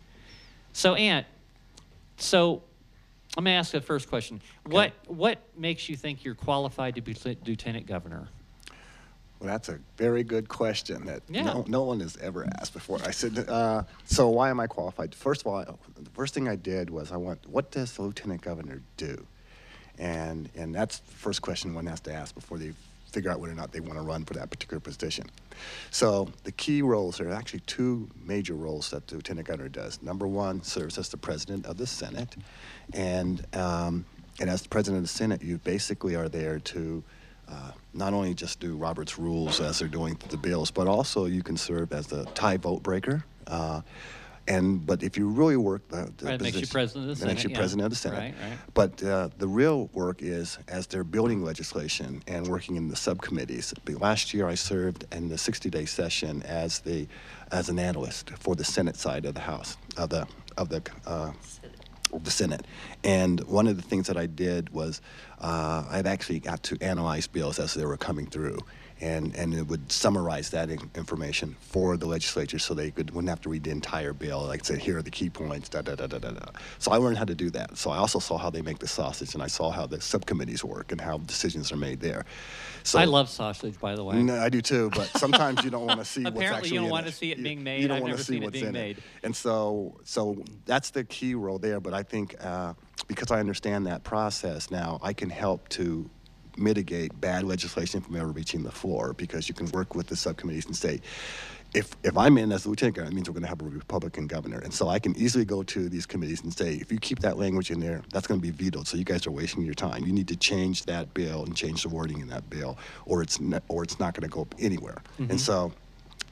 So, 0.74 0.96
Ant, 0.96 1.26
So, 2.17 2.62
I'm 3.38 3.46
gonna 3.46 3.56
ask 3.56 3.72
the 3.72 3.80
first 3.80 4.10
question. 4.10 4.41
What 4.65 4.91
what 5.08 5.39
makes 5.58 5.88
you 5.88 5.96
think 5.96 6.26
you're 6.26 6.36
qualified 6.36 6.96
to 6.96 7.02
be 7.02 7.15
lieutenant 7.46 7.88
governor? 7.88 8.28
Well, 9.41 9.49
that's 9.49 9.69
a 9.69 9.80
very 9.97 10.23
good 10.23 10.47
question 10.47 11.04
that 11.08 11.23
Yeah. 11.27 11.41
no, 11.43 11.65
no 11.67 11.84
one 11.84 11.99
has 12.01 12.15
ever 12.17 12.47
asked 12.60 12.73
before. 12.73 12.99
I 13.04 13.10
said, 13.10 13.49
uh, 13.49 13.84
so 14.06 14.30
why 14.30 14.51
am 14.51 14.60
I 14.60 14.67
qualified? 14.67 15.15
First 15.15 15.41
of 15.41 15.47
all, 15.47 15.56
I, 15.56 15.63
the 15.63 16.10
first 16.13 16.36
thing 16.36 16.47
I 16.47 16.56
did 16.56 16.91
was 16.91 17.12
I 17.12 17.17
went, 17.17 17.49
what 17.49 17.71
does 17.71 17.93
the 17.93 18.04
lieutenant 18.04 18.41
governor 18.41 18.84
do? 18.97 19.25
And, 19.97 20.47
and 20.56 20.75
that's 20.75 20.99
the 20.99 21.12
first 21.13 21.41
question 21.41 21.73
one 21.73 21.88
has 21.88 21.99
to 22.01 22.13
ask 22.13 22.36
before 22.36 22.60
they 22.60 22.73
figure 23.12 23.32
out 23.32 23.39
whether 23.39 23.51
or 23.51 23.56
not 23.56 23.71
they 23.71 23.80
want 23.80 23.95
to 23.95 24.01
run 24.01 24.25
for 24.25 24.36
that 24.36 24.51
particular 24.51 24.80
position. 24.80 25.25
So 25.89 26.30
the 26.43 26.51
key 26.51 26.84
roles 26.84 27.17
there 27.17 27.27
are 27.30 27.34
actually 27.34 27.62
two 27.62 28.10
major 28.23 28.54
roles 28.54 28.91
that 28.91 29.08
the 29.08 29.15
lieutenant 29.15 29.47
governor 29.47 29.69
does. 29.69 30.04
Number 30.04 30.27
one, 30.27 30.62
serves 30.62 30.99
as 30.99 31.10
the 31.10 31.17
president 31.17 31.65
of 31.65 31.77
the 31.77 31.88
Senate, 31.88 32.38
and 32.93 33.45
um, 33.54 34.06
and 34.39 34.49
as 34.49 34.62
the 34.62 34.69
president 34.69 34.99
of 34.99 35.04
the 35.04 35.13
Senate, 35.17 35.43
you 35.43 35.58
basically 35.58 36.15
are 36.15 36.30
there 36.30 36.60
to 36.60 37.04
uh, 37.51 37.71
not 37.93 38.13
only 38.13 38.33
just 38.33 38.59
do 38.59 38.75
Robert's 38.77 39.17
rules 39.19 39.59
as 39.59 39.79
they're 39.79 39.87
doing 39.87 40.17
the 40.29 40.37
bills, 40.37 40.71
but 40.71 40.87
also 40.87 41.25
you 41.25 41.43
can 41.43 41.57
serve 41.57 41.91
as 41.93 42.07
the 42.07 42.25
tie 42.33 42.57
vote 42.57 42.81
breaker. 42.83 43.23
Uh, 43.47 43.81
and 44.47 44.83
but 44.85 45.03
if 45.03 45.17
you 45.17 45.27
really 45.29 45.55
work 45.55 45.87
the, 45.89 46.11
the 46.17 46.25
Right, 46.25 46.33
it 46.35 46.41
makes 46.41 46.55
you 46.55 46.61
position- 46.61 46.73
president 46.73 47.11
of 47.11 47.19
the 47.19 47.23
it 47.23 47.27
makes 47.27 47.41
Senate, 47.41 47.43
you 47.43 47.49
yeah. 47.51 47.57
president 47.57 47.85
of 47.85 47.89
the 47.91 47.95
Senate. 47.95 48.17
Right, 48.17 48.33
right. 48.49 48.57
But 48.73 49.03
uh, 49.03 49.29
the 49.37 49.47
real 49.47 49.89
work 49.93 50.21
is 50.21 50.57
as 50.67 50.87
they're 50.87 51.03
building 51.03 51.43
legislation 51.43 52.23
and 52.27 52.47
working 52.47 52.75
in 52.75 52.87
the 52.87 52.95
subcommittees. 52.95 53.73
Last 53.87 54.33
year, 54.33 54.47
I 54.47 54.55
served 54.55 55.05
in 55.11 55.29
the 55.29 55.35
60-day 55.35 55.85
session 55.85 56.41
as 56.43 56.79
the 56.79 57.07
as 57.51 57.69
an 57.69 57.77
analyst 57.79 58.31
for 58.39 58.55
the 58.55 58.63
Senate 58.63 58.95
side 58.95 59.25
of 59.25 59.35
the 59.35 59.41
House 59.41 59.77
of 59.97 60.09
the 60.09 60.25
of 60.57 60.69
the 60.69 60.81
uh, 61.05 61.31
the 62.19 62.32
Senate. 62.32 62.65
And 63.04 63.39
one 63.41 63.67
of 63.67 63.76
the 63.76 63.82
things 63.82 64.08
that 64.08 64.17
I 64.17 64.26
did 64.26 64.69
was 64.71 65.02
uh, 65.39 65.86
I've 65.89 66.06
actually 66.06 66.39
got 66.39 66.63
to 66.63 66.78
analyze 66.82 67.28
bills 67.28 67.60
as 67.60 67.74
they 67.74 67.86
were 67.86 67.97
coming 67.97 68.28
through. 68.28 68.60
And, 69.01 69.35
and 69.35 69.51
it 69.55 69.67
would 69.67 69.91
summarize 69.91 70.51
that 70.51 70.69
in- 70.69 70.91
information 70.93 71.55
for 71.59 71.97
the 71.97 72.05
legislature 72.05 72.59
so 72.59 72.75
they 72.75 72.91
could, 72.91 73.09
wouldn't 73.09 73.29
have 73.29 73.41
to 73.41 73.49
read 73.49 73.63
the 73.63 73.71
entire 73.71 74.13
bill. 74.13 74.43
Like 74.43 74.63
say, 74.63 74.77
here 74.77 74.99
are 74.99 75.01
the 75.01 75.09
key 75.09 75.27
points, 75.29 75.69
da 75.69 75.81
da 75.81 75.95
da 75.95 76.05
da 76.05 76.19
da 76.19 76.29
da. 76.29 76.51
So 76.77 76.91
I 76.91 76.97
learned 76.97 77.17
how 77.17 77.25
to 77.25 77.33
do 77.33 77.49
that. 77.49 77.77
So 77.79 77.89
I 77.89 77.97
also 77.97 78.19
saw 78.19 78.37
how 78.37 78.51
they 78.51 78.61
make 78.61 78.77
the 78.77 78.87
sausage, 78.87 79.33
and 79.33 79.41
I 79.41 79.47
saw 79.47 79.71
how 79.71 79.87
the 79.87 79.99
subcommittees 79.99 80.63
work 80.63 80.91
and 80.91 81.01
how 81.01 81.17
decisions 81.17 81.71
are 81.71 81.77
made 81.77 81.99
there. 81.99 82.25
So 82.83 82.99
I 82.99 83.05
love 83.05 83.27
sausage, 83.27 83.79
by 83.79 83.95
the 83.95 84.03
way. 84.03 84.21
no, 84.21 84.39
I 84.39 84.49
do 84.49 84.61
too, 84.61 84.91
but 84.91 85.07
sometimes 85.17 85.63
you 85.63 85.71
don't 85.71 85.87
want 85.87 85.99
to 85.99 86.05
see 86.05 86.23
what's 86.23 86.35
Apparently 86.35 86.57
actually 86.57 86.73
you 86.75 86.81
don't 86.81 86.89
want 86.91 87.07
to 87.07 87.11
see 87.11 87.31
it 87.31 87.39
You- 87.39 87.43
being 87.43 87.57
You 87.59 87.63
made. 87.63 87.81
don't 87.87 87.97
I've 87.97 88.01
want 88.03 88.11
never 88.11 88.17
to 88.19 88.23
see 88.23 88.33
seen 88.33 88.43
it 88.43 88.45
what's 88.45 88.53
being 88.53 88.65
in 88.67 88.71
made. 88.73 88.97
it. 88.99 89.03
And 89.23 89.35
so, 89.35 89.99
so 90.03 90.43
that's 90.65 90.91
the 90.91 91.03
key 91.03 91.33
role 91.33 91.57
there. 91.57 91.79
But 91.79 91.95
I 91.95 92.03
think 92.03 92.35
uh, 92.39 92.73
because 93.07 93.31
I 93.31 93.39
understand 93.39 93.87
that 93.87 94.03
process 94.03 94.69
now, 94.69 94.99
I 95.01 95.13
can 95.13 95.31
help 95.31 95.69
to 95.69 96.07
mitigate 96.57 97.19
bad 97.19 97.43
legislation 97.43 98.01
from 98.01 98.15
ever 98.15 98.27
reaching 98.27 98.63
the 98.63 98.71
floor 98.71 99.13
because 99.13 99.47
you 99.47 99.55
can 99.55 99.69
work 99.71 99.95
with 99.95 100.07
the 100.07 100.15
subcommittees 100.15 100.65
and 100.65 100.75
say, 100.75 101.01
if, 101.73 101.95
if 102.03 102.17
I'm 102.17 102.37
in 102.37 102.51
as 102.51 102.65
a 102.65 102.69
lieutenant 102.69 102.97
governor, 102.97 103.11
it 103.11 103.15
means 103.15 103.29
we're 103.29 103.33
going 103.33 103.43
to 103.43 103.49
have 103.49 103.61
a 103.61 103.65
Republican 103.65 104.27
governor. 104.27 104.59
And 104.59 104.73
so 104.73 104.89
I 104.89 104.99
can 104.99 105.15
easily 105.15 105.45
go 105.45 105.63
to 105.63 105.87
these 105.87 106.05
committees 106.05 106.41
and 106.41 106.53
say, 106.53 106.73
if 106.75 106.91
you 106.91 106.99
keep 106.99 107.19
that 107.19 107.37
language 107.37 107.71
in 107.71 107.79
there, 107.79 108.01
that's 108.11 108.27
going 108.27 108.41
to 108.41 108.45
be 108.45 108.51
vetoed. 108.51 108.87
So 108.87 108.97
you 108.97 109.05
guys 109.05 109.25
are 109.25 109.31
wasting 109.31 109.63
your 109.63 109.73
time. 109.73 110.05
You 110.05 110.11
need 110.11 110.27
to 110.27 110.35
change 110.35 110.83
that 110.85 111.13
bill 111.13 111.45
and 111.45 111.55
change 111.55 111.83
the 111.83 111.89
wording 111.89 112.19
in 112.19 112.27
that 112.27 112.49
bill, 112.49 112.77
or 113.05 113.21
it's 113.21 113.39
not, 113.39 113.63
or 113.69 113.83
it's 113.83 113.99
not 113.99 114.13
going 114.13 114.29
to 114.29 114.33
go 114.33 114.47
anywhere. 114.59 115.01
And 115.29 115.39
so 115.39 115.71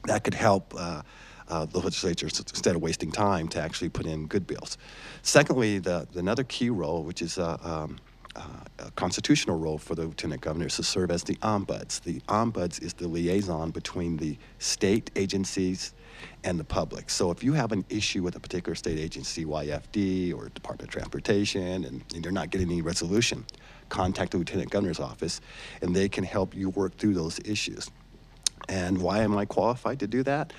that 0.04 0.24
could 0.24 0.34
help 0.34 0.74
uh, 0.76 1.02
uh, 1.48 1.64
the 1.66 1.78
legislature 1.78 2.26
instead 2.26 2.76
of 2.76 2.82
wasting 2.82 3.10
time 3.10 3.48
to 3.48 3.60
actually 3.60 3.88
put 3.88 4.06
in 4.06 4.26
good 4.26 4.46
bills. 4.46 4.76
Secondly, 5.22 5.78
the, 5.78 6.06
the 6.12 6.18
another 6.18 6.44
key 6.44 6.68
role, 6.68 7.02
which 7.02 7.22
is 7.22 7.38
uh, 7.38 7.56
um, 7.62 7.98
uh, 8.36 8.42
a 8.78 8.90
constitutional 8.92 9.58
role 9.58 9.78
for 9.78 9.94
the 9.94 10.02
lieutenant 10.02 10.40
governor, 10.40 10.66
is 10.66 10.76
to 10.76 10.82
serve 10.82 11.10
as 11.10 11.24
the 11.24 11.36
ombuds. 11.36 12.00
The 12.00 12.20
ombuds 12.28 12.82
is 12.82 12.94
the 12.94 13.08
liaison 13.08 13.70
between 13.70 14.16
the 14.16 14.38
state 14.58 15.10
agencies 15.16 15.94
and 16.44 16.58
the 16.58 16.64
public. 16.64 17.10
So 17.10 17.30
if 17.30 17.42
you 17.42 17.52
have 17.54 17.72
an 17.72 17.84
issue 17.88 18.22
with 18.22 18.36
a 18.36 18.40
particular 18.40 18.74
state 18.74 18.98
agency, 18.98 19.44
YFD 19.44 20.34
or 20.34 20.48
Department 20.50 20.88
of 20.88 20.92
Transportation, 20.92 21.84
and, 21.84 22.04
and 22.14 22.24
you're 22.24 22.32
not 22.32 22.50
getting 22.50 22.70
any 22.70 22.82
resolution, 22.82 23.44
contact 23.88 24.32
the 24.32 24.38
lieutenant 24.38 24.70
governor's 24.70 25.00
office, 25.00 25.40
and 25.82 25.94
they 25.94 26.08
can 26.08 26.24
help 26.24 26.54
you 26.54 26.70
work 26.70 26.96
through 26.96 27.14
those 27.14 27.40
issues. 27.44 27.90
And 28.68 28.98
why 28.98 29.20
am 29.20 29.36
I 29.36 29.46
qualified 29.46 29.98
to 30.00 30.06
do 30.06 30.22
that? 30.24 30.52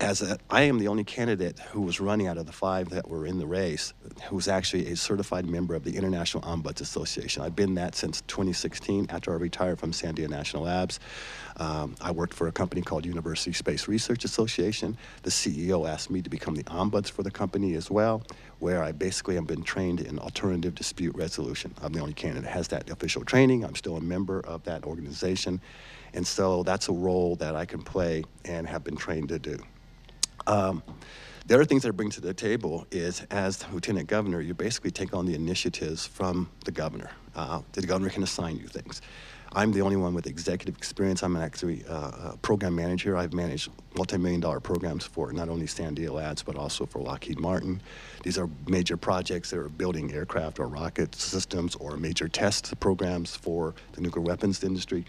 As 0.00 0.22
a, 0.22 0.38
I 0.50 0.62
am 0.62 0.80
the 0.80 0.88
only 0.88 1.04
candidate 1.04 1.60
who 1.70 1.80
was 1.80 2.00
running 2.00 2.26
out 2.26 2.36
of 2.36 2.46
the 2.46 2.52
five 2.52 2.90
that 2.90 3.08
were 3.08 3.26
in 3.26 3.38
the 3.38 3.46
race 3.46 3.94
who 4.28 4.34
was 4.34 4.48
actually 4.48 4.90
a 4.90 4.96
certified 4.96 5.46
member 5.46 5.74
of 5.76 5.84
the 5.84 5.96
International 5.96 6.42
Ombuds 6.42 6.80
Association. 6.80 7.42
I've 7.42 7.54
been 7.54 7.76
that 7.76 7.94
since 7.94 8.20
2016 8.22 9.06
after 9.08 9.32
I 9.32 9.36
retired 9.36 9.78
from 9.78 9.92
Sandia 9.92 10.28
National 10.28 10.64
Labs. 10.64 10.98
Um, 11.58 11.94
I 12.00 12.10
worked 12.10 12.34
for 12.34 12.48
a 12.48 12.52
company 12.52 12.82
called 12.82 13.06
University 13.06 13.52
Space 13.52 13.86
Research 13.86 14.24
Association. 14.24 14.96
The 15.22 15.30
CEO 15.30 15.88
asked 15.88 16.10
me 16.10 16.22
to 16.22 16.30
become 16.30 16.56
the 16.56 16.64
ombuds 16.64 17.08
for 17.08 17.22
the 17.22 17.30
company 17.30 17.74
as 17.74 17.88
well, 17.88 18.24
where 18.58 18.82
I 18.82 18.90
basically 18.90 19.36
have 19.36 19.46
been 19.46 19.62
trained 19.62 20.00
in 20.00 20.18
alternative 20.18 20.74
dispute 20.74 21.14
resolution. 21.14 21.72
I'm 21.80 21.92
the 21.92 22.00
only 22.00 22.14
candidate 22.14 22.44
that 22.44 22.52
has 22.52 22.66
that 22.68 22.90
official 22.90 23.24
training. 23.24 23.64
I'm 23.64 23.76
still 23.76 23.96
a 23.96 24.00
member 24.00 24.40
of 24.40 24.64
that 24.64 24.84
organization. 24.84 25.60
And 26.14 26.26
so 26.26 26.64
that's 26.64 26.88
a 26.88 26.92
role 26.92 27.36
that 27.36 27.54
I 27.54 27.64
can 27.64 27.82
play 27.82 28.24
and 28.44 28.66
have 28.66 28.82
been 28.82 28.96
trained 28.96 29.28
to 29.28 29.38
do. 29.38 29.60
Um, 30.46 30.82
the 31.46 31.54
other 31.54 31.64
things 31.66 31.82
that 31.82 31.88
I 31.88 31.92
bring 31.92 32.10
to 32.10 32.22
the 32.22 32.32
table 32.32 32.86
is, 32.90 33.22
as 33.30 33.64
lieutenant 33.70 34.08
governor, 34.08 34.40
you 34.40 34.54
basically 34.54 34.90
take 34.90 35.14
on 35.14 35.26
the 35.26 35.34
initiatives 35.34 36.06
from 36.06 36.48
the 36.64 36.72
governor. 36.72 37.10
Uh, 37.34 37.60
the 37.72 37.82
governor 37.82 38.10
can 38.10 38.22
assign 38.22 38.56
you 38.56 38.66
things. 38.66 39.02
I'm 39.56 39.70
the 39.70 39.82
only 39.82 39.96
one 39.96 40.14
with 40.14 40.26
executive 40.26 40.76
experience. 40.76 41.22
I'm 41.22 41.36
an 41.36 41.42
actually 41.42 41.84
uh, 41.88 42.32
a 42.32 42.38
program 42.42 42.74
manager. 42.74 43.16
I've 43.16 43.32
managed 43.32 43.70
multi-million 43.96 44.40
dollar 44.40 44.58
programs 44.58 45.04
for 45.04 45.32
not 45.32 45.48
only 45.48 45.66
Sandia 45.66 46.10
Labs, 46.10 46.42
but 46.42 46.56
also 46.56 46.86
for 46.86 46.98
Lockheed 47.00 47.38
Martin. 47.38 47.80
These 48.24 48.36
are 48.36 48.48
major 48.66 48.96
projects 48.96 49.50
that 49.50 49.58
are 49.60 49.68
building 49.68 50.12
aircraft 50.12 50.58
or 50.58 50.66
rocket 50.66 51.14
systems 51.14 51.76
or 51.76 51.96
major 51.96 52.26
test 52.26 52.78
programs 52.80 53.36
for 53.36 53.74
the 53.92 54.00
nuclear 54.00 54.24
weapons 54.24 54.64
industry. 54.64 55.04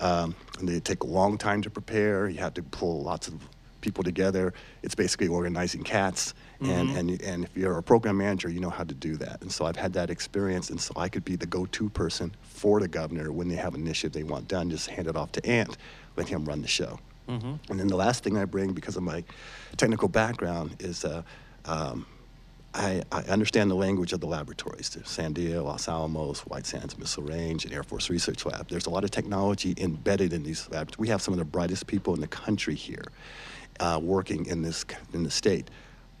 Um, 0.00 0.34
they 0.60 0.80
take 0.80 1.04
a 1.04 1.06
long 1.06 1.38
time 1.38 1.62
to 1.62 1.70
prepare. 1.70 2.28
You 2.28 2.38
have 2.38 2.54
to 2.54 2.62
pull 2.64 3.02
lots 3.02 3.28
of 3.28 3.34
people 3.84 4.02
together. 4.02 4.54
It's 4.82 4.94
basically 4.94 5.28
organizing 5.28 5.84
cats. 5.84 6.34
And, 6.60 6.88
and, 6.96 7.22
and 7.22 7.44
if 7.44 7.54
you're 7.56 7.76
a 7.76 7.82
program 7.82 8.16
manager, 8.16 8.48
you 8.48 8.60
know 8.60 8.70
how 8.70 8.84
to 8.84 8.94
do 8.94 9.16
that. 9.16 9.42
And 9.42 9.52
so 9.52 9.66
I've 9.66 9.76
had 9.76 9.92
that 9.92 10.08
experience. 10.08 10.70
And 10.70 10.80
so 10.80 10.92
I 10.96 11.08
could 11.10 11.24
be 11.24 11.36
the 11.36 11.46
go 11.46 11.66
to 11.66 11.90
person 11.90 12.34
for 12.42 12.80
the 12.80 12.88
governor 12.88 13.30
when 13.30 13.48
they 13.48 13.56
have 13.56 13.74
an 13.74 13.82
initiative 13.82 14.12
they 14.12 14.22
want 14.22 14.48
done, 14.48 14.70
just 14.70 14.88
hand 14.88 15.06
it 15.06 15.16
off 15.16 15.30
to 15.32 15.46
Ant, 15.46 15.76
let 16.16 16.26
him 16.28 16.44
run 16.46 16.62
the 16.62 16.68
show. 16.68 16.98
And 17.70 17.78
then 17.80 17.88
the 17.88 17.96
last 17.96 18.24
thing 18.24 18.36
I 18.36 18.44
bring, 18.46 18.72
because 18.72 18.96
of 18.96 19.02
my 19.02 19.22
technical 19.76 20.08
background, 20.08 20.76
is 20.80 21.04
uh, 21.04 21.22
um, 21.66 22.06
I, 22.74 23.02
I 23.12 23.20
understand 23.22 23.70
the 23.70 23.76
language 23.76 24.12
of 24.12 24.20
the 24.20 24.26
laboratories. 24.26 24.90
There's 24.90 25.06
Sandia, 25.06 25.62
Los 25.62 25.88
Alamos, 25.88 26.40
White 26.40 26.66
Sands 26.66 26.98
Missile 26.98 27.22
Range, 27.22 27.64
and 27.64 27.72
Air 27.72 27.82
Force 27.82 28.10
Research 28.10 28.44
Lab. 28.44 28.68
There's 28.68 28.86
a 28.86 28.90
lot 28.90 29.04
of 29.04 29.10
technology 29.10 29.74
embedded 29.78 30.32
in 30.32 30.42
these 30.42 30.68
labs. 30.70 30.98
We 30.98 31.08
have 31.08 31.22
some 31.22 31.32
of 31.32 31.38
the 31.38 31.44
brightest 31.44 31.86
people 31.86 32.14
in 32.14 32.20
the 32.20 32.26
country 32.28 32.74
here 32.74 33.04
uh, 33.80 33.98
working 34.02 34.46
in 34.46 34.62
this 34.62 34.84
in 35.12 35.22
the 35.22 35.30
state. 35.30 35.70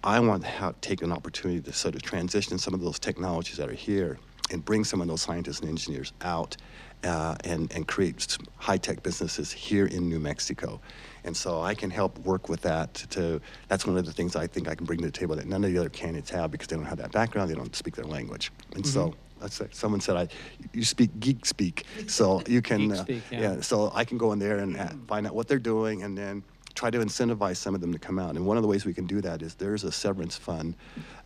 I 0.02 0.20
want 0.20 0.42
to 0.42 0.48
have, 0.48 0.80
take 0.82 1.00
an 1.00 1.12
opportunity 1.12 1.60
to 1.62 1.72
sort 1.72 1.94
of 1.94 2.02
transition 2.02 2.58
some 2.58 2.74
of 2.74 2.80
those 2.82 2.98
technologies 2.98 3.56
that 3.56 3.70
are 3.70 3.74
here 3.74 4.18
and 4.50 4.62
bring 4.62 4.84
some 4.84 5.00
of 5.00 5.08
those 5.08 5.22
scientists 5.22 5.60
and 5.60 5.68
engineers 5.70 6.12
out 6.20 6.56
uh, 7.04 7.34
and, 7.44 7.72
and 7.72 7.88
create 7.88 8.36
high 8.56 8.76
tech 8.76 9.02
businesses 9.02 9.50
here 9.50 9.86
in 9.86 10.08
New 10.08 10.18
Mexico. 10.18 10.80
And 11.24 11.34
so 11.34 11.62
I 11.62 11.74
can 11.74 11.90
help 11.90 12.18
work 12.18 12.50
with 12.50 12.60
that. 12.62 12.94
To 13.10 13.40
that's 13.68 13.86
one 13.86 13.96
of 13.96 14.04
the 14.04 14.12
things 14.12 14.36
I 14.36 14.46
think 14.46 14.68
I 14.68 14.74
can 14.74 14.84
bring 14.84 14.98
to 15.00 15.06
the 15.06 15.12
table 15.12 15.36
that 15.36 15.46
none 15.46 15.64
of 15.64 15.72
the 15.72 15.78
other 15.78 15.88
candidates 15.88 16.30
have 16.30 16.50
because 16.50 16.68
they 16.68 16.76
don't 16.76 16.84
have 16.84 16.98
that 16.98 17.12
background. 17.12 17.50
They 17.50 17.54
don't 17.54 17.74
speak 17.74 17.96
their 17.96 18.04
language. 18.04 18.52
And 18.74 18.86
so 18.86 19.14
that's 19.40 19.60
it. 19.60 19.74
someone 19.74 20.00
said 20.00 20.16
I, 20.16 20.28
you 20.72 20.84
speak 20.84 21.18
geek 21.20 21.46
speak, 21.46 21.84
so 22.06 22.42
you 22.46 22.62
can 22.62 22.92
uh, 22.92 22.96
speak, 22.96 23.22
yeah. 23.30 23.60
So 23.60 23.90
I 23.94 24.04
can 24.04 24.18
go 24.18 24.32
in 24.32 24.38
there 24.38 24.58
and 24.58 24.76
uh, 24.76 24.88
find 25.08 25.26
out 25.26 25.34
what 25.34 25.48
they're 25.48 25.58
doing 25.58 26.02
and 26.02 26.16
then 26.16 26.42
try 26.74 26.90
to 26.90 26.98
incentivize 26.98 27.56
some 27.56 27.74
of 27.74 27.80
them 27.80 27.92
to 27.92 27.98
come 27.98 28.18
out. 28.18 28.36
And 28.36 28.46
one 28.46 28.56
of 28.56 28.62
the 28.62 28.68
ways 28.68 28.84
we 28.84 28.94
can 28.94 29.06
do 29.06 29.20
that 29.20 29.42
is 29.42 29.54
there's 29.54 29.84
a 29.84 29.92
severance 29.92 30.36
fund 30.36 30.74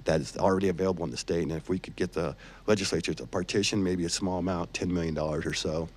that 0.04 0.20
is 0.20 0.36
already 0.36 0.68
available 0.68 1.04
in 1.04 1.10
the 1.10 1.16
state. 1.16 1.42
And 1.42 1.52
if 1.52 1.68
we 1.68 1.78
could 1.78 1.96
get 1.96 2.12
the 2.12 2.36
legislature 2.66 3.14
to 3.14 3.26
partition 3.26 3.82
maybe 3.82 4.04
a 4.04 4.10
small 4.10 4.38
amount, 4.38 4.72
$10 4.72 4.88
million 4.88 5.16
or 5.18 5.54
so, 5.54 5.88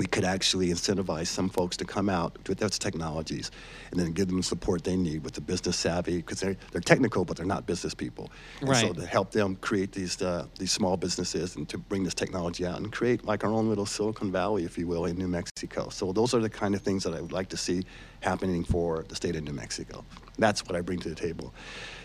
we 0.00 0.06
could 0.06 0.24
actually 0.24 0.68
incentivize 0.68 1.26
some 1.26 1.50
folks 1.50 1.76
to 1.76 1.84
come 1.84 2.08
out 2.08 2.34
with 2.48 2.56
those 2.56 2.78
technologies 2.78 3.50
and 3.90 4.00
then 4.00 4.12
give 4.12 4.28
them 4.28 4.38
the 4.38 4.42
support 4.42 4.82
they 4.82 4.96
need 4.96 5.22
with 5.22 5.34
the 5.34 5.42
business 5.42 5.76
savvy 5.76 6.16
because 6.16 6.40
they're, 6.40 6.56
they're 6.72 6.80
technical 6.80 7.22
but 7.22 7.36
they're 7.36 7.44
not 7.44 7.66
business 7.66 7.92
people. 7.92 8.30
And 8.60 8.68
so 8.78 8.94
to 8.94 9.04
help 9.04 9.30
them 9.30 9.56
create 9.56 9.92
these 9.92 10.22
uh, 10.22 10.46
these 10.58 10.72
small 10.72 10.96
businesses 10.96 11.56
and 11.56 11.68
to 11.68 11.76
bring 11.76 12.02
this 12.02 12.14
technology 12.14 12.64
out 12.64 12.78
and 12.78 12.90
create 12.90 13.26
like 13.26 13.44
our 13.44 13.50
own 13.50 13.68
little 13.68 13.84
silicon 13.84 14.32
valley 14.32 14.64
if 14.64 14.78
you 14.78 14.86
will 14.86 15.04
in 15.04 15.18
new 15.18 15.28
mexico. 15.28 15.90
So 15.90 16.12
those 16.12 16.32
are 16.32 16.40
the 16.40 16.48
kind 16.48 16.74
of 16.74 16.80
things 16.80 17.04
that 17.04 17.12
i 17.12 17.20
would 17.20 17.32
like 17.32 17.50
to 17.50 17.58
see 17.58 17.84
happening 18.20 18.64
for 18.64 19.04
the 19.06 19.14
state 19.14 19.36
of 19.36 19.42
new 19.44 19.52
mexico. 19.52 20.02
That's 20.38 20.64
what 20.64 20.76
i 20.76 20.80
bring 20.80 21.00
to 21.00 21.10
the 21.10 21.14
table. 21.14 21.52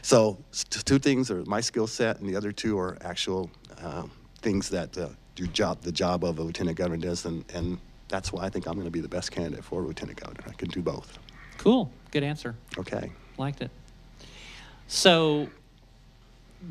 So 0.01 0.37
two 0.91 0.99
things 0.99 1.31
are 1.31 1.45
my 1.45 1.61
skill 1.61 1.87
set 1.87 2.19
and 2.19 2.27
the 2.27 2.35
other 2.35 2.51
two 2.51 2.77
are 2.77 2.97
actual 2.99 3.49
um, 3.81 4.11
things 4.45 4.69
that 4.69 4.95
uh, 4.95 5.09
do 5.33 5.47
job 5.47 5.81
the 5.81 5.91
job 5.91 6.23
of 6.23 6.37
a 6.37 6.43
lieutenant 6.43 6.77
governor 6.77 7.01
does, 7.01 7.25
and, 7.25 7.43
and 7.55 7.79
that's 8.07 8.31
why 8.31 8.45
I 8.45 8.49
think 8.49 8.67
I'm 8.67 8.75
going 8.75 8.85
to 8.85 8.91
be 8.91 9.01
the 9.01 9.07
best 9.07 9.31
candidate 9.31 9.65
for 9.65 9.81
lieutenant 9.81 10.21
governor. 10.21 10.43
I 10.47 10.53
can 10.53 10.69
do 10.69 10.83
both. 10.83 11.17
Cool. 11.57 11.91
Good 12.11 12.23
answer. 12.23 12.55
Okay. 12.77 13.11
Liked 13.39 13.61
it. 13.61 13.71
So, 14.87 15.49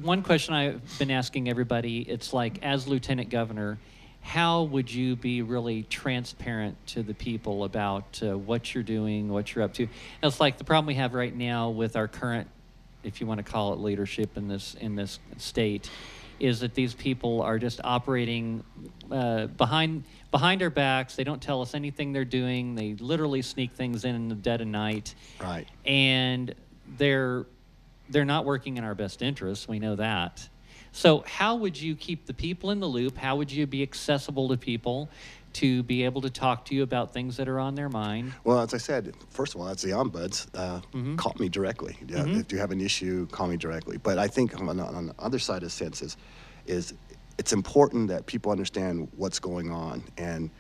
one 0.03 0.23
question 0.23 0.55
I've 0.55 0.99
been 1.01 1.11
asking 1.11 1.49
everybody 1.49 2.03
it's 2.03 2.33
like, 2.33 2.63
as 2.63 2.87
lieutenant 2.87 3.29
governor, 3.29 3.79
how 4.21 4.63
would 4.63 4.93
you 4.93 5.17
be 5.17 5.43
really 5.43 5.83
transparent 5.83 6.77
to 6.87 7.03
the 7.03 7.13
people 7.13 7.65
about 7.65 8.21
uh, 8.23 8.39
what 8.39 8.73
you're 8.73 8.85
doing, 8.85 9.29
what 9.29 9.53
you're 9.53 9.65
up 9.65 9.75
to? 9.75 9.89
It's 10.23 10.39
like 10.39 10.59
the 10.59 10.65
problem 10.65 10.87
we 10.87 10.95
have 10.95 11.13
right 11.13 11.35
now 11.35 11.71
with 11.71 11.97
our 11.97 12.07
current, 12.07 12.47
if 13.03 13.21
you 13.21 13.27
want 13.27 13.45
to 13.45 13.45
call 13.45 13.73
it 13.73 13.81
leadership 13.81 14.37
in 14.37 14.47
this 14.47 14.75
in 14.81 14.95
this 14.95 15.19
state, 15.39 15.91
is 16.41 16.61
that 16.61 16.75
these 16.75 16.95
people 16.95 17.43
are 17.43 17.59
just 17.59 17.81
operating 17.85 18.63
uh, 19.11 19.47
behind 19.47 20.05
behind 20.31 20.63
our 20.63 20.71
backs. 20.71 21.15
They 21.17 21.25
don't 21.25 21.41
tell 21.43 21.63
us 21.63 21.75
anything 21.75 22.13
they're 22.13 22.25
doing. 22.25 22.75
They 22.75 22.95
literally 22.95 23.43
sneak 23.43 23.73
things 23.73 24.05
in 24.05 24.15
in 24.15 24.29
the 24.29 24.35
dead 24.35 24.61
of 24.61 24.67
night 24.69 25.15
Right. 25.41 25.67
and 25.85 26.55
they're 26.99 27.47
they're 28.11 28.25
not 28.25 28.45
working 28.45 28.77
in 28.77 28.85
our 28.85 28.95
best 28.95 29.23
interests. 29.23 29.67
We 29.69 29.79
know 29.79 29.97
that. 29.97 30.49
So, 30.93 31.25
how 31.27 31.57
would 31.57 31.81
you 31.81 31.97
keep 31.97 32.27
the 32.27 32.35
people 32.35 32.71
in 32.71 32.79
the 32.79 32.87
loop? 32.87 33.17
How 33.17 33.35
would 33.37 33.51
you 33.51 33.67
be 33.67 33.83
accessible 33.83 34.49
to 34.51 34.57
people 34.57 35.09
to 35.55 35.83
be 35.83 36.05
able 36.05 36.21
to 36.23 36.31
talk 36.31 36.65
to 36.67 36.75
you 36.75 36.83
about 36.83 37.13
things 37.13 37.37
that 37.37 37.49
are 37.49 37.59
on 37.59 37.75
their 37.75 37.89
mind? 37.89 38.33
Well, 38.45 38.61
as 38.61 38.75
I 38.75 38.79
said, 38.79 39.15
first 39.31 39.55
of 39.55 39.61
all, 39.61 39.67
that's 39.67 39.83
the 39.83 39.91
ombuds. 39.91 40.47
Uh, 40.55 40.81
Call 41.17 41.35
me 41.39 41.49
directly. 41.49 41.97
Yeah, 42.07 42.25
If 42.27 42.53
you 42.53 42.59
have 42.59 42.71
an 42.71 42.81
issue, 42.81 43.27
call 43.29 43.47
me 43.49 43.57
directly. 43.57 43.97
But 43.99 44.19
I 44.19 44.29
think 44.29 44.59
on, 44.61 44.69
on 44.81 45.07
the 45.07 45.15
other 45.19 45.39
side 45.39 45.59
of 45.59 45.65
the 45.65 45.71
sense 45.71 46.03
is, 46.03 46.17
is 46.67 46.95
it's 47.39 47.53
important 47.53 48.09
that 48.09 48.27
people 48.27 48.53
understand 48.53 49.09
what's 49.17 49.39
going 49.39 49.71
on. 49.71 50.05
And 50.17 50.51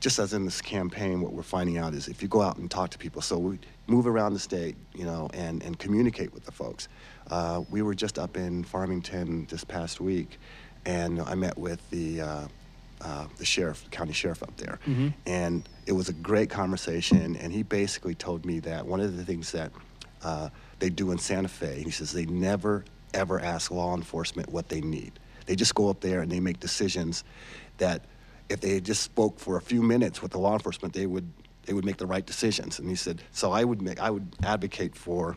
just 0.00 0.18
as 0.18 0.34
in 0.34 0.44
this 0.44 0.60
campaign, 0.60 1.20
what 1.20 1.32
we're 1.32 1.42
finding 1.42 1.78
out 1.78 1.94
is 1.94 2.08
if 2.08 2.22
you 2.22 2.28
go 2.28 2.42
out 2.42 2.56
and 2.58 2.70
talk 2.70 2.90
to 2.90 2.98
people, 2.98 3.22
so 3.22 3.38
we 3.38 3.58
move 3.86 4.06
around 4.06 4.34
the 4.34 4.38
state, 4.38 4.76
you 4.94 5.04
know, 5.04 5.28
and, 5.34 5.62
and 5.62 5.78
communicate 5.78 6.32
with 6.32 6.44
the 6.44 6.52
folks. 6.52 6.88
Uh, 7.30 7.62
we 7.70 7.80
were 7.82 7.94
just 7.94 8.18
up 8.18 8.36
in 8.36 8.64
Farmington 8.64 9.46
this 9.50 9.64
past 9.64 10.00
week, 10.00 10.38
and 10.84 11.20
I 11.22 11.34
met 11.34 11.56
with 11.56 11.88
the 11.90 12.20
uh, 12.20 12.46
uh, 13.00 13.26
the 13.36 13.44
sheriff, 13.44 13.88
county 13.90 14.12
sheriff 14.12 14.42
up 14.42 14.56
there, 14.56 14.78
and 15.26 15.68
it 15.86 15.92
was 15.92 16.08
a 16.08 16.12
great 16.12 16.50
conversation. 16.50 17.36
And 17.36 17.52
he 17.52 17.62
basically 17.62 18.14
told 18.14 18.44
me 18.46 18.60
that 18.60 18.86
one 18.86 19.00
of 19.00 19.16
the 19.16 19.24
things 19.24 19.52
that 19.52 19.72
uh, 20.22 20.48
they 20.78 20.88
do 20.90 21.10
in 21.10 21.18
Santa 21.18 21.48
Fe, 21.48 21.82
he 21.82 21.90
says 21.90 22.12
they 22.12 22.26
never 22.26 22.84
ever 23.12 23.40
ask 23.40 23.70
law 23.70 23.94
enforcement 23.94 24.48
what 24.50 24.68
they 24.68 24.80
need. 24.80 25.12
They 25.46 25.54
just 25.54 25.74
go 25.74 25.88
up 25.88 26.00
there 26.00 26.20
and 26.20 26.30
they 26.32 26.40
make 26.40 26.58
decisions 26.60 27.22
that 27.78 28.04
if 28.48 28.60
they 28.60 28.80
just 28.80 29.02
spoke 29.02 29.38
for 29.38 29.56
a 29.56 29.60
few 29.60 29.82
minutes 29.82 30.20
with 30.22 30.32
the 30.32 30.38
law 30.38 30.54
enforcement, 30.54 30.94
they 30.94 31.06
would 31.06 31.30
they 31.66 31.72
would 31.72 31.84
make 31.84 31.96
the 31.96 32.06
right 32.06 32.26
decisions. 32.26 32.78
And 32.78 32.88
he 32.88 32.96
said, 32.96 33.22
so 33.32 33.52
I 33.52 33.64
would 33.64 33.80
make 33.80 34.00
I 34.00 34.10
would 34.10 34.26
advocate 34.42 34.96
for 34.96 35.36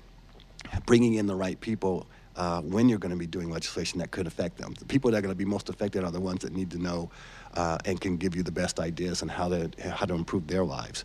bringing 0.85 1.15
in 1.15 1.27
the 1.27 1.35
right 1.35 1.59
people 1.59 2.07
uh, 2.37 2.61
when 2.61 2.87
you're 2.87 2.99
going 2.99 3.11
to 3.11 3.17
be 3.17 3.27
doing 3.27 3.49
legislation 3.49 3.99
that 3.99 4.11
could 4.11 4.27
affect 4.27 4.57
them. 4.57 4.73
The 4.77 4.85
people 4.85 5.11
that 5.11 5.17
are 5.17 5.21
going 5.21 5.33
to 5.33 5.37
be 5.37 5.45
most 5.45 5.69
affected 5.69 6.03
are 6.03 6.11
the 6.11 6.21
ones 6.21 6.41
that 6.43 6.53
need 6.53 6.71
to 6.71 6.77
know 6.77 7.09
uh, 7.55 7.79
and 7.85 7.99
can 7.99 8.17
give 8.17 8.35
you 8.35 8.43
the 8.43 8.51
best 8.51 8.79
ideas 8.79 9.21
on 9.23 9.27
how 9.27 9.49
to 9.49 9.71
how 9.89 10.05
to 10.05 10.13
improve 10.13 10.47
their 10.47 10.63
lives. 10.63 11.03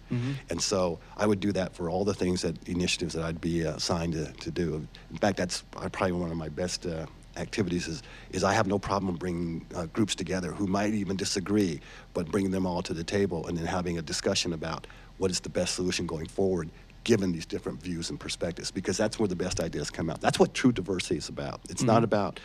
And 0.50 0.60
so 0.60 0.98
I 1.16 1.26
would 1.26 1.40
do 1.40 1.52
that 1.52 1.74
for 1.74 1.88
all 1.88 2.04
the 2.04 2.14
things 2.14 2.42
that 2.42 2.56
initiatives 2.68 3.14
that 3.14 3.24
I'd 3.24 3.40
be 3.40 3.66
uh, 3.66 3.76
assigned 3.76 4.12
to, 4.12 4.30
to 4.32 4.50
do. 4.50 4.86
In 5.10 5.18
fact, 5.18 5.38
that's 5.38 5.62
probably 5.72 6.12
one 6.12 6.30
of 6.30 6.36
my 6.36 6.48
best. 6.50 6.86
Uh, 6.86 7.06
activities 7.38 7.88
is, 7.88 8.02
is 8.32 8.44
I 8.44 8.52
have 8.52 8.66
no 8.66 8.78
problem 8.78 9.16
bringing 9.16 9.64
uh, 9.74 9.86
groups 9.86 10.14
together 10.14 10.52
who 10.52 10.66
might 10.66 10.92
even 10.92 11.16
disagree, 11.16 11.80
but 12.12 12.30
bringing 12.30 12.50
them 12.50 12.66
all 12.66 12.82
to 12.82 12.92
the 12.92 13.04
table 13.04 13.46
and 13.46 13.56
then 13.56 13.64
having 13.64 13.96
a 13.96 14.02
discussion 14.02 14.52
about 14.52 14.86
what 15.16 15.30
is 15.30 15.40
the 15.40 15.48
best 15.48 15.74
solution 15.74 16.06
going 16.06 16.26
forward 16.26 16.68
given 17.04 17.32
these 17.32 17.46
different 17.46 17.82
views 17.82 18.10
and 18.10 18.18
perspectives 18.20 18.70
because 18.70 18.96
that's 18.96 19.18
where 19.18 19.28
the 19.28 19.36
best 19.36 19.60
ideas 19.60 19.90
come 19.90 20.08
out. 20.10 20.20
That's 20.20 20.38
what 20.38 20.54
true 20.54 20.72
diversity 20.72 21.16
is 21.16 21.28
about. 21.28 21.60
It's 21.68 21.82
not 21.82 22.04
about 22.04 22.40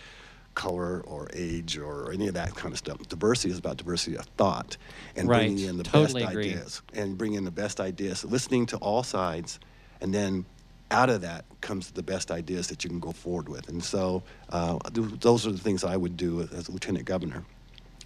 color 0.56 1.02
or 1.02 1.30
age 1.34 1.78
or 1.78 2.12
any 2.12 2.28
of 2.28 2.34
that 2.34 2.56
kind 2.56 2.72
of 2.74 2.80
stuff. 2.80 2.98
Diversity 3.08 3.52
is 3.52 3.60
about 3.60 3.78
diversity 3.78 4.18
of 4.18 4.26
thought 4.38 4.76
and 5.16 5.30
Right. 5.30 5.48
bringing 5.48 5.68
in 5.68 5.78
the 5.78 5.84
Totally 5.84 6.22
best 6.24 6.32
agree. 6.34 6.50
ideas 6.50 6.82
and 6.94 7.18
bringing 7.18 7.38
in 7.38 7.46
the 7.46 7.52
best 7.52 7.80
ideas, 7.80 8.26
listening 8.26 8.66
to 8.68 8.78
all 8.78 9.04
sides, 9.04 9.60
and 10.02 10.14
then 10.14 10.46
out 10.90 11.10
of 11.10 11.22
that 11.22 11.46
comes 11.62 11.92
the 11.92 12.02
best 12.02 12.32
ideas 12.32 12.68
that 12.70 12.84
you 12.84 12.90
can 12.90 13.00
go 13.00 13.12
forward 13.12 13.50
with. 13.50 13.68
And 13.70 13.84
so 13.84 14.24
uh, 14.50 14.80
th- 14.94 15.20
those 15.20 15.46
are 15.46 15.52
the 15.52 15.58
things 15.60 15.84
I 15.84 15.96
would 15.98 16.18
do 16.18 16.42
as 16.42 16.70
lieutenant 16.70 17.06
governor. 17.06 17.44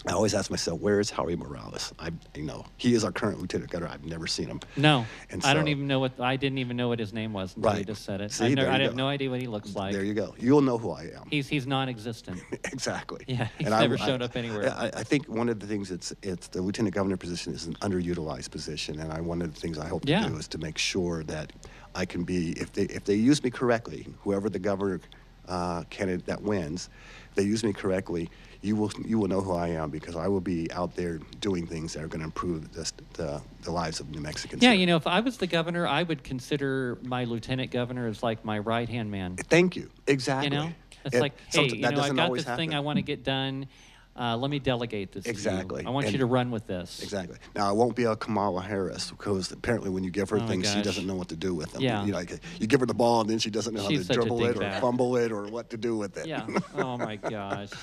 I 0.08 0.14
always 0.14 0.34
ask 0.34 0.50
myself, 0.50 0.80
where 0.82 1.00
is 1.00 1.12
Howie 1.12 1.36
Morales? 1.36 1.94
I, 2.00 2.10
you 2.36 2.42
know, 2.42 2.66
he 2.78 2.96
is 2.96 3.04
our 3.04 3.12
current 3.12 3.40
lieutenant 3.40 3.70
governor. 3.70 3.92
I've 3.94 4.04
never 4.04 4.26
seen 4.26 4.48
him. 4.48 4.60
No, 4.76 5.06
And 5.30 5.44
I 5.46 5.54
don't 5.54 5.68
even 5.68 5.86
know 5.86 6.00
what 6.00 6.20
I 6.20 6.38
didn't 6.38 6.58
even 6.58 6.76
know 6.76 6.88
what 6.88 6.98
his 6.98 7.14
name 7.14 7.34
was 7.34 7.56
until 7.56 7.72
you 7.74 7.78
Right. 7.78 7.86
just 7.86 8.04
said 8.04 8.20
it. 8.20 8.32
See, 8.32 8.46
I, 8.46 8.48
there 8.56 8.66
never, 8.66 8.72
I 8.72 8.80
have 8.82 8.96
no 8.96 9.08
idea 9.08 9.30
what 9.30 9.42
he 9.42 9.46
looks 9.48 9.76
like. 9.76 9.94
There 9.94 10.04
you 10.04 10.16
go. 10.16 10.34
You'll 10.40 10.62
know 10.64 10.80
who 10.80 10.90
I 10.90 11.04
am. 11.04 11.28
He's 11.30 11.48
he's 11.48 11.68
non-existent. 11.68 12.42
exactly. 12.72 13.26
Yeah, 13.28 13.48
he's 13.60 13.68
And 13.68 13.76
I- 13.76 13.82
never 13.82 13.94
I- 14.02 14.06
showed 14.06 14.24
up 14.24 14.36
anywhere. 14.36 14.74
I, 14.74 14.88
I 14.88 15.04
think 15.04 15.28
one 15.28 15.50
of 15.50 15.60
the 15.60 15.68
things 15.68 15.92
it's 15.92 16.14
it's 16.24 16.48
the 16.48 16.64
lieutenant 16.64 16.96
governor 16.96 17.18
position 17.18 17.54
is 17.54 17.68
an 17.68 17.76
underutilized 17.76 18.50
position, 18.50 19.00
and 19.00 19.14
I 19.14 19.22
one 19.22 19.42
of 19.44 19.54
the 19.54 19.60
things 19.62 19.78
I 19.78 19.88
hope 19.88 20.04
Yeah. 20.08 20.24
to 20.24 20.30
do 20.30 20.38
is 20.38 20.48
to 20.50 20.58
make 20.58 20.80
sure 20.80 21.24
that 21.26 21.54
I 21.94 22.06
can 22.06 22.24
be 22.24 22.52
if 22.54 22.72
they 22.74 22.84
if 22.84 23.04
they 23.04 23.16
use 23.16 23.44
me 23.44 23.52
correctly, 23.52 24.08
whoever 24.24 24.50
the 24.50 24.60
governor 24.60 25.00
uh, 25.48 25.84
candidate 25.92 26.26
that 26.26 26.42
wins, 26.42 26.90
they 27.36 27.44
use 27.44 27.64
me 27.64 27.74
correctly, 27.74 28.30
you 28.62 28.76
will 28.76 28.92
you 29.04 29.18
will 29.18 29.28
know 29.28 29.42
who 29.42 29.54
I 29.54 29.70
am 29.70 29.90
because 29.90 30.16
I 30.16 30.28
will 30.28 30.42
be 30.42 30.72
out 30.72 30.96
there 30.96 31.20
doing 31.40 31.66
things 31.66 31.94
that 31.94 32.04
are 32.04 32.08
going 32.08 32.20
to 32.20 32.26
improve 32.26 32.72
the, 32.74 32.92
the 33.14 33.42
the 33.64 33.72
lives 33.72 34.00
of 34.00 34.10
New 34.10 34.22
Mexicans. 34.22 34.62
Yeah, 34.62 34.72
here. 34.72 34.80
you 34.80 34.86
know, 34.86 34.98
if 34.98 35.08
I 35.08 35.20
was 35.20 35.38
the 35.38 35.48
governor, 35.48 35.88
I 35.88 36.04
would 36.04 36.24
consider 36.24 36.98
my 37.04 37.24
lieutenant 37.24 37.72
governor 37.72 38.08
as 38.08 38.22
like 38.22 38.46
my 38.46 38.60
right 38.60 38.88
hand 38.88 39.10
man. 39.10 39.36
Thank 39.36 39.76
you. 39.76 39.90
Exactly. 40.08 40.56
You 40.56 40.64
know, 40.64 40.72
it's 41.06 41.16
It- 41.16 41.22
like, 41.22 41.34
hey, 41.52 41.68
you 41.68 41.82
know, 41.82 42.02
I've 42.02 42.16
got 42.16 42.34
this 42.34 42.46
thing 42.46 42.74
I 42.74 42.82
want 42.82 42.98
to 42.98 43.04
get 43.04 43.24
done. 43.24 43.68
Uh, 44.14 44.36
let 44.36 44.52
me 44.52 44.60
delegate 44.60 45.14
this. 45.14 45.24
to 45.24 45.30
you. 45.30 45.32
Exactly. 45.32 45.86
I 45.86 45.90
want 45.90 46.12
you 46.12 46.18
to 46.18 46.26
run 46.26 46.52
with 46.52 46.68
this. 46.68 47.02
Exactly. 47.02 47.38
Now, 47.56 47.70
I 47.70 47.72
won't 47.72 47.96
be 47.96 48.04
a 48.04 48.16
Kamala 48.18 48.62
Harris 48.62 49.10
because 49.10 49.54
apparently, 49.54 49.90
when 49.90 50.04
you 50.04 50.12
give 50.12 50.30
her 50.30 50.38
Oh 50.38 50.46
things, 50.48 50.70
she 50.72 50.82
doesn't 50.82 51.08
know 51.08 51.16
what 51.16 51.30
to 51.30 51.38
do 51.38 51.56
with 51.56 51.72
them. 51.72 51.82
Yeah. 51.82 52.04
You, 52.04 52.12
know, 52.12 52.18
like, 52.18 52.38
you 52.60 52.68
give 52.68 52.82
her 52.82 52.86
the 52.86 52.94
ball, 52.94 53.22
and 53.22 53.30
then 53.30 53.40
she 53.40 53.50
doesn't 53.50 53.74
know 53.74 53.88
She's 53.88 54.10
how 54.10 54.14
to 54.16 54.20
dribble 54.20 54.46
it 54.46 54.58
or 54.58 54.70
fumble 54.82 55.16
it 55.16 55.32
or 55.32 55.48
what 55.48 55.70
to 55.70 55.78
do 55.78 55.96
with 55.96 56.18
it. 56.18 56.28
Yeah. 56.28 56.46
Oh 56.76 56.98
my 56.98 57.16
gosh. 57.16 57.70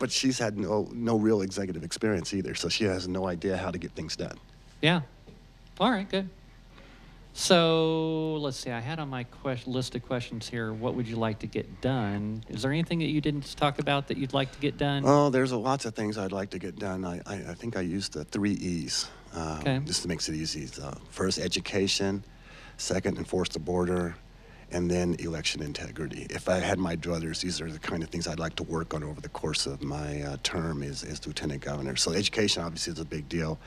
but 0.00 0.10
she's 0.10 0.38
had 0.38 0.58
no 0.58 0.88
no 0.92 1.16
real 1.16 1.42
executive 1.42 1.84
experience 1.84 2.34
either, 2.34 2.56
so 2.56 2.68
she 2.68 2.82
has 2.84 3.06
no 3.06 3.28
idea 3.28 3.56
how 3.56 3.70
to 3.70 3.78
get 3.78 3.92
things 3.92 4.16
done. 4.16 4.36
Yeah. 4.82 5.02
All 5.78 5.90
right. 5.92 6.08
Good. 6.10 6.28
So 7.32 8.36
let's 8.40 8.56
see. 8.56 8.70
I 8.72 8.80
had 8.80 8.98
on 8.98 9.08
my 9.08 9.22
quest- 9.24 9.68
list 9.68 9.94
of 9.94 10.02
questions 10.04 10.48
here. 10.48 10.72
What 10.72 10.94
would 10.96 11.06
you 11.06 11.14
like 11.16 11.38
to 11.40 11.46
get 11.46 11.80
done? 11.80 12.42
Is 12.48 12.62
there 12.62 12.72
anything 12.72 12.98
that 12.98 13.06
you 13.10 13.20
didn't 13.20 13.56
talk 13.56 13.78
about 13.78 14.08
that 14.08 14.16
you'd 14.16 14.34
like 14.34 14.50
to 14.52 14.58
get 14.58 14.76
done? 14.78 15.04
Oh, 15.06 15.30
there's 15.30 15.52
a, 15.52 15.56
lots 15.56 15.84
of 15.84 15.94
things 15.94 16.18
I'd 16.18 16.32
like 16.32 16.50
to 16.50 16.58
get 16.58 16.76
done. 16.78 17.04
I, 17.04 17.20
I, 17.26 17.34
I 17.50 17.54
think 17.54 17.76
I 17.76 17.82
used 17.82 18.14
the 18.14 18.24
three 18.24 18.54
E's, 18.54 19.08
uh, 19.34 19.58
Okay. 19.60 19.78
just 19.84 20.02
to 20.02 20.08
make 20.08 20.20
it 20.20 20.34
easy. 20.34 20.66
First, 21.10 21.38
education. 21.38 22.24
Second, 22.78 23.16
enforce 23.18 23.50
the 23.50 23.60
border. 23.60 24.16
And 24.72 24.90
then 24.90 25.16
election 25.18 25.62
integrity. 25.62 26.26
If 26.30 26.48
I 26.48 26.56
had 26.58 26.78
my 26.78 26.94
druthers, 26.96 27.40
these 27.40 27.60
are 27.60 27.70
the 27.70 27.78
kind 27.80 28.02
of 28.02 28.08
things 28.08 28.28
I'd 28.28 28.38
like 28.38 28.54
to 28.56 28.62
work 28.62 28.94
on 28.94 29.02
over 29.02 29.20
the 29.20 29.28
course 29.28 29.66
of 29.66 29.82
my 29.82 30.22
uh, 30.22 30.36
term 30.44 30.82
as, 30.82 31.02
as 31.02 31.26
lieutenant 31.26 31.62
governor. 31.62 31.96
So 31.96 32.12
education 32.12 32.62
obviously 32.62 32.92
is 32.92 33.00
a 33.00 33.04
big 33.04 33.28
deal 33.28 33.58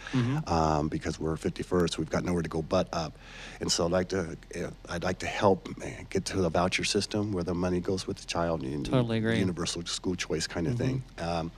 um, 0.47 0.87
because 0.87 1.19
we're 1.19 1.35
51st. 1.35 1.97
We've 1.97 2.09
got 2.09 2.23
nowhere 2.23 2.41
to 2.41 2.49
go 2.49 2.61
but 2.61 2.87
up. 2.93 3.17
And 3.59 3.71
so 3.71 3.85
I'd 3.85 3.91
like 3.91 4.07
to, 4.09 4.37
uh, 4.55 4.69
I'd 4.89 5.03
like 5.03 5.19
to 5.19 5.27
help 5.27 5.67
uh, 5.81 5.87
get 6.09 6.23
to 6.25 6.37
the 6.37 6.49
voucher 6.49 6.83
system 6.85 7.31
where 7.33 7.43
the 7.43 7.53
money 7.53 7.79
goes 7.81 8.07
with 8.07 8.17
the 8.17 8.25
child. 8.25 8.61
and 8.63 8.85
Totally 8.85 9.17
agree. 9.17 9.39
Universal 9.39 9.85
school 9.85 10.15
choice 10.15 10.47
kind 10.47 10.67
of 10.67 10.77
thing. 10.77 11.03
Um, 11.19 11.51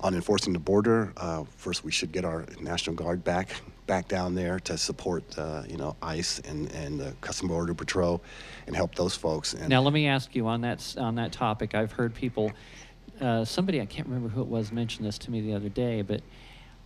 on 0.00 0.14
enforcing 0.14 0.52
the 0.52 0.58
border, 0.58 1.12
uh, 1.16 1.44
first 1.56 1.84
we 1.84 1.90
should 1.92 2.12
get 2.12 2.24
our 2.24 2.46
National 2.60 2.96
Guard 2.96 3.22
back 3.24 3.48
back 3.90 4.06
down 4.06 4.36
there 4.36 4.60
to 4.60 4.78
support, 4.78 5.24
uh, 5.36 5.64
you 5.68 5.76
know, 5.76 5.96
ICE 6.00 6.38
and 6.48 6.70
and 6.70 7.00
the 7.00 7.12
Custom 7.20 7.48
Border 7.48 7.74
Patrol, 7.74 8.22
and 8.68 8.76
help 8.76 8.94
those 8.94 9.16
folks. 9.16 9.52
And 9.52 9.68
Now 9.68 9.82
let 9.82 9.92
me 9.92 10.06
ask 10.06 10.36
you 10.36 10.46
on 10.46 10.60
that 10.60 10.94
on 10.96 11.16
that 11.16 11.32
topic. 11.32 11.74
I've 11.74 11.90
heard 11.90 12.14
people, 12.14 12.52
uh, 13.20 13.44
somebody 13.44 13.80
I 13.80 13.86
can't 13.86 14.06
remember 14.06 14.28
who 14.28 14.42
it 14.42 14.46
was 14.46 14.70
mentioned 14.70 15.04
this 15.08 15.18
to 15.18 15.32
me 15.32 15.40
the 15.40 15.54
other 15.54 15.68
day, 15.68 16.02
but 16.02 16.20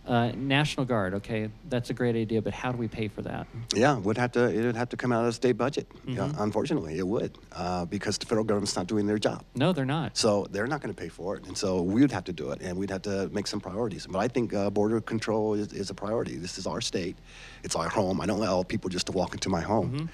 Uh, 0.07 0.31
National 0.35 0.85
Guard, 0.85 1.15
okay, 1.15 1.49
that's 1.67 1.89
a 1.89 1.93
great 1.93 2.15
idea, 2.15 2.39
but 2.39 2.53
how 2.53 2.71
do 2.71 2.77
we 2.77 2.87
pay 2.87 3.07
for 3.07 3.23
that? 3.23 3.47
Yeah, 3.73 3.97
would 3.97 4.17
have 4.19 4.31
to. 4.33 4.43
It 4.49 4.63
would 4.63 4.75
have 4.75 4.89
to 4.89 4.97
come 4.97 5.11
out 5.11 5.21
of 5.21 5.25
the 5.25 5.33
state 5.33 5.57
budget. 5.57 5.87
Yeah, 6.05 6.15
Mm-hmm. 6.27 6.41
unfortunately, 6.43 6.99
it 6.99 7.07
would 7.07 7.35
uh, 7.53 7.85
because 7.85 8.17
the 8.19 8.27
federal 8.27 8.45
government's 8.45 8.75
not 8.75 8.85
doing 8.85 9.07
their 9.07 9.17
job. 9.17 9.43
No, 9.55 9.73
they're 9.73 9.83
not. 9.83 10.15
So 10.15 10.45
they're 10.51 10.67
not 10.67 10.81
going 10.81 10.93
to 10.93 11.01
pay 11.01 11.09
for 11.09 11.35
it, 11.37 11.47
and 11.47 11.57
so 11.57 11.81
we 11.81 12.01
would 12.01 12.11
have 12.11 12.23
to 12.25 12.33
do 12.33 12.51
it, 12.51 12.61
and 12.61 12.77
we'd 12.77 12.91
have 12.91 13.01
to 13.03 13.29
make 13.29 13.47
some 13.47 13.59
priorities. 13.59 14.05
But 14.05 14.19
I 14.19 14.27
think 14.27 14.53
uh, 14.53 14.69
border 14.69 15.01
control 15.01 15.55
is, 15.55 15.73
is 15.73 15.89
a 15.89 15.95
priority. 15.95 16.35
This 16.37 16.59
is 16.59 16.67
our 16.67 16.81
state; 16.81 17.17
it's 17.63 17.75
our 17.75 17.89
home. 17.89 18.21
I 18.21 18.27
don't 18.27 18.37
allow 18.37 18.61
people 18.61 18.91
just 18.91 19.07
to 19.07 19.11
walk 19.11 19.33
into 19.33 19.49
my 19.49 19.61
home, 19.61 19.91
Mm-hmm. 19.91 20.05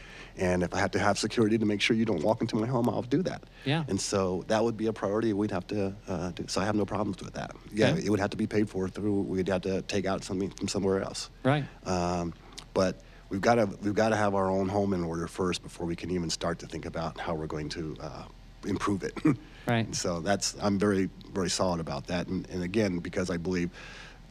And 0.41 0.63
if 0.63 0.73
I 0.73 0.79
have 0.79 0.91
to 0.91 0.99
have 0.99 1.19
security 1.19 1.57
to 1.59 1.65
make 1.65 1.81
sure 1.81 1.95
you 1.95 2.03
don't 2.03 2.23
walk 2.23 2.41
into 2.41 2.55
my 2.55 2.65
home, 2.65 2.89
I'll 2.89 3.03
do 3.03 3.21
that. 3.23 3.43
Yeah. 3.63 3.83
And 3.87 4.01
so 4.01 4.43
that 4.47 4.63
would 4.63 4.75
be 4.75 4.87
a 4.87 4.93
priority. 4.93 5.33
We'd 5.33 5.51
have 5.51 5.67
to. 5.67 5.95
Uh, 6.07 6.31
do. 6.31 6.45
So 6.47 6.59
I 6.59 6.65
have 6.65 6.75
no 6.75 6.83
problems 6.85 7.19
with 7.21 7.33
that. 7.35 7.51
Yeah, 7.71 7.91
Okay. 7.91 8.05
it 8.05 8.09
would 8.09 8.19
have 8.19 8.31
to 8.31 8.37
be 8.37 8.47
paid 8.47 8.67
for 8.67 8.89
through. 8.89 9.21
We'd 9.21 9.47
have 9.49 9.61
to 9.61 9.83
take 9.83 10.05
out 10.07 10.23
something 10.23 10.49
from 10.49 10.67
somewhere 10.67 11.01
else. 11.03 11.29
Right. 11.43 11.63
Um, 11.85 12.33
but 12.73 13.01
we've 13.29 13.39
got 13.41 13.55
to 13.55 13.69
we've 13.83 13.93
got 13.93 14.09
to 14.09 14.15
have 14.15 14.33
our 14.33 14.49
own 14.49 14.67
home 14.67 14.93
in 14.93 15.03
order 15.03 15.27
first 15.27 15.61
before 15.61 15.85
we 15.85 15.95
can 15.95 16.09
even 16.09 16.29
start 16.31 16.57
to 16.59 16.65
think 16.65 16.85
about 16.85 17.19
how 17.19 17.35
we're 17.35 17.45
going 17.47 17.69
to 17.69 17.95
uh, 18.01 18.23
improve 18.65 19.03
it. 19.03 19.13
Right. 19.67 19.85
And 19.85 19.95
so 19.95 20.21
that's 20.21 20.55
I'm 20.59 20.79
very 20.79 21.07
very 21.31 21.51
solid 21.51 21.79
about 21.79 22.07
that. 22.07 22.25
And, 22.27 22.49
and 22.49 22.63
again, 22.63 22.97
because 22.97 23.29
I 23.29 23.37
believe 23.37 23.69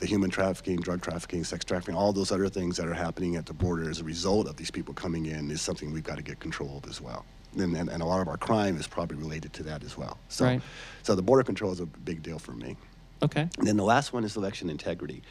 the 0.00 0.06
human 0.06 0.30
trafficking, 0.30 0.76
drug 0.80 1.02
trafficking, 1.02 1.44
sex 1.44 1.64
trafficking, 1.64 1.94
all 1.94 2.12
those 2.12 2.32
other 2.32 2.48
things 2.48 2.76
that 2.78 2.88
are 2.88 2.94
happening 2.94 3.36
at 3.36 3.44
the 3.46 3.52
border 3.52 3.88
as 3.90 4.00
a 4.00 4.04
result 4.04 4.48
of 4.48 4.56
these 4.56 4.70
people 4.70 4.94
coming 4.94 5.26
in 5.26 5.50
is 5.50 5.60
something 5.60 5.92
we've 5.92 6.02
got 6.02 6.16
to 6.16 6.22
get 6.22 6.40
control 6.40 6.78
of 6.82 6.90
as 6.90 7.00
well. 7.00 7.24
And, 7.58 7.76
and, 7.76 7.90
and 7.90 8.02
a 8.02 8.06
lot 8.06 8.22
of 8.22 8.28
our 8.28 8.38
crime 8.38 8.76
is 8.78 8.86
probably 8.86 9.18
related 9.18 9.52
to 9.54 9.62
that 9.64 9.84
as 9.84 9.98
well. 9.98 10.18
So, 10.28 10.46
Right. 10.46 10.62
so 11.02 11.14
the 11.14 11.22
border 11.22 11.42
control 11.42 11.70
is 11.72 11.80
a 11.80 11.86
big 11.86 12.22
deal 12.22 12.38
for 12.38 12.52
me. 12.52 12.76
Okay. 13.22 13.42
And 13.58 13.66
then 13.66 13.76
the 13.76 13.84
last 13.84 14.14
one 14.14 14.24
is 14.24 14.36
election 14.36 14.70
integrity. 14.70 15.22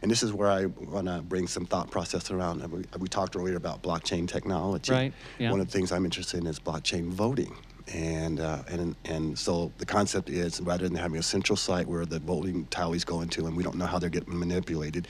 And 0.00 0.10
this 0.10 0.22
is 0.22 0.32
where 0.32 0.48
I 0.50 0.66
want 0.66 1.06
to 1.08 1.20
bring 1.20 1.46
some 1.46 1.66
thought 1.66 1.90
process 1.90 2.30
around. 2.30 2.62
We, 2.72 2.84
we 2.98 3.08
talked 3.08 3.36
earlier 3.36 3.56
about 3.56 3.82
blockchain 3.82 4.26
technology. 4.26 4.92
Right, 4.92 5.12
yeah. 5.38 5.50
One 5.50 5.60
of 5.60 5.66
the 5.66 5.72
things 5.72 5.92
I'm 5.92 6.06
interested 6.06 6.40
in 6.40 6.46
is 6.46 6.58
blockchain 6.58 7.08
voting. 7.10 7.54
And, 7.92 8.40
uh, 8.40 8.62
and, 8.68 8.96
and 9.04 9.38
so 9.38 9.70
the 9.78 9.84
concept 9.84 10.30
is 10.30 10.60
rather 10.60 10.88
than 10.88 10.96
having 10.96 11.18
a 11.18 11.22
central 11.22 11.56
site 11.56 11.86
where 11.86 12.06
the 12.06 12.18
voting 12.18 12.64
tallies 12.66 13.04
go 13.04 13.20
into 13.20 13.46
and 13.46 13.54
we 13.54 13.62
don't 13.62 13.76
know 13.76 13.86
how 13.86 13.98
they're 13.98 14.08
getting 14.08 14.38
manipulated, 14.38 15.06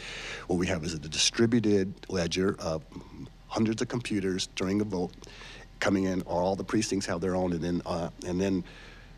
what 0.48 0.58
we 0.58 0.66
have 0.66 0.82
is 0.84 0.92
a 0.92 0.98
distributed 0.98 1.94
ledger 2.08 2.56
of 2.58 2.82
hundreds 3.46 3.80
of 3.80 3.88
computers 3.88 4.48
during 4.56 4.80
a 4.80 4.84
vote 4.84 5.12
coming 5.78 6.04
in. 6.04 6.22
All 6.22 6.56
the 6.56 6.64
precincts 6.64 7.06
have 7.06 7.20
their 7.20 7.36
own, 7.36 7.52
and 7.52 7.62
then 7.62 7.82
uh, 7.86 8.10
and 8.26 8.40
then 8.40 8.64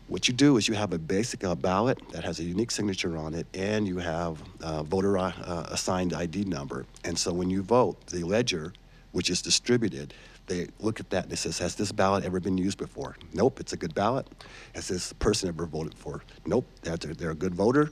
what 0.07 0.27
you 0.27 0.33
do 0.33 0.57
is 0.57 0.67
you 0.67 0.75
have 0.75 0.93
a 0.93 0.97
basic 0.97 1.43
uh, 1.43 1.55
ballot 1.55 1.97
that 2.11 2.23
has 2.23 2.39
a 2.39 2.43
unique 2.43 2.71
signature 2.71 3.17
on 3.17 3.33
it, 3.33 3.47
and 3.53 3.87
you 3.87 3.97
have 3.97 4.41
uh, 4.61 4.83
voter 4.83 5.17
assigned 5.17 6.13
ID 6.13 6.45
number. 6.45 6.85
And 7.03 7.17
so 7.17 7.33
when 7.33 7.49
you 7.49 7.61
vote, 7.61 8.05
the 8.07 8.23
ledger, 8.23 8.73
which 9.11 9.29
is 9.29 9.41
distributed, 9.41 10.13
they 10.47 10.67
look 10.79 10.99
at 10.99 11.09
that 11.11 11.25
and 11.25 11.33
it 11.33 11.37
says, 11.37 11.59
"Has 11.59 11.75
this 11.75 11.91
ballot 11.91 12.23
ever 12.23 12.39
been 12.39 12.57
used 12.57 12.77
before?" 12.77 13.15
Nope, 13.33 13.59
it's 13.59 13.73
a 13.73 13.77
good 13.77 13.93
ballot. 13.93 14.27
Has 14.73 14.87
this 14.87 15.13
person 15.13 15.49
ever 15.49 15.65
voted 15.65 15.93
for? 15.93 16.23
Nope, 16.45 16.65
they're, 16.81 17.31
a 17.31 17.35
good 17.35 17.53
voter. 17.53 17.91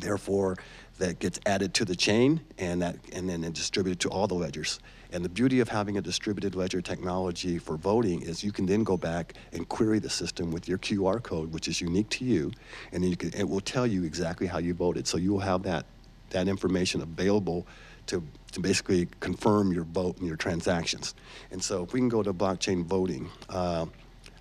Therefore, 0.00 0.56
that 0.98 1.18
gets 1.18 1.38
added 1.44 1.74
to 1.74 1.84
the 1.84 1.96
chain 1.96 2.40
and 2.58 2.80
that 2.80 2.96
and 3.12 3.28
then 3.28 3.40
distributed 3.52 4.00
to 4.00 4.08
all 4.08 4.26
the 4.26 4.34
ledgers. 4.34 4.78
And 5.12 5.22
the 5.22 5.28
beauty 5.28 5.60
of 5.60 5.68
having 5.68 5.98
a 5.98 6.00
distributed 6.00 6.54
ledger 6.54 6.80
technology 6.80 7.58
for 7.58 7.76
voting 7.76 8.22
is 8.22 8.42
you 8.42 8.52
can 8.52 8.64
then 8.64 8.84
go 8.84 8.96
back 8.96 9.34
and 9.52 9.68
query 9.68 9.98
the 9.98 10.08
system 10.08 10.50
with 10.50 10.68
your 10.68 10.78
QR 10.78 11.22
code, 11.22 11.52
which 11.52 11.68
is 11.68 11.82
unique 11.82 12.08
to 12.10 12.24
you, 12.24 12.50
and 12.92 13.02
then 13.02 13.10
you 13.10 13.16
can, 13.16 13.34
it 13.34 13.46
will 13.46 13.60
tell 13.60 13.86
you 13.86 14.04
exactly 14.04 14.46
how 14.46 14.58
you 14.58 14.72
voted. 14.72 15.06
So 15.06 15.18
you 15.18 15.32
will 15.32 15.40
have 15.40 15.62
that 15.64 15.84
that 16.30 16.48
information 16.48 17.02
available 17.02 17.66
to 18.06 18.22
to 18.52 18.60
basically 18.60 19.08
confirm 19.20 19.72
your 19.72 19.84
vote 19.84 20.18
and 20.18 20.26
your 20.26 20.36
transactions. 20.36 21.14
And 21.50 21.62
so 21.62 21.84
if 21.84 21.94
we 21.94 22.00
can 22.00 22.10
go 22.10 22.22
to 22.22 22.34
blockchain 22.34 22.84
voting. 22.84 23.30
Uh, 23.48 23.86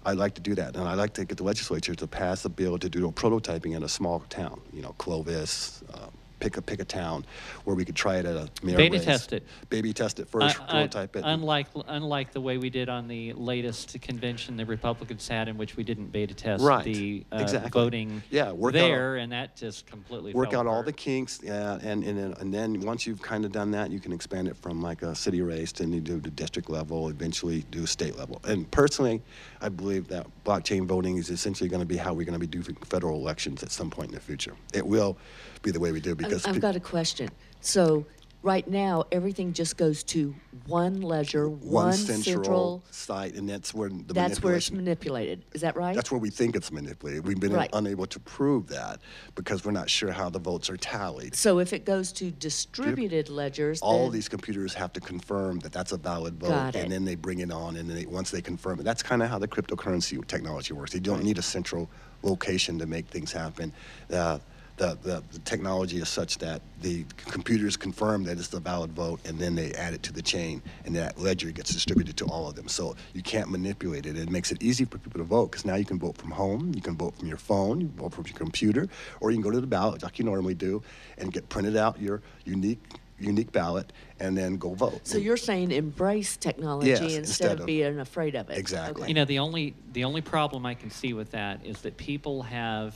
I'd 0.03 0.17
like 0.17 0.33
to 0.33 0.41
do 0.41 0.55
that, 0.55 0.75
and 0.75 0.87
I'd 0.87 0.97
like 0.97 1.13
to 1.13 1.25
get 1.25 1.37
the 1.37 1.43
legislature 1.43 1.93
to 1.93 2.07
pass 2.07 2.43
a 2.43 2.49
bill 2.49 2.79
to 2.79 2.89
do 2.89 3.09
prototyping 3.11 3.75
in 3.75 3.83
a 3.83 3.87
small 3.87 4.21
town, 4.29 4.59
you 4.73 4.81
know, 4.81 4.95
Clovis, 4.97 5.83
uh, 5.93 6.07
pick 6.41 6.57
a 6.57 6.61
pick 6.61 6.81
a 6.81 6.85
town, 6.85 7.23
where 7.63 7.75
we 7.75 7.85
could 7.85 7.95
try 7.95 8.17
it 8.17 8.25
at 8.25 8.35
a 8.35 8.49
mayor 8.63 8.75
Beta 8.75 8.97
race. 8.97 9.05
test 9.05 9.31
it. 9.31 9.43
Baby 9.69 9.93
test 9.93 10.19
it 10.19 10.27
first, 10.27 10.59
Uh, 10.59 10.63
uh, 10.63 10.67
prototype 10.71 11.15
it. 11.15 11.23
Unlike 11.25 11.67
unlike 11.87 12.33
the 12.33 12.41
way 12.41 12.57
we 12.57 12.69
did 12.69 12.89
on 12.89 13.07
the 13.07 13.31
latest 13.33 13.95
convention 14.01 14.57
the 14.57 14.65
Republicans 14.65 15.27
had, 15.27 15.47
in 15.47 15.57
which 15.57 15.77
we 15.77 15.83
didn't 15.83 16.07
beta 16.11 16.33
test 16.33 16.63
Right. 16.63 16.83
the 16.83 17.23
uh, 17.31 17.37
Exactly. 17.37 17.69
voting 17.71 18.23
Yeah, 18.31 18.51
work 18.51 18.75
out 18.75 18.79
there, 18.79 19.15
and 19.17 19.31
that 19.31 19.55
just 19.55 19.85
completely 19.85 20.33
work 20.33 20.53
out 20.53 20.67
all 20.67 20.83
the 20.83 20.91
kinks, 20.91 21.39
yeah, 21.43 21.79
and 21.81 22.03
and 22.03 22.17
then, 22.17 22.33
and 22.39 22.53
then 22.53 22.79
once 22.81 23.05
you've 23.07 23.21
kind 23.21 23.45
of 23.45 23.51
done 23.51 23.71
that, 23.71 23.91
you 23.91 23.99
can 23.99 24.11
expand 24.11 24.47
it 24.47 24.57
from 24.57 24.81
like 24.81 25.03
a 25.03 25.15
city 25.15 25.41
race 25.41 25.71
to 25.73 25.85
do 25.85 26.19
the 26.19 26.31
district 26.31 26.69
level, 26.69 27.07
eventually 27.09 27.63
do 27.69 27.85
state 27.85 28.17
level. 28.17 28.41
And 28.45 28.69
personally, 28.71 29.21
I 29.61 29.69
believe 29.69 30.07
that 30.07 30.25
blockchain 30.43 30.85
voting 30.87 31.17
is 31.17 31.29
essentially 31.29 31.69
going 31.69 31.81
to 31.81 31.85
be 31.85 31.97
how 31.97 32.13
we're 32.13 32.25
going 32.25 32.39
to 32.39 32.47
be 32.47 32.47
doing 32.47 32.75
federal 32.85 33.17
elections 33.19 33.61
at 33.61 33.71
some 33.71 33.89
point 33.91 34.09
in 34.09 34.15
the 34.15 34.21
future. 34.21 34.55
It 34.73 34.85
will 34.87 35.17
be 35.61 35.71
the 35.71 35.79
way 35.79 35.91
we 35.91 35.99
do 35.99 36.11
I've- 36.11 36.23
because 36.23 36.45
I've 36.45 36.59
got 36.59 36.75
a 36.75 36.79
question. 36.79 37.29
So 37.61 38.05
right 38.43 38.67
now, 38.67 39.03
everything 39.11 39.53
just 39.53 39.77
goes 39.77 40.01
to 40.03 40.33
one 40.65 41.01
ledger, 41.01 41.47
one, 41.47 41.59
one 41.85 41.93
central, 41.93 42.23
central. 42.43 42.83
site, 42.89 43.35
and 43.35 43.47
that's 43.47 43.71
where 43.71 43.89
the 43.89 44.13
That's 44.15 44.41
where 44.41 44.55
it's 44.55 44.71
manipulated. 44.71 45.43
Is 45.53 45.61
that 45.61 45.75
right? 45.75 45.95
That's 45.95 46.09
where 46.09 46.19
we 46.19 46.31
think 46.31 46.55
it's 46.55 46.71
manipulated. 46.71 47.27
We've 47.27 47.39
been 47.39 47.53
Right. 47.53 47.69
unable 47.73 48.07
to 48.07 48.19
prove 48.19 48.67
that 48.69 48.99
because 49.35 49.63
we're 49.63 49.71
not 49.71 49.91
sure 49.91 50.11
how 50.11 50.31
the 50.31 50.39
votes 50.39 50.71
are 50.71 50.77
tallied. 50.77 51.35
so 51.35 51.59
if 51.59 51.71
it 51.71 51.85
goes 51.85 52.11
to 52.13 52.31
distributed 52.31 53.29
ledgers, 53.29 53.79
all 53.81 54.09
these 54.09 54.27
computers 54.27 54.73
have 54.73 54.91
to 54.93 54.99
confirm 54.99 55.59
that 55.59 55.71
that's 55.71 55.91
a 55.91 55.97
valid 55.97 56.39
vote, 56.39 56.75
and 56.75 56.91
then 56.91 57.05
they 57.05 57.15
bring 57.15 57.39
it 57.39 57.51
on, 57.51 57.75
and 57.75 57.87
then 57.87 57.95
they, 57.95 58.05
once 58.07 58.31
they 58.31 58.41
confirm 58.41 58.79
it, 58.79 58.83
that's 58.83 59.03
kind 59.03 59.21
of 59.21 59.29
how 59.29 59.37
the 59.37 59.47
cryptocurrency 59.47 60.25
technology 60.25 60.73
works. 60.73 60.95
You 60.95 60.99
don't 60.99 61.23
need 61.23 61.37
a 61.37 61.43
central 61.43 61.87
location 62.23 62.79
to 62.79 62.87
make 62.87 63.07
things 63.07 63.31
happen. 63.31 63.71
Uh, 64.11 64.39
the, 64.81 64.97
the, 65.03 65.23
the 65.31 65.39
technology 65.39 65.97
is 65.97 66.09
such 66.09 66.39
that 66.39 66.59
the 66.81 67.05
computers 67.17 67.77
confirm 67.77 68.23
that 68.23 68.39
it's 68.39 68.51
a 68.51 68.59
valid 68.59 68.91
vote, 68.93 69.19
and 69.25 69.37
then 69.37 69.53
they 69.53 69.71
add 69.73 69.93
it 69.93 70.01
to 70.01 70.11
the 70.11 70.23
chain, 70.23 70.63
and 70.85 70.95
that 70.95 71.19
ledger 71.19 71.51
gets 71.51 71.71
distributed 71.71 72.17
to 72.17 72.25
all 72.25 72.49
of 72.49 72.55
them. 72.55 72.67
So 72.67 72.95
you 73.13 73.21
can't 73.21 73.51
manipulate 73.51 74.07
it. 74.07 74.17
It 74.17 74.31
makes 74.31 74.51
it 74.51 74.63
easy 74.63 74.85
for 74.85 74.97
people 74.97 75.19
to 75.19 75.23
vote 75.23 75.51
because 75.51 75.65
now 75.65 75.75
you 75.75 75.85
can 75.85 75.99
vote 75.99 76.17
from 76.17 76.31
home, 76.31 76.71
you 76.75 76.81
can 76.81 76.97
vote 76.97 77.15
from 77.15 77.27
your 77.27 77.37
phone, 77.37 77.79
you 77.79 77.87
can 77.89 77.97
vote 77.97 78.13
from 78.15 78.25
your 78.25 78.35
computer, 78.35 78.87
or 79.19 79.29
you 79.29 79.37
can 79.37 79.43
go 79.43 79.51
to 79.51 79.61
the 79.61 79.67
ballot 79.67 80.01
like 80.01 80.17
you 80.17 80.25
normally 80.25 80.55
do, 80.55 80.81
and 81.19 81.31
get 81.31 81.47
printed 81.47 81.77
out 81.77 82.01
your 82.01 82.23
unique 82.45 82.79
unique 83.19 83.51
ballot 83.51 83.93
and 84.19 84.35
then 84.35 84.57
go 84.57 84.73
vote. 84.73 84.99
So 85.03 85.19
you're 85.19 85.37
saying 85.37 85.71
embrace 85.71 86.37
technology 86.37 86.89
Yes, 86.89 87.01
instead, 87.01 87.17
instead 87.19 87.51
of, 87.51 87.59
of- 87.59 87.65
being 87.67 87.99
afraid 87.99 88.33
of 88.33 88.49
it. 88.49 88.57
Exactly. 88.57 89.03
Okay. 89.03 89.09
You 89.09 89.13
know, 89.13 89.25
the 89.25 89.37
only 89.37 89.75
the 89.93 90.05
only 90.05 90.21
problem 90.21 90.65
I 90.65 90.73
can 90.73 90.89
see 90.89 91.13
with 91.13 91.29
that 91.31 91.63
is 91.63 91.81
that 91.81 91.97
people 91.97 92.41
have 92.41 92.95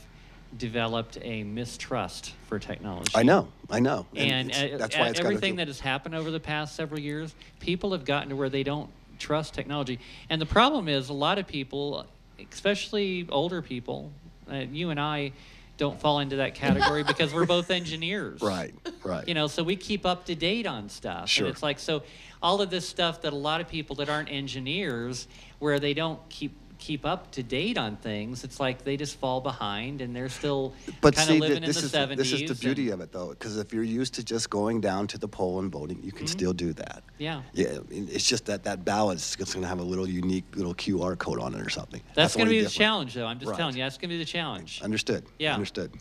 developed 0.56 1.18
a 1.22 1.42
mistrust 1.44 2.32
for 2.48 2.58
technology. 2.58 3.12
I 3.14 3.22
know, 3.22 3.48
I 3.70 3.80
know, 3.80 4.06
And 4.14 4.50
it's- 4.50 4.74
uh, 4.74 4.78
that's 4.78 4.96
why 4.96 5.12
everything 5.16 5.56
that 5.56 5.66
has 5.68 5.80
happened 5.80 6.14
over 6.14 6.30
the 6.30 6.40
past 6.40 6.74
several 6.76 7.00
years, 7.00 7.34
people 7.60 7.92
have 7.92 8.04
gotten 8.04 8.30
to 8.30 8.36
where 8.36 8.48
they 8.48 8.62
don't 8.62 8.90
trust 9.18 9.54
technology. 9.54 9.98
And 10.30 10.40
the 10.40 10.46
problem 10.46 10.88
is, 10.88 11.08
a 11.08 11.12
lot 11.14 11.38
of 11.38 11.46
people, 11.46 12.06
especially 12.52 13.26
older 13.28 13.62
people, 13.62 14.12
uh, 14.50 14.56
you 14.70 14.90
and 14.90 15.00
I, 15.00 15.32
don't 15.78 16.00
fall 16.00 16.20
into 16.20 16.36
that 16.36 16.54
category 16.54 17.02
because 17.06 17.34
we're 17.34 17.44
both 17.44 17.70
engineers. 17.70 18.40
right, 18.40 18.74
right. 19.04 19.26
You 19.28 19.34
know, 19.34 19.46
so 19.46 19.62
we 19.62 19.76
keep 19.76 20.06
up 20.06 20.24
to 20.26 20.34
date 20.34 20.66
on 20.66 20.88
stuff. 20.88 21.28
Sure. 21.28 21.46
And 21.46 21.52
it's 21.52 21.62
like 21.62 21.78
so 21.78 22.02
all 22.42 22.62
of 22.62 22.70
this 22.70 22.88
stuff 22.88 23.22
that 23.22 23.32
a 23.32 23.36
lot 23.36 23.60
of 23.60 23.68
people 23.68 23.96
that 23.96 24.08
aren't 24.08 24.30
engineers 24.30 25.28
where 25.58 25.78
they 25.78 25.92
don't 25.94 26.20
keep 26.28 26.56
keep 26.78 27.04
up 27.06 27.30
to 27.32 27.42
date 27.42 27.78
on 27.78 27.96
things, 27.96 28.44
it's 28.44 28.60
like 28.60 28.84
they 28.84 28.96
just 28.96 29.16
fall 29.18 29.40
behind 29.40 30.00
and 30.00 30.14
they're 30.14 30.28
still 30.28 30.72
But 31.00 31.14
kind 31.16 31.28
of 31.28 31.32
th- 31.34 31.40
living 31.40 31.56
in 31.58 31.62
this 31.64 31.80
the 31.80 31.86
is 31.86 31.92
70s. 31.92 32.16
this 32.16 32.32
is 32.32 32.48
the 32.48 32.54
beauty 32.54 32.90
of 32.90 33.00
it, 33.00 33.12
though, 33.12 33.30
because 33.30 33.56
if 33.56 33.72
you're 33.72 33.82
used 33.82 34.14
to 34.14 34.24
just 34.24 34.50
going 34.50 34.80
down 34.80 35.06
to 35.08 35.18
the 35.18 35.28
poll 35.28 35.60
and 35.60 35.70
voting, 35.72 35.98
you 36.02 36.10
Mm-hmm. 36.10 36.18
can 36.18 36.26
still 36.26 36.52
do 36.52 36.72
that. 36.74 37.02
Yeah. 37.18 37.42
Yeah, 37.52 37.78
it's 37.90 38.26
just 38.28 38.46
that 38.46 38.64
that 38.64 38.84
ballot 38.84 39.16
is 39.18 39.36
going 39.36 39.62
to 39.62 39.68
have 39.68 39.78
a 39.78 39.82
little 39.84 40.08
unique 40.08 40.44
little 40.54 40.74
QR 40.74 41.16
code 41.18 41.40
on 41.40 41.54
it 41.54 41.60
or 41.60 41.70
something. 41.70 42.00
That's, 42.14 42.34
going 42.34 42.46
to 42.46 42.50
be 42.50 42.62
the 42.62 42.68
challenge, 42.70 43.14
though. 43.14 43.26
I'm 43.26 43.38
just 43.38 43.50
Right. 43.50 43.58
telling 43.58 43.76
you, 43.76 43.82
that's 43.82 43.96
going 43.98 44.10
to 44.10 44.14
be 44.14 44.18
the 44.18 44.24
challenge. 44.24 44.80
Understood. 44.82 45.24
Yeah. 45.38 45.54
Understood. 45.54 45.92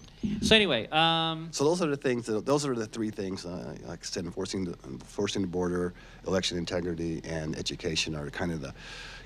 So 0.41 0.55
anyway, 0.55 0.87
um, 0.87 1.49
So 1.51 1.63
those 1.63 1.81
are 1.81 1.87
the 1.87 1.97
things. 1.97 2.25
That, 2.25 2.45
those 2.45 2.65
are 2.65 2.73
the 2.73 2.87
three 2.87 3.11
things. 3.11 3.45
Uh, 3.45 3.75
like 3.85 3.99
I 4.01 4.05
said, 4.05 4.25
enforcing 4.25 4.65
the 4.65 4.75
enforcing 4.85 5.41
the 5.43 5.47
border, 5.47 5.93
election 6.27 6.57
integrity, 6.57 7.21
and 7.23 7.55
education 7.57 8.15
are 8.15 8.29
kind 8.31 8.51
of 8.51 8.61
the 8.61 8.73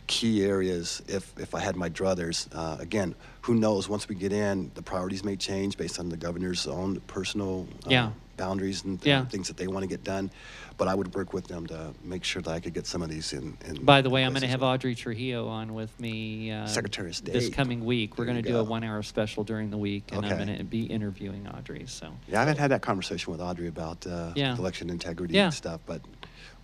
key 0.09 0.43
areas. 0.43 1.01
If 1.07 1.33
if 1.39 1.53
I 1.55 1.59
had 1.61 1.75
my 1.77 1.89
druthers, 1.89 2.47
uh, 2.51 2.77
again, 2.81 3.15
who 3.43 3.53
knows? 3.55 3.87
Once 3.87 4.09
we 4.09 4.15
get 4.15 4.33
in, 4.33 4.71
the 4.73 4.81
priorities 4.81 5.23
may 5.23 5.37
change 5.37 5.77
based 5.77 5.99
on 5.99 6.09
the 6.09 6.17
governor's 6.17 6.67
own 6.67 6.99
personal 7.01 7.67
uh, 7.85 7.91
Yeah. 7.91 8.09
boundaries 8.35 8.83
and 8.83 8.99
Yeah. 9.05 9.25
things 9.25 9.47
that 9.49 9.57
they 9.57 9.67
want 9.67 9.83
to 9.83 9.87
get 9.87 10.03
done. 10.03 10.31
But 10.77 10.87
I 10.87 10.95
would 10.95 11.13
work 11.13 11.31
with 11.33 11.47
them 11.47 11.67
to 11.67 11.93
make 12.01 12.23
sure 12.23 12.41
that 12.41 12.51
I 12.51 12.59
could 12.59 12.73
get 12.73 12.87
some 12.87 13.01
of 13.03 13.09
these 13.09 13.33
in. 13.33 13.57
in 13.65 13.85
By 13.85 14.01
the 14.01 14.09
way, 14.09 14.23
I'm 14.25 14.31
going 14.31 14.41
to 14.41 14.47
have 14.47 14.61
well. 14.61 14.71
Audrey 14.71 14.95
Trujillo 14.95 15.47
on 15.47 15.73
with 15.75 15.93
me 15.99 16.51
uh, 16.51 16.65
Secretary 16.65 17.09
of 17.11 17.23
this 17.23 17.45
State. 17.45 17.53
coming 17.55 17.85
week. 17.85 18.17
We're 18.17 18.25
going 18.25 18.41
to 18.43 18.49
do 18.53 18.57
a 18.57 18.63
go. 18.63 18.69
one-hour 18.69 19.03
special 19.03 19.43
during 19.43 19.69
the 19.69 19.77
week, 19.77 20.11
and 20.11 20.25
I'm 20.25 20.31
Okay. 20.33 20.45
going 20.45 20.57
to 20.57 20.63
be 20.63 20.83
interviewing 20.85 21.47
Audrey. 21.47 21.85
So 21.87 22.05
Yeah, 22.27 22.37
I 22.37 22.39
haven't 22.45 22.57
had 22.57 22.71
that 22.71 22.81
conversation 22.81 23.31
with 23.31 23.41
Audrey 23.41 23.67
about 23.67 24.07
uh, 24.07 24.31
Yeah. 24.35 24.57
election 24.57 24.89
integrity 24.89 25.35
Yeah. 25.35 25.45
and 25.45 25.53
stuff, 25.53 25.81
but 25.85 26.01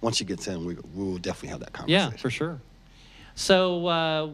once 0.01 0.15
she 0.17 0.25
gets 0.25 0.47
in, 0.47 0.65
we, 0.65 0.75
we 0.95 1.03
will 1.03 1.17
definitely 1.19 1.49
have 1.49 1.59
that 1.59 1.71
yeah, 1.73 1.99
conversation. 2.07 2.17
for 2.17 2.29
sure. 2.31 2.61
So, 3.35 3.87
uh, 3.87 4.29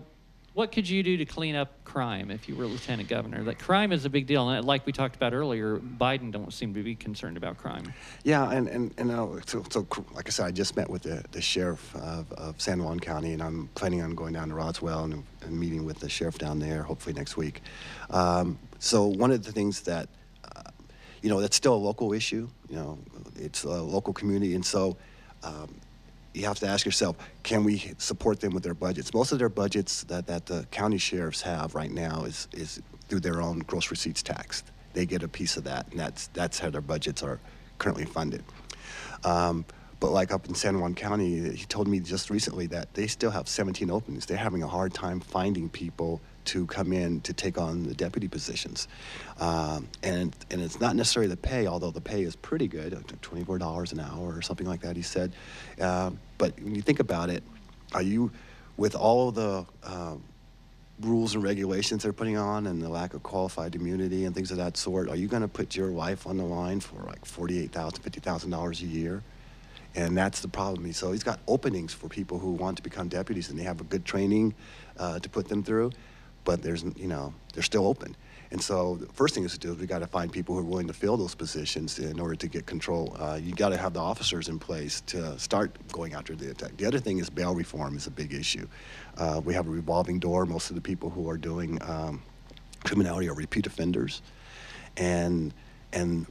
what 0.54 0.72
could 0.72 0.88
you 0.88 1.02
do 1.02 1.16
to 1.18 1.26
clean 1.26 1.56
up 1.56 1.84
crime 1.86 2.30
if 2.30 2.49
you 2.49 2.56
were 2.56 2.66
lieutenant 2.66 3.08
governor? 3.08 3.41
That 3.43 3.58
crime 3.58 3.93
is 3.93 4.04
a 4.04 4.10
big 4.10 4.28
deal, 4.28 4.49
and 4.49 4.66
like 4.66 4.86
we 4.86 4.91
talked 4.91 5.16
about 5.16 5.34
earlier, 5.34 5.78
Biden 5.78 6.32
don't 6.32 6.54
seem 6.54 6.74
to 6.74 6.84
be 6.84 6.93
concerned 6.93 7.38
about 7.38 7.58
crime. 7.58 7.93
Yeah, 8.24 8.52
and 8.52 8.68
and, 8.68 8.93
and 8.97 9.12
uh, 9.12 9.41
so, 9.45 9.64
so 9.70 9.88
like 10.12 10.28
I 10.28 10.30
said, 10.30 10.45
I 10.45 10.52
just 10.52 10.76
met 10.76 10.89
with 10.89 11.04
the, 11.04 11.24
the 11.32 11.41
sheriff 11.41 11.95
of, 11.95 12.32
of 12.34 12.60
San 12.60 12.84
Juan 12.84 12.99
County, 12.99 13.32
and 13.32 13.41
I'm 13.41 13.70
planning 13.76 14.02
on 14.02 14.14
going 14.14 14.34
down 14.34 14.49
to 14.49 14.56
Roswell 14.56 15.06
and, 15.06 15.24
and 15.41 15.58
meeting 15.58 15.86
with 15.86 15.99
the 15.99 16.10
sheriff 16.10 16.38
down 16.38 16.60
there, 16.60 16.84
hopefully 16.84 17.14
next 17.14 17.38
week. 17.38 17.62
Um, 18.10 18.60
so 18.80 19.06
one 19.06 19.32
of 19.32 19.43
the 19.43 19.54
things 19.54 19.82
that, 19.82 20.10
uh, 20.54 20.70
you 21.22 21.30
know, 21.30 21.39
that's 21.39 21.56
still 21.56 21.76
a 21.76 21.84
local 21.84 22.12
issue. 22.12 22.49
You 22.70 22.76
know, 22.76 22.99
it's 23.38 23.64
a 23.64 23.82
local 23.82 24.14
community, 24.14 24.54
and 24.56 24.66
so. 24.66 24.97
Um, 25.43 25.74
you 26.34 26.45
have 26.45 26.59
to 26.59 26.67
ask 26.67 26.86
yourself, 26.86 27.17
can 27.43 27.63
we 27.63 27.93
support 27.97 28.39
them 28.39 28.53
with 28.53 28.63
their 28.63 28.73
budgets? 28.73 29.13
Most 29.13 29.32
of 29.32 29.39
their 29.39 29.49
budgets 29.49 30.03
that, 30.05 30.27
that 30.27 30.45
the 30.45 30.65
county 30.71 30.97
sheriffs 30.97 31.41
have 31.41 31.75
right 31.75 31.91
now 31.91 32.23
is, 32.23 32.47
is 32.53 32.82
through 33.07 33.19
their 33.19 33.41
own 33.41 33.59
gross 33.59 33.91
receipts 33.91 34.23
tax. 34.23 34.63
They 34.93 35.05
get 35.05 35.23
a 35.23 35.27
piece 35.27 35.57
of 35.57 35.63
that, 35.65 35.89
and 35.91 35.99
that's, 35.99 36.27
that's 36.27 36.59
how 36.59 36.69
their 36.69 36.82
budgets 36.82 37.23
are 37.23 37.39
currently 37.77 38.05
funded. 38.05 38.43
Um, 39.23 39.65
but 39.99 40.11
like 40.11 40.32
up 40.32 40.47
in 40.47 40.55
San 40.55 40.79
Juan 40.79 40.95
County, 40.95 41.55
he 41.55 41.65
told 41.65 41.88
me 41.88 41.99
just 41.99 42.29
recently 42.29 42.65
that 42.67 42.93
they 42.93 43.07
still 43.07 43.32
have 43.32 43.47
17 43.47 43.91
openings. 43.91 44.25
They're 44.25 44.38
having 44.38 44.63
a 44.63 44.67
hard 44.67 44.93
time 44.93 45.19
finding 45.19 45.69
people 45.69 46.21
to 46.45 46.65
come 46.67 46.93
in 46.93 47.21
to 47.21 47.33
take 47.33 47.57
on 47.57 47.83
the 47.83 47.93
deputy 47.93 48.27
positions. 48.27 48.87
Um, 49.39 49.87
and, 50.03 50.35
and 50.49 50.61
it's 50.61 50.79
not 50.79 50.95
necessarily 50.95 51.29
the 51.29 51.37
pay, 51.37 51.67
although 51.67 51.91
the 51.91 52.01
pay 52.01 52.23
is 52.23 52.35
pretty 52.35 52.67
good, 52.67 52.93
$24 52.93 53.91
an 53.91 53.99
hour 53.99 54.35
or 54.35 54.41
something 54.41 54.67
like 54.67 54.81
that, 54.81 54.95
he 54.95 55.01
said. 55.01 55.33
Um, 55.79 56.19
but 56.37 56.59
when 56.61 56.75
you 56.75 56.81
think 56.81 56.99
about 56.99 57.29
it, 57.29 57.43
are 57.93 58.01
you, 58.01 58.31
with 58.77 58.95
all 58.95 59.31
the 59.31 59.65
um, 59.83 60.23
rules 61.01 61.35
and 61.35 61.43
regulations 61.43 62.03
they're 62.03 62.13
putting 62.13 62.37
on 62.37 62.67
and 62.67 62.81
the 62.81 62.89
lack 62.89 63.13
of 63.13 63.23
qualified 63.23 63.75
immunity 63.75 64.25
and 64.25 64.35
things 64.35 64.51
of 64.51 64.57
that 64.57 64.77
sort, 64.77 65.09
are 65.09 65.15
you 65.15 65.27
going 65.27 65.41
to 65.41 65.47
put 65.47 65.75
your 65.75 65.91
wife 65.91 66.27
on 66.27 66.37
the 66.37 66.43
line 66.43 66.79
for 66.79 67.01
like 67.03 67.25
$48,000, 67.25 67.99
$50,000 67.99 68.81
a 68.81 68.85
year? 68.85 69.23
And 69.95 70.15
that's 70.15 70.39
the 70.39 70.47
problem. 70.47 70.91
So 70.93 71.11
he's 71.11 71.23
got 71.23 71.39
openings 71.47 71.93
for 71.93 72.07
people 72.07 72.39
who 72.39 72.51
want 72.51 72.77
to 72.77 72.83
become 72.83 73.09
deputies 73.09 73.49
and 73.49 73.59
they 73.59 73.63
have 73.63 73.81
a 73.81 73.83
good 73.83 74.05
training 74.05 74.53
uh, 74.97 75.19
to 75.19 75.29
put 75.29 75.49
them 75.49 75.63
through, 75.63 75.91
but 76.43 76.61
there's, 76.61 76.83
you 76.95 77.07
know, 77.07 77.33
they're 77.53 77.63
still 77.63 77.87
open. 77.87 78.15
And 78.51 78.61
so 78.61 78.97
the 78.97 79.07
first 79.13 79.33
thing 79.33 79.45
is 79.45 79.53
to 79.53 79.59
do 79.59 79.71
is 79.71 79.77
we 79.77 79.87
got 79.87 79.99
to 79.99 80.07
find 80.07 80.31
people 80.31 80.55
who 80.55 80.61
are 80.61 80.65
willing 80.65 80.87
to 80.87 80.93
fill 80.93 81.15
those 81.15 81.33
positions 81.33 81.99
in 81.99 82.19
order 82.19 82.35
to 82.35 82.47
get 82.47 82.65
control. 82.65 83.15
Uh, 83.17 83.39
you 83.41 83.53
got 83.53 83.69
to 83.69 83.77
have 83.77 83.93
the 83.93 84.01
officers 84.01 84.49
in 84.49 84.59
place 84.59 84.99
to 85.07 85.39
start 85.39 85.71
going 85.93 86.13
after 86.13 86.35
the 86.35 86.51
attack. 86.51 86.75
The 86.75 86.85
other 86.85 86.99
thing 86.99 87.19
is 87.19 87.29
bail 87.29 87.55
reform 87.55 87.95
is 87.95 88.07
a 88.07 88.11
big 88.11 88.33
issue. 88.33 88.67
Uh, 89.17 89.41
we 89.43 89.53
have 89.53 89.67
a 89.67 89.69
revolving 89.69 90.19
door. 90.19 90.45
Most 90.45 90.69
of 90.69 90.75
the 90.75 90.81
people 90.81 91.09
who 91.09 91.29
are 91.29 91.37
doing 91.37 91.81
um, 91.83 92.21
criminality 92.83 93.29
are 93.29 93.35
repeat 93.35 93.67
offenders, 93.67 94.21
and 94.97 95.53
and 95.93 96.25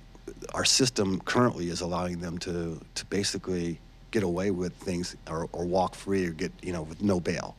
our 0.55 0.65
system 0.65 1.21
currently 1.21 1.71
is 1.71 1.81
allowing 1.81 2.21
them 2.21 2.37
to 2.39 2.81
to 2.97 3.05
basically 3.07 3.79
get 4.11 4.23
away 4.23 4.51
with 4.51 4.75
things 4.75 5.17
or, 5.29 5.49
or 5.53 5.65
walk 5.65 5.95
free 5.95 6.27
or 6.27 6.31
get 6.31 6.53
you 6.63 6.73
know 6.73 6.83
with 6.83 7.03
no 7.03 7.19
bail. 7.19 7.57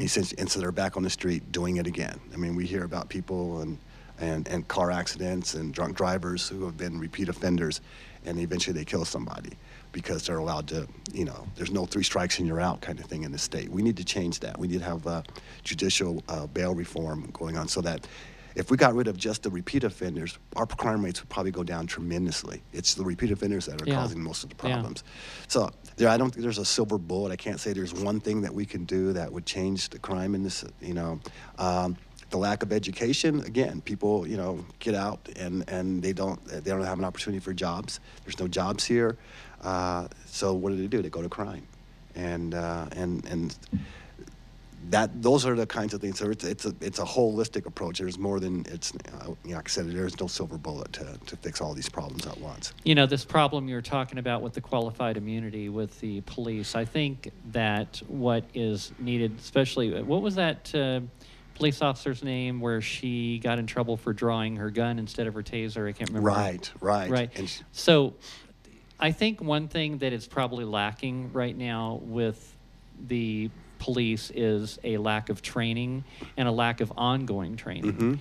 Essentially, 0.00 0.38
and 0.40 0.50
so 0.50 0.60
they're 0.60 0.72
back 0.72 0.96
on 0.96 1.02
the 1.02 1.10
street 1.10 1.50
doing 1.52 1.76
it 1.78 1.86
again. 1.86 2.20
I 2.32 2.36
mean, 2.36 2.54
we 2.54 2.66
hear 2.66 2.84
about 2.84 3.08
people 3.08 3.60
and 3.60 3.78
and, 4.20 4.46
and 4.46 4.68
car 4.68 4.92
accidents 4.92 5.54
and 5.54 5.74
drunk 5.74 5.96
drivers 5.96 6.48
who 6.48 6.64
have 6.66 6.76
been 6.76 7.00
repeat 7.00 7.28
offenders, 7.28 7.80
and 8.24 8.38
eventually 8.38 8.72
they 8.72 8.84
kill 8.84 9.04
somebody 9.04 9.58
because 9.90 10.24
they're 10.24 10.38
allowed 10.38 10.68
to, 10.68 10.86
you 11.12 11.24
know, 11.24 11.48
there's 11.56 11.72
no 11.72 11.84
three 11.84 12.04
strikes 12.04 12.38
and 12.38 12.46
you're 12.46 12.60
out 12.60 12.80
kind 12.80 13.00
of 13.00 13.06
thing 13.06 13.24
in 13.24 13.32
the 13.32 13.38
state. 13.38 13.68
We 13.68 13.82
need 13.82 13.96
to 13.96 14.04
change 14.04 14.38
that. 14.40 14.56
We 14.56 14.68
need 14.68 14.78
to 14.78 14.84
have 14.84 15.04
uh, 15.08 15.22
judicial 15.64 16.22
uh, 16.28 16.46
bail 16.46 16.76
reform 16.76 17.28
going 17.32 17.56
on 17.56 17.66
so 17.66 17.80
that 17.80 18.06
if 18.54 18.70
we 18.70 18.76
got 18.76 18.94
rid 18.94 19.08
of 19.08 19.16
just 19.16 19.42
the 19.42 19.50
repeat 19.50 19.82
offenders, 19.82 20.38
our 20.54 20.64
crime 20.66 21.04
rates 21.04 21.20
would 21.20 21.28
probably 21.28 21.50
go 21.50 21.64
down 21.64 21.88
tremendously. 21.88 22.62
It's 22.72 22.94
the 22.94 23.04
repeat 23.04 23.32
offenders 23.32 23.66
that 23.66 23.82
are 23.82 23.84
Yeah. 23.84 23.96
causing 23.96 24.22
most 24.22 24.44
of 24.44 24.50
the 24.50 24.56
Yeah. 24.56 24.74
problems. 24.74 25.02
So 25.48 25.72
there, 25.96 26.08
I 26.08 26.16
don't 26.16 26.30
think 26.30 26.42
there's 26.42 26.58
a 26.58 26.64
silver 26.64 26.98
bullet. 26.98 27.32
I 27.32 27.36
can't 27.36 27.60
say 27.60 27.72
there's 27.72 27.94
one 27.94 28.20
thing 28.20 28.42
that 28.42 28.52
we 28.52 28.66
can 28.66 28.84
do 28.84 29.12
that 29.12 29.32
would 29.32 29.46
change 29.46 29.90
the 29.90 29.98
crime 29.98 30.34
in 30.34 30.42
this. 30.42 30.64
You 30.80 30.94
know, 30.94 31.20
um, 31.58 31.96
the 32.30 32.38
lack 32.38 32.62
of 32.62 32.72
education. 32.72 33.40
Again, 33.44 33.80
people 33.80 34.26
you 34.26 34.36
know 34.36 34.64
get 34.80 34.94
out 34.94 35.28
and 35.36 35.68
and 35.68 36.02
they 36.02 36.12
don't 36.12 36.44
they 36.46 36.70
don't 36.70 36.82
have 36.82 36.98
an 36.98 37.04
opportunity 37.04 37.40
for 37.40 37.52
jobs. 37.52 38.00
There's 38.24 38.38
no 38.38 38.48
jobs 38.48 38.84
here. 38.84 39.16
Uh, 39.62 40.08
so 40.26 40.52
what 40.54 40.70
do 40.70 40.76
they 40.76 40.88
do? 40.88 41.00
They 41.00 41.10
go 41.10 41.22
to 41.22 41.28
crime, 41.28 41.66
and 42.14 42.54
uh, 42.54 42.86
and 42.92 43.24
and 43.26 43.56
that 44.90 45.22
those 45.22 45.46
are 45.46 45.54
the 45.54 45.66
kinds 45.66 45.94
of 45.94 46.00
things. 46.00 46.18
So 46.18 46.30
it's 46.30 46.44
it's 46.44 46.66
a 46.66 46.74
it's 46.80 46.98
a 46.98 47.04
holistic 47.04 47.66
approach. 47.66 47.98
There's 47.98 48.18
more 48.18 48.40
than 48.40 48.64
it's 48.68 48.92
uh, 48.94 49.34
you 49.44 49.50
know, 49.50 49.56
like 49.56 49.68
I 49.68 49.70
said. 49.70 49.90
There's 49.90 50.18
no 50.20 50.26
silver 50.26 50.58
bullet 50.58 50.92
to 50.94 51.18
to 51.26 51.36
fix 51.36 51.60
all 51.60 51.74
these 51.74 51.88
problems 51.88 52.26
at 52.26 52.38
once. 52.38 52.72
You 52.84 52.94
know, 52.94 53.06
this 53.06 53.24
problem 53.24 53.68
you're 53.68 53.82
talking 53.82 54.18
about 54.18 54.42
with 54.42 54.52
the 54.52 54.60
qualified 54.60 55.16
immunity 55.16 55.68
with 55.68 55.98
the 56.00 56.20
police, 56.22 56.74
I 56.74 56.84
think 56.84 57.30
that 57.52 58.02
what 58.08 58.44
is 58.54 58.92
needed, 58.98 59.38
especially, 59.38 60.02
what 60.02 60.22
was 60.22 60.34
that 60.34 60.74
uh, 60.74 61.00
police 61.54 61.80
officer's 61.80 62.22
name 62.22 62.60
where 62.60 62.80
she 62.80 63.38
got 63.38 63.58
in 63.58 63.66
trouble 63.66 63.96
for 63.96 64.12
drawing 64.12 64.56
her 64.56 64.70
gun 64.70 64.98
instead 64.98 65.26
of 65.26 65.34
her 65.34 65.42
taser? 65.42 65.88
I 65.88 65.92
can't 65.92 66.10
remember. 66.10 66.28
Right, 66.28 66.70
right, 66.80 67.10
Right. 67.10 67.30
And 67.36 67.62
So 67.72 68.14
I 68.98 69.12
think 69.12 69.40
one 69.40 69.68
thing 69.68 69.98
that 69.98 70.12
is 70.12 70.26
probably 70.26 70.64
lacking 70.64 71.32
right 71.32 71.56
now 71.56 72.00
with 72.02 72.56
the 73.08 73.50
police 73.78 74.30
is 74.34 74.78
a 74.84 74.98
lack 74.98 75.28
of 75.28 75.42
training 75.42 76.04
and 76.36 76.48
a 76.48 76.52
lack 76.52 76.80
of 76.80 76.92
ongoing 76.96 77.56
training. 77.56 77.92
Mhm. 77.92 78.18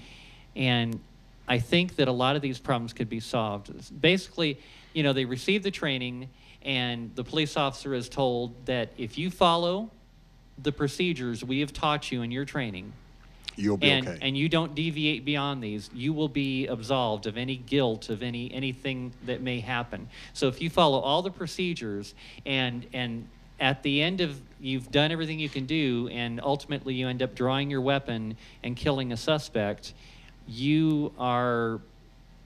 And 0.55 0.99
I 1.47 1.59
think 1.59 1.95
that 1.97 2.07
a 2.07 2.11
lot 2.11 2.35
of 2.35 2.41
these 2.41 2.59
problems 2.59 2.93
could 2.93 3.09
be 3.09 3.19
solved. 3.19 3.69
It's 3.69 3.89
Basically, 3.89 4.57
you 4.93 5.03
know, 5.03 5.13
they 5.13 5.25
receive 5.25 5.63
the 5.63 5.71
training, 5.71 6.29
and 6.61 7.11
the 7.15 7.23
police 7.23 7.57
officer 7.57 7.93
is 7.93 8.07
told 8.07 8.65
that 8.65 8.89
if 8.97 9.17
you 9.17 9.29
follow 9.29 9.91
the 10.61 10.71
procedures 10.71 11.43
we 11.43 11.59
have 11.59 11.73
taught 11.73 12.11
you 12.11 12.21
in 12.21 12.31
your 12.31 12.45
training, 12.45 12.93
you'll 13.55 13.77
be 13.77 13.89
and 13.89 14.07
okay. 14.07 14.17
and 14.21 14.37
you 14.37 14.47
don't 14.49 14.73
deviate 14.73 15.25
beyond 15.25 15.63
these, 15.63 15.89
you 15.93 16.13
will 16.13 16.29
be 16.29 16.67
absolved 16.67 17.25
of 17.25 17.37
any 17.37 17.55
guilt 17.55 18.09
of 18.09 18.23
any 18.23 18.51
anything 18.53 19.11
that 19.25 19.41
may 19.41 19.59
happen. 19.59 20.07
So 20.33 20.47
if 20.47 20.61
you 20.61 20.69
follow 20.69 20.99
all 20.99 21.21
the 21.21 21.31
procedures 21.31 22.13
and 22.45 22.85
and 22.93 23.27
at 23.59 23.83
the 23.83 24.01
end 24.01 24.21
of 24.21 24.39
you've 24.59 24.91
done 24.91 25.11
everything 25.11 25.39
you 25.39 25.49
can 25.49 25.65
do 25.65 26.09
and 26.11 26.39
ultimately 26.41 26.93
you 26.93 27.07
end 27.07 27.21
up 27.21 27.35
drawing 27.35 27.69
your 27.69 27.81
weapon 27.81 28.35
and 28.63 28.75
killing 28.75 29.11
a 29.11 29.17
suspect, 29.17 29.93
you 30.47 31.11
are 31.17 31.79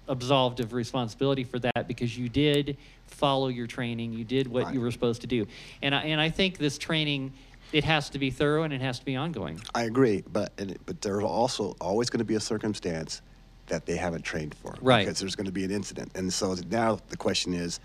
absolved 0.07 0.59
of 0.59 0.73
responsibility 0.73 1.43
for 1.43 1.59
that 1.59 1.87
because 1.87 2.17
you 2.17 2.29
did 2.29 2.77
follow 3.07 3.47
your 3.49 3.67
training, 3.67 4.13
you 4.13 4.23
did 4.23 4.47
what 4.47 4.73
you 4.73 4.79
were 4.81 4.91
supposed 4.91 5.21
to 5.21 5.27
do. 5.27 5.45
And 5.81 5.93
I, 5.93 6.01
and 6.03 6.19
I 6.21 6.29
think 6.29 6.57
this 6.57 6.77
training 6.77 7.33
it 7.73 7.83
has 7.83 8.09
to 8.11 8.17
be 8.19 8.31
thorough 8.31 8.63
and 8.63 8.71
it 8.73 8.79
has 8.79 8.99
to 8.99 9.05
be 9.05 9.15
ongoing. 9.17 9.59
I 9.75 9.83
agree, 9.83 10.23
but 10.31 10.53
and, 10.57 10.71
it- 10.71 10.81
but 10.85 11.01
there's 11.01 11.23
also 11.23 11.75
always 11.81 12.09
going 12.09 12.19
to 12.19 12.25
be 12.25 12.35
a 12.35 12.39
circumstance 12.39 13.21
that 13.67 13.85
they 13.85 13.97
haven't 13.97 14.21
trained 14.23 14.55
for, 14.55 14.75
Right. 14.81 15.05
Because 15.05 15.19
there's 15.19 15.35
going 15.35 15.47
to 15.47 15.51
be 15.51 15.65
an 15.65 15.71
incident, 15.71 16.11
and 16.15 16.31
so 16.31 16.55
now 16.69 16.99
the 17.09 17.17
question 17.17 17.53
is, 17.53 17.81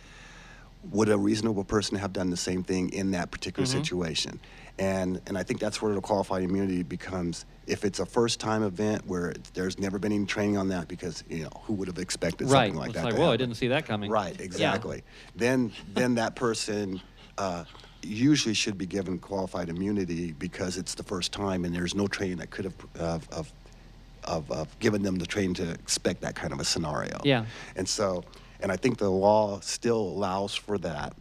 would 0.91 1.09
a 1.09 1.17
reasonable 1.17 1.65
person 1.65 1.97
have 1.99 2.13
done 2.13 2.31
the 2.31 2.37
same 2.37 2.63
thing 2.65 2.91
in 2.93 3.13
that 3.13 3.31
particular 3.31 3.67
Mm-hmm. 3.67 3.79
situation? 3.79 4.41
And 4.79 5.21
and 5.27 5.37
I 5.37 5.43
think 5.43 5.61
that's 5.61 5.81
where 5.83 5.95
the 5.95 6.01
qualified 6.01 6.43
immunity 6.43 6.83
becomes. 6.83 7.45
If 7.67 7.85
it's 7.85 8.01
a 8.01 8.07
first 8.07 8.41
time 8.41 8.63
event 8.63 9.07
where 9.07 9.35
there's 9.55 9.79
never 9.79 9.99
been 9.99 10.13
any 10.13 10.25
training 10.25 10.57
on 10.57 10.69
that, 10.69 10.89
because 10.89 11.23
you 11.29 11.45
know 11.45 11.51
who 11.65 11.75
would 11.75 11.89
have 11.89 11.99
expected 11.99 12.49
Right. 12.49 12.67
something 12.69 12.77
like 12.81 12.91
it's 12.91 12.97
that? 12.99 13.05
like, 13.05 13.15
whoa, 13.17 13.31
I 13.33 13.37
didn't 13.37 13.55
see 13.57 13.69
that 13.69 13.87
coming. 13.87 14.11
Right, 14.11 14.35
Yeah. 14.39 14.45
exactly. 14.45 15.03
Then, 15.37 15.73
then 15.95 16.15
that 16.17 16.35
person 16.37 17.01
uh, 17.39 17.65
usually 18.03 18.55
should 18.55 18.77
be 18.79 18.87
given 18.87 19.19
qualified 19.19 19.69
immunity 19.69 20.33
because 20.33 20.77
it's 20.79 20.95
the 20.95 21.05
first 21.05 21.33
time 21.33 21.65
and 21.65 21.75
there's 21.75 21.95
no 21.95 22.07
training 22.09 22.39
that 22.39 22.51
could 22.51 22.65
have 22.65 22.75
of, 22.99 23.29
of, 23.31 23.53
of, 24.25 24.51
of 24.51 24.79
given 24.81 25.03
them 25.03 25.17
the 25.17 25.27
training 25.27 25.55
to 25.55 25.71
expect 25.71 26.23
that 26.23 26.35
kind 26.35 26.53
of 26.53 26.59
a 26.61 26.65
scenario. 26.65 27.21
Yeah. 27.25 27.45
And 27.77 27.89
so, 27.89 28.25
and 28.63 28.73
I 28.73 28.77
think 28.77 28.99
the 28.99 29.11
law 29.11 29.61
still 29.61 30.01
allows 30.01 30.55
for 30.55 30.79
that. 30.79 31.15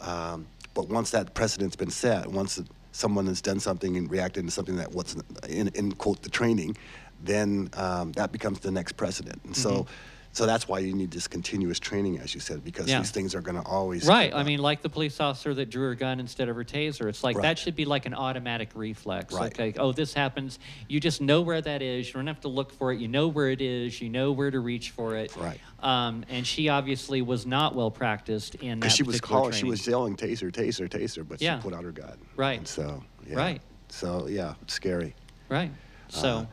Um, 0.00 0.46
but 0.74 0.88
once 0.88 1.10
that 1.10 1.34
precedent's 1.34 1.76
been 1.76 1.90
set, 1.90 2.26
once 2.26 2.60
someone 2.92 3.26
has 3.26 3.40
done 3.40 3.60
something 3.60 3.96
and 3.96 4.10
reacted 4.10 4.44
to 4.44 4.50
something 4.50 4.76
that 4.76 4.92
wasn't 4.92 5.24
in, 5.48 5.68
in 5.68 5.92
quote 5.92 6.22
the 6.22 6.30
training, 6.30 6.76
then 7.22 7.70
um, 7.74 8.12
that 8.12 8.32
becomes 8.32 8.60
the 8.60 8.70
next 8.70 8.92
precedent. 8.92 9.40
And 9.44 9.56
so, 9.56 9.86
So 10.34 10.46
that's 10.46 10.66
why 10.66 10.78
you 10.78 10.94
need 10.94 11.10
this 11.10 11.28
continuous 11.28 11.78
training, 11.78 12.18
as 12.18 12.34
you 12.34 12.40
said, 12.40 12.64
because 12.64 12.88
Yeah. 12.88 12.98
these 13.00 13.10
things 13.10 13.34
are 13.34 13.42
going 13.42 13.60
to 13.62 13.68
always 13.68 14.06
Right. 14.06 14.32
I 14.34 14.42
mean, 14.42 14.60
like 14.60 14.80
the 14.80 14.88
police 14.88 15.20
officer 15.20 15.52
that 15.52 15.68
drew 15.68 15.88
her 15.88 15.94
gun 15.94 16.20
instead 16.20 16.48
of 16.48 16.56
her 16.56 16.64
taser. 16.64 17.06
It's 17.10 17.22
like 17.22 17.36
Right. 17.36 17.42
that 17.42 17.58
should 17.58 17.76
be 17.76 17.84
like 17.84 18.06
an 18.06 18.14
automatic 18.14 18.70
reflex. 18.74 19.34
Right. 19.34 19.56
Like, 19.58 19.76
oh, 19.78 19.92
this 19.92 20.14
happens. 20.14 20.58
You 20.88 21.00
just 21.00 21.20
know 21.20 21.42
where 21.42 21.60
that 21.60 21.82
is. 21.82 22.06
You 22.06 22.14
don't 22.14 22.28
have 22.28 22.40
to 22.40 22.48
look 22.48 22.72
for 22.72 22.92
it. 22.92 22.98
You 22.98 23.08
know 23.08 23.28
where 23.28 23.50
it 23.50 23.60
is. 23.60 24.00
You 24.00 24.08
know 24.08 24.32
where 24.32 24.50
to 24.50 24.58
reach 24.60 24.90
for 24.90 25.16
it. 25.16 25.36
Right. 25.36 25.60
Um, 25.80 26.24
and 26.30 26.46
she 26.46 26.70
obviously 26.70 27.20
was 27.20 27.44
not 27.44 27.74
well 27.74 27.90
practiced 27.90 28.54
in 28.54 28.80
that 28.80 28.92
she 28.92 29.02
was 29.02 29.20
calling, 29.20 29.52
she 29.52 29.66
was 29.66 29.86
yelling, 29.86 30.16
"Taser, 30.16 30.50
taser, 30.50 30.88
taser!" 30.88 31.28
But 31.28 31.42
Yeah. 31.42 31.58
she 31.58 31.62
put 31.62 31.74
out 31.74 31.84
her 31.84 31.92
gun. 31.92 32.16
Right. 32.36 32.56
And 32.58 32.66
so, 32.68 33.04
yeah. 33.28 33.36
Right. 33.36 33.60
So 33.90 34.26
yeah, 34.28 34.54
it's 34.62 34.72
scary. 34.72 35.14
right. 35.50 35.70
So. 36.08 36.28
Uh, 36.28 36.46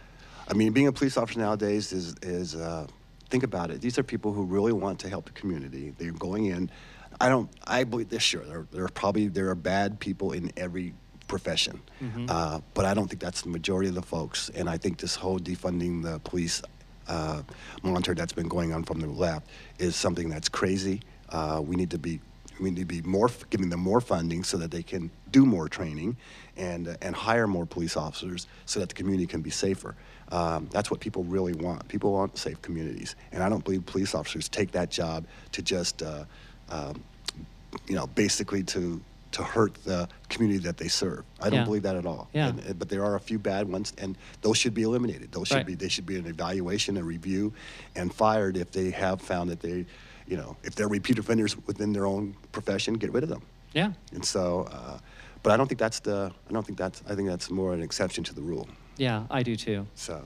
I 0.49 0.53
mean, 0.53 0.73
being 0.73 0.87
a 0.87 0.91
police 0.91 1.15
officer 1.15 1.39
nowadays 1.39 1.93
is 1.93 2.15
is 2.23 2.55
uh, 2.55 2.87
think 3.29 3.43
about 3.43 3.71
it. 3.71 3.81
These 3.81 3.97
are 3.99 4.03
people 4.03 4.33
who 4.33 4.43
really 4.43 4.73
want 4.73 4.99
to 4.99 5.09
help 5.09 5.25
the 5.25 5.31
community. 5.31 5.93
They're 5.97 6.11
going 6.11 6.45
in. 6.45 6.69
I 7.21 7.29
don't. 7.29 7.49
I 7.65 7.83
believe 7.83 8.09
this. 8.09 8.23
Sure, 8.23 8.43
there, 8.43 8.65
there 8.71 8.85
are 8.85 8.89
probably 8.89 9.27
there 9.27 9.49
are 9.49 9.55
bad 9.55 9.99
people 9.99 10.31
in 10.31 10.51
every 10.57 10.93
profession, 11.27 11.79
Mm-hmm. 12.01 12.25
uh, 12.29 12.59
but 12.73 12.85
I 12.85 12.93
don't 12.93 13.07
think 13.07 13.21
that's 13.21 13.41
the 13.43 13.49
majority 13.49 13.87
of 13.89 13.95
the 13.95 14.01
folks. 14.01 14.49
And 14.55 14.67
I 14.69 14.77
think 14.77 14.97
this 14.99 15.15
whole 15.15 15.37
defunding 15.39 16.01
the 16.03 16.19
police 16.19 16.61
uh, 17.07 17.41
monitor 17.83 18.15
that's 18.15 18.33
been 18.33 18.47
going 18.47 18.73
on 18.73 18.83
from 18.83 18.99
the 18.99 19.07
left 19.07 19.47
is 19.79 19.95
something 19.95 20.29
that's 20.29 20.49
crazy. 20.49 21.01
Uh, 21.29 21.61
we 21.63 21.75
need 21.75 21.91
to 21.91 21.99
be 21.99 22.19
we 22.59 22.71
need 22.71 22.79
to 22.79 22.85
be 22.85 23.01
more 23.03 23.29
giving 23.49 23.69
them 23.69 23.79
more 23.79 24.01
funding 24.01 24.43
so 24.43 24.57
that 24.57 24.69
they 24.71 24.83
can 24.83 25.09
do 25.31 25.45
more 25.45 25.69
training 25.69 26.17
and 26.57 26.87
uh, 26.87 26.95
and 27.01 27.15
hire 27.15 27.47
more 27.47 27.65
police 27.65 27.95
officers 27.95 28.47
so 28.65 28.79
that 28.79 28.89
the 28.89 28.95
community 28.95 29.27
can 29.27 29.41
be 29.41 29.49
safer. 29.51 29.95
Um, 30.31 30.67
that's 30.71 30.91
what 30.91 30.99
people 30.99 31.23
really 31.23 31.53
want. 31.53 31.87
People 31.87 32.11
want 32.13 32.37
safe 32.37 32.61
communities, 32.61 33.15
and 33.31 33.41
I 33.43 33.49
don't 33.49 33.63
believe 33.63 33.85
police 33.85 34.13
officers 34.13 34.47
take 34.47 34.71
that 34.73 34.91
job 34.91 35.25
to 35.53 35.61
just 35.61 36.03
uh, 36.03 36.25
um, 36.69 37.03
you 37.87 37.95
know 37.95 38.07
basically 38.07 38.63
to 38.63 39.01
to 39.31 39.43
hurt 39.43 39.75
the 39.83 40.07
community 40.29 40.57
that 40.63 40.77
they 40.77 40.87
serve. 40.87 41.23
I 41.39 41.49
don't 41.51 41.59
Yeah. 41.59 41.65
believe 41.65 41.83
that 41.83 41.95
at 41.95 42.05
all. 42.07 42.27
Yeah. 42.33 42.47
And- 42.47 42.59
and- 42.61 42.79
but 42.79 42.89
there 42.89 43.03
are 43.05 43.13
a 43.15 43.19
few 43.19 43.37
bad 43.37 43.71
ones, 43.71 43.93
and 43.99 44.17
those 44.41 44.57
should 44.57 44.73
be 44.73 44.81
eliminated. 44.81 45.31
Those 45.31 45.47
should 45.49 45.57
Right. 45.57 45.65
be 45.67 45.75
they 45.75 45.87
should 45.87 46.07
be 46.07 46.17
an 46.17 46.25
evaluation, 46.25 46.97
a 46.97 47.03
review, 47.03 47.53
and 47.95 48.11
fired 48.11 48.57
if 48.57 48.71
they 48.71 48.89
have 48.89 49.21
found 49.21 49.51
that 49.51 49.59
they, 49.59 49.85
you 50.27 50.35
know, 50.35 50.57
if 50.63 50.73
they're 50.73 50.87
repeat 50.87 51.19
offenders 51.19 51.55
within 51.67 51.93
their 51.93 52.07
own 52.07 52.35
profession, 52.51 52.95
get 52.95 53.13
rid 53.13 53.21
of 53.23 53.29
them. 53.29 53.43
Yeah. 53.73 53.93
And 54.13 54.25
so, 54.25 54.67
uh, 54.71 54.97
but 55.43 55.51
I 55.53 55.57
don't 55.57 55.67
think 55.67 55.79
that's 55.79 55.99
the. 55.99 56.31
I 56.49 56.51
don't 56.53 56.65
think 56.65 56.77
that's. 56.79 57.03
I 57.07 57.13
think 57.13 57.27
that's 57.29 57.51
more 57.51 57.73
an 57.75 57.83
exception 57.83 58.23
to 58.25 58.33
the 58.33 58.41
rule. 58.41 58.67
Yeah, 58.99 59.23
I 59.31 59.43
do 59.43 59.55
too. 59.55 59.87
So, 59.95 60.23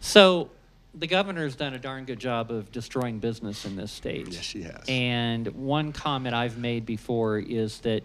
So 0.00 0.50
the 0.94 1.06
governor's 1.06 1.54
done 1.54 1.74
a 1.74 1.78
darn 1.78 2.04
good 2.06 2.18
job 2.18 2.50
of 2.50 2.72
destroying 2.72 3.18
business 3.18 3.64
in 3.64 3.76
this 3.76 3.92
state. 3.92 4.28
Yes, 4.28 4.42
she 4.42 4.62
has. 4.62 4.84
And 4.88 5.46
one 5.48 5.92
comment 5.92 6.34
I've 6.34 6.58
made 6.58 6.86
before 6.86 7.38
is 7.38 7.78
that 7.80 8.02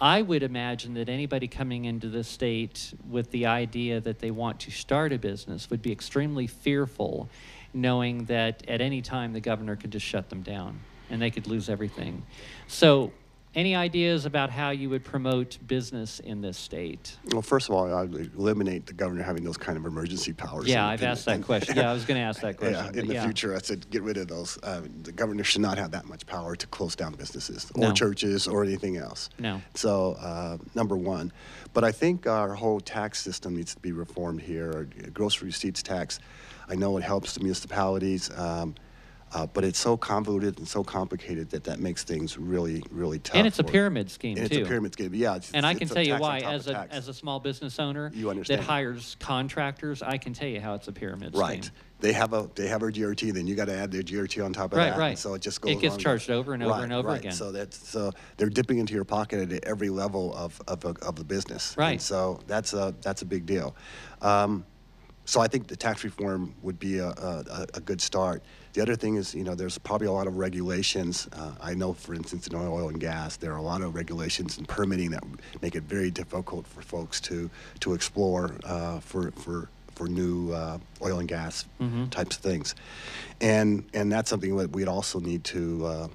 I 0.00 0.22
would 0.22 0.42
imagine 0.42 0.94
that 0.94 1.08
anybody 1.08 1.48
coming 1.48 1.84
into 1.84 2.08
this 2.08 2.28
state 2.28 2.94
with 3.08 3.30
the 3.30 3.46
idea 3.46 4.00
that 4.00 4.18
they 4.18 4.30
want 4.30 4.60
to 4.60 4.70
start 4.70 5.12
a 5.12 5.18
business 5.18 5.70
would 5.70 5.82
be 5.82 5.92
extremely 5.92 6.46
fearful, 6.46 7.28
knowing 7.72 8.24
that 8.24 8.68
at 8.68 8.80
any 8.80 9.02
time 9.02 9.32
the 9.32 9.40
governor 9.40 9.76
could 9.76 9.90
just 9.90 10.04
shut 10.04 10.28
them 10.30 10.42
down 10.42 10.80
and 11.08 11.22
they 11.22 11.30
could 11.30 11.46
lose 11.46 11.68
everything. 11.68 12.24
So, 12.66 13.12
any 13.56 13.74
ideas 13.74 14.26
about 14.26 14.50
how 14.50 14.68
you 14.68 14.90
would 14.90 15.02
promote 15.02 15.58
business 15.66 16.20
in 16.20 16.42
this 16.42 16.58
state? 16.58 17.16
well, 17.32 17.40
first 17.40 17.68
of 17.70 17.74
all, 17.74 17.92
I 17.92 18.02
would 18.04 18.34
eliminate 18.36 18.84
the 18.84 18.92
governor 18.92 19.22
having 19.22 19.44
those 19.44 19.56
kind 19.56 19.78
of 19.78 19.86
emergency 19.86 20.34
powers. 20.34 20.66
Yeah, 20.68 20.84
in- 20.84 20.90
I've 20.90 21.02
in- 21.02 21.08
asked 21.08 21.24
that 21.24 21.36
in- 21.36 21.42
question. 21.42 21.76
Yeah, 21.86 21.90
I 21.90 21.94
was 21.94 22.04
going 22.04 22.20
to 22.20 22.24
ask 22.26 22.42
that 22.42 22.58
question. 22.58 22.94
Yeah, 22.94 23.00
in 23.00 23.08
the 23.08 23.14
yeah. 23.14 23.24
future, 23.24 23.56
I 23.56 23.58
said 23.58 23.88
get 23.90 24.02
rid 24.02 24.18
of 24.18 24.28
those. 24.28 24.58
Uh, 24.62 24.82
the 25.02 25.10
governor 25.12 25.42
should 25.42 25.62
not 25.62 25.78
have 25.78 25.90
that 25.92 26.04
much 26.04 26.26
power 26.26 26.54
to 26.54 26.66
close 26.68 26.94
down 26.94 27.14
businesses 27.14 27.70
or 27.74 27.80
No. 27.80 27.92
churches 27.92 28.46
or 28.46 28.62
anything 28.62 28.98
else. 28.98 29.30
No. 29.38 29.62
So, 29.74 30.12
uh, 30.20 30.58
number 30.74 30.96
one. 30.96 31.32
But 31.72 31.82
I 31.84 31.92
think 31.92 32.26
our 32.26 32.54
whole 32.54 32.80
tax 32.80 33.22
system 33.22 33.56
needs 33.56 33.74
to 33.74 33.80
be 33.80 33.92
reformed 33.92 34.42
here. 34.42 34.70
Our 34.72 34.84
gross 35.10 35.40
receipts 35.40 35.82
tax, 35.82 36.20
I 36.68 36.74
know 36.74 36.96
it 36.98 37.02
helps 37.04 37.32
the 37.34 37.40
municipalities, 37.40 38.30
um, 38.36 38.74
uh, 39.32 39.46
but 39.46 39.64
it's 39.64 39.78
so 39.78 39.96
convoluted 39.96 40.58
and 40.58 40.68
so 40.68 40.84
complicated 40.84 41.50
that 41.50 41.64
that 41.64 41.80
makes 41.80 42.04
things 42.04 42.38
really, 42.38 42.82
really 42.90 43.18
tough. 43.18 43.36
And 43.36 43.46
it's 43.46 43.58
a 43.58 43.64
pyramid 43.64 44.10
scheme, 44.10 44.38
and 44.38 44.48
too. 44.50 44.58
It's 44.58 44.66
a 44.66 44.68
pyramid 44.68 44.92
scheme, 44.92 45.14
yeah. 45.14 45.36
It's, 45.36 45.52
And 45.52 45.66
I 45.66 45.74
can 45.74 45.88
tell 45.88 46.04
you 46.06 46.16
why, 46.16 46.38
as 46.38 46.66
a, 46.68 46.72
tax. 46.72 46.94
as 46.94 47.08
a 47.08 47.14
small 47.14 47.40
business 47.40 47.78
owner 47.78 48.10
that 48.46 48.60
hires 48.60 49.16
contractors, 49.18 50.00
I 50.02 50.18
can 50.18 50.32
tell 50.32 50.48
you 50.48 50.60
how 50.60 50.74
it's 50.74 50.88
a 50.88 50.92
pyramid 50.92 51.34
Right. 51.36 51.64
scheme. 51.64 51.72
Right. 51.74 51.82
They 51.98 52.12
have 52.12 52.34
a 52.34 52.48
they 52.54 52.68
have 52.68 52.82
a 52.82 52.92
GRT, 52.92 53.32
then 53.32 53.46
you 53.46 53.54
got 53.54 53.64
to 53.64 53.74
add 53.74 53.90
their 53.90 54.02
GRT 54.02 54.44
on 54.44 54.52
top 54.52 54.72
of 54.72 54.76
Right, 54.78 54.90
that. 54.90 54.98
right. 54.98 55.08
And 55.10 55.18
so 55.18 55.32
it 55.32 55.40
just 55.40 55.62
goes. 55.62 55.72
It 55.72 55.80
gets 55.80 55.96
charged 55.96 56.28
over 56.30 56.52
and 56.52 56.62
over 56.62 56.72
Right, 56.72 56.82
and 56.84 56.92
over 56.92 57.08
right. 57.08 57.18
again. 57.20 57.32
So 57.32 57.50
that's 57.52 57.88
so 57.88 58.12
they're 58.36 58.50
dipping 58.50 58.76
into 58.78 58.92
your 58.92 59.04
pocket 59.06 59.50
at 59.50 59.64
every 59.64 59.88
level 59.88 60.34
of 60.36 60.60
of, 60.68 60.84
of 60.84 61.16
the 61.16 61.24
business. 61.24 61.74
Right. 61.76 61.92
And 61.92 62.02
so 62.02 62.38
that's 62.46 62.74
a 62.74 62.94
that's 63.00 63.22
a 63.22 63.24
big 63.24 63.46
deal. 63.46 63.74
Um, 64.20 64.66
so 65.26 65.40
I 65.40 65.48
think 65.48 65.66
the 65.66 65.76
tax 65.76 66.02
reform 66.04 66.54
would 66.62 66.78
be 66.78 66.98
a, 66.98 67.08
a, 67.08 67.66
a 67.74 67.80
good 67.80 68.00
start. 68.00 68.42
The 68.72 68.80
other 68.80 68.96
thing 68.96 69.16
is, 69.16 69.34
you 69.34 69.44
know, 69.44 69.54
there's 69.54 69.76
probably 69.78 70.06
a 70.06 70.12
lot 70.12 70.26
of 70.26 70.36
regulations. 70.36 71.28
Uh, 71.32 71.52
I 71.60 71.74
know, 71.74 71.92
for 71.92 72.14
instance, 72.14 72.46
in 72.46 72.54
oil 72.54 72.88
and 72.88 73.00
gas, 73.00 73.36
there 73.36 73.52
are 73.52 73.56
a 73.58 73.62
lot 73.62 73.82
of 73.82 73.94
regulations 73.94 74.56
and 74.56 74.66
permitting 74.68 75.10
that 75.10 75.24
make 75.62 75.74
it 75.74 75.82
very 75.82 76.10
difficult 76.10 76.66
for 76.66 76.80
folks 76.80 77.20
to 77.22 77.50
to 77.80 77.92
explore 77.94 78.52
uh, 78.64 79.00
for 79.00 79.30
for 79.32 79.68
for 79.94 80.08
new 80.08 80.52
uh, 80.52 80.78
oil 81.02 81.18
and 81.20 81.28
gas 81.28 81.64
types 82.10 82.36
of 82.36 82.42
things, 82.42 82.74
and 83.40 83.84
and 83.94 84.12
that's 84.12 84.30
something 84.30 84.56
that 84.56 84.70
we'd 84.72 84.88
also 84.88 85.18
need 85.20 85.42
to 85.44 85.86
uh, 85.86 86.08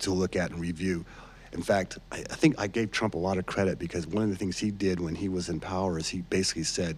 to 0.00 0.12
look 0.12 0.36
at 0.36 0.50
and 0.52 0.60
review. 0.60 1.04
In 1.52 1.62
fact, 1.62 1.98
I, 2.12 2.18
I 2.18 2.34
think 2.34 2.54
I 2.60 2.66
gave 2.68 2.92
Trump 2.92 3.14
a 3.14 3.18
lot 3.18 3.38
of 3.38 3.46
credit 3.46 3.78
because 3.78 4.06
one 4.06 4.22
of 4.22 4.30
the 4.30 4.36
things 4.36 4.58
he 4.58 4.70
did 4.70 5.00
when 5.00 5.14
he 5.16 5.28
was 5.28 5.48
in 5.48 5.58
power 5.60 5.98
is 5.98 6.08
he 6.08 6.20
basically 6.20 6.62
said, 6.64 6.96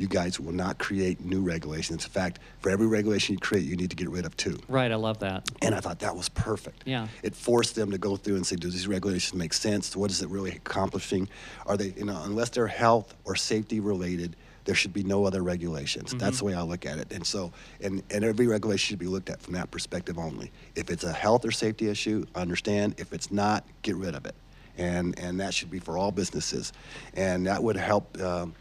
"You 0.00 0.08
guys 0.08 0.40
will 0.40 0.52
not 0.52 0.78
create 0.78 1.22
new 1.22 1.42
regulations. 1.42 2.04
In 2.04 2.10
fact, 2.10 2.38
for 2.60 2.70
every 2.70 2.86
regulation 2.86 3.34
you 3.34 3.38
create, 3.38 3.66
you 3.66 3.76
need 3.76 3.90
to 3.90 3.96
get 3.96 4.08
rid 4.08 4.24
of 4.24 4.34
two. 4.36 4.58
Right, 4.66 4.90
I 4.90 4.94
love 4.94 5.18
that. 5.18 5.48
And 5.60 5.74
I 5.74 5.80
thought 5.80 5.98
that 5.98 6.16
was 6.16 6.30
perfect. 6.30 6.84
Yeah. 6.86 7.08
It 7.22 7.34
forced 7.34 7.74
them 7.74 7.90
to 7.90 7.98
go 7.98 8.16
through 8.16 8.36
and 8.36 8.46
say, 8.46 8.56
do 8.56 8.70
these 8.70 8.88
regulations 8.88 9.34
make 9.34 9.52
sense? 9.52 9.94
What 9.94 10.10
is 10.10 10.22
it 10.22 10.30
really 10.30 10.52
accomplishing? 10.52 11.28
Are 11.66 11.76
they, 11.76 11.92
you 11.98 12.06
know, 12.06 12.18
unless 12.24 12.48
they're 12.48 12.66
health 12.66 13.14
or 13.26 13.36
safety 13.36 13.78
related, 13.78 14.36
there 14.64 14.74
should 14.74 14.94
be 14.94 15.02
no 15.02 15.26
other 15.26 15.42
regulations. 15.42 16.14
That's 16.14 16.38
the 16.38 16.44
way 16.46 16.54
I 16.54 16.62
look 16.62 16.86
at 16.86 16.98
it. 16.98 17.12
And 17.12 17.26
so, 17.26 17.52
and, 17.82 18.02
and 18.10 18.24
every 18.24 18.46
regulation 18.46 18.92
should 18.92 18.98
be 18.98 19.06
looked 19.06 19.28
at 19.28 19.42
from 19.42 19.52
that 19.54 19.70
perspective 19.70 20.18
only. 20.18 20.50
If 20.76 20.90
it's 20.90 21.04
a 21.04 21.12
health 21.12 21.44
or 21.44 21.50
safety 21.50 21.88
issue, 21.88 22.24
understand. 22.34 22.94
If 22.98 23.12
it's 23.12 23.30
not, 23.30 23.64
get 23.82 23.96
rid 23.96 24.14
of 24.14 24.24
it. 24.24 24.34
And, 24.78 25.18
and 25.18 25.40
that 25.40 25.52
should 25.52 25.70
be 25.70 25.78
for 25.78 25.98
all 25.98 26.10
businesses. 26.10 26.72
And 27.14 27.46
that 27.46 27.62
would 27.62 27.76
help 27.76 28.18
um, 28.20 28.54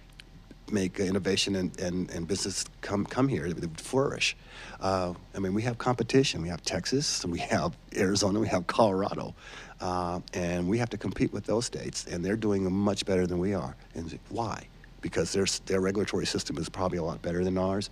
make 0.72 1.00
innovation 1.00 1.56
and, 1.56 1.80
and, 1.80 2.10
and 2.12 2.28
business 2.28 2.66
come, 2.82 3.06
come 3.06 3.28
here, 3.28 3.46
it 3.46 3.56
would 3.56 3.80
flourish. 3.80 4.36
Uh, 4.80 5.14
I 5.36 5.40
mean, 5.40 5.54
we 5.54 5.62
have 5.64 5.78
competition. 5.78 6.42
We 6.42 6.50
have 6.50 6.62
Texas, 6.64 7.26
we 7.26 7.40
have 7.40 7.78
Arizona, 7.96 8.40
we 8.40 8.48
have 8.48 8.68
Colorado, 8.68 9.36
uh, 9.82 10.20
and 10.34 10.68
we 10.68 10.78
have 10.78 10.90
to 10.90 10.98
compete 10.98 11.34
with 11.34 11.46
those 11.46 11.66
states, 11.66 12.06
and 12.08 12.24
they're 12.24 12.38
doing 12.38 12.72
much 12.72 13.06
better 13.06 13.28
than 13.28 13.40
we 13.40 13.54
are. 13.54 13.76
And 13.96 14.18
why? 14.30 14.68
Because 15.02 15.32
their, 15.32 15.46
their 15.66 15.80
regulatory 15.82 16.26
system 16.26 16.58
is 16.58 16.70
probably 16.70 16.98
a 16.98 17.04
lot 17.04 17.22
better 17.22 17.44
than 17.44 17.58
ours. 17.58 17.90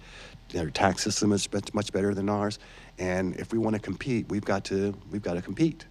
Their 0.50 0.70
tax 0.70 1.04
system 1.04 1.32
is 1.32 1.52
much, 1.52 1.74
much 1.74 1.92
better 1.94 2.14
than 2.14 2.30
ours. 2.30 2.60
And 3.00 3.36
if 3.38 3.52
we 3.52 3.60
want 3.60 3.76
to 3.76 3.82
compete, 3.82 4.28
we've 4.30 4.44
got 4.46 4.66
to, 4.66 4.94
we've 5.12 5.22
got 5.22 5.36
to 5.36 5.42
compete 5.42 5.86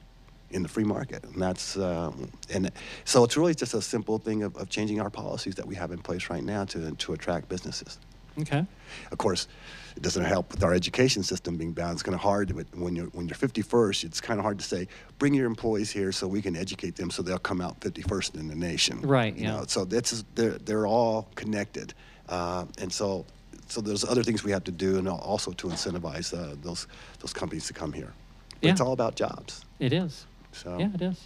in 0.51 0.62
the 0.62 0.68
free 0.68 0.84
market. 0.84 1.24
And 1.24 1.40
that's 1.42 1.76
uh, 1.76 2.12
and 2.51 2.70
so 3.05 3.24
it's 3.24 3.36
really 3.36 3.55
just 3.55 3.74
a 3.74 3.82
simple 3.82 4.18
thing 4.18 4.42
of, 4.42 4.57
of 4.57 4.68
changing 4.68 5.01
our 5.01 5.11
policies 5.11 5.55
that 5.57 5.66
we 5.66 5.74
have 5.74 5.90
in 5.92 5.99
place 5.99 6.30
right 6.30 6.44
now 6.44 6.64
to 6.66 6.92
to 6.92 7.12
attract 7.12 7.49
businesses. 7.49 7.99
Okay. 8.38 8.66
Of 9.11 9.18
course, 9.18 9.49
it 9.97 10.03
doesn't 10.03 10.24
help 10.24 10.53
with 10.53 10.62
our 10.62 10.74
education 10.74 11.22
system 11.22 11.57
being 11.57 11.72
bad. 11.72 11.92
It's 11.92 12.03
kind 12.03 12.14
of 12.14 12.20
hard 12.20 12.51
when 12.74 12.94
you're 12.94 13.07
when 13.07 13.26
you're 13.28 13.36
51st. 13.36 14.05
It's 14.05 14.20
kind 14.20 14.38
of 14.38 14.44
hard 14.44 14.59
to 14.59 14.64
say 14.64 14.88
bring 15.18 15.32
your 15.34 15.47
employees 15.47 15.90
here 15.90 16.12
so 16.12 16.28
we 16.28 16.42
can 16.42 16.55
educate 16.55 16.97
them 16.97 17.11
so 17.11 17.22
they'll 17.22 17.38
come 17.38 17.62
out 17.62 17.80
51st 17.80 18.34
in 18.34 18.49
the 18.49 18.55
nation. 18.55 19.01
Right, 19.01 19.34
You 19.34 19.44
yeah. 19.44 19.53
know, 19.57 19.64
so 19.66 19.84
that's 19.86 20.24
they're 20.34 20.59
they're 20.59 20.86
all 20.86 21.28
connected, 21.34 21.94
uh, 22.28 22.66
and 22.78 22.92
so. 22.92 23.24
So 23.68 23.80
there's 23.80 24.05
other 24.05 24.22
things 24.22 24.44
we 24.44 24.53
have 24.53 24.62
to 24.64 24.70
do, 24.70 24.97
and 24.97 25.09
also 25.09 25.51
to 25.51 25.66
incentivize 25.66 26.32
uh, 26.32 26.55
those 26.62 26.86
those 27.18 27.32
companies 27.32 27.66
to 27.66 27.72
come 27.72 27.92
here. 27.92 28.12
But 28.61 28.70
It's 28.70 28.80
all 28.80 28.92
about 28.92 29.16
jobs. 29.16 29.64
It 29.80 29.92
is. 29.92 30.26
So 30.57 30.79
Yeah, 30.79 30.91
it 30.95 31.03
is. 31.03 31.25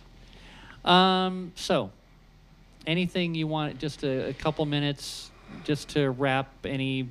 Um, 0.85 1.53
so, 1.57 1.91
anything 2.87 3.35
you 3.35 3.47
want, 3.47 3.79
just 3.79 4.03
a, 4.03 4.29
a 4.29 4.33
couple 4.33 4.65
minutes, 4.67 5.31
just 5.65 5.91
to 5.91 6.11
wrap 6.11 6.49
any 6.65 7.09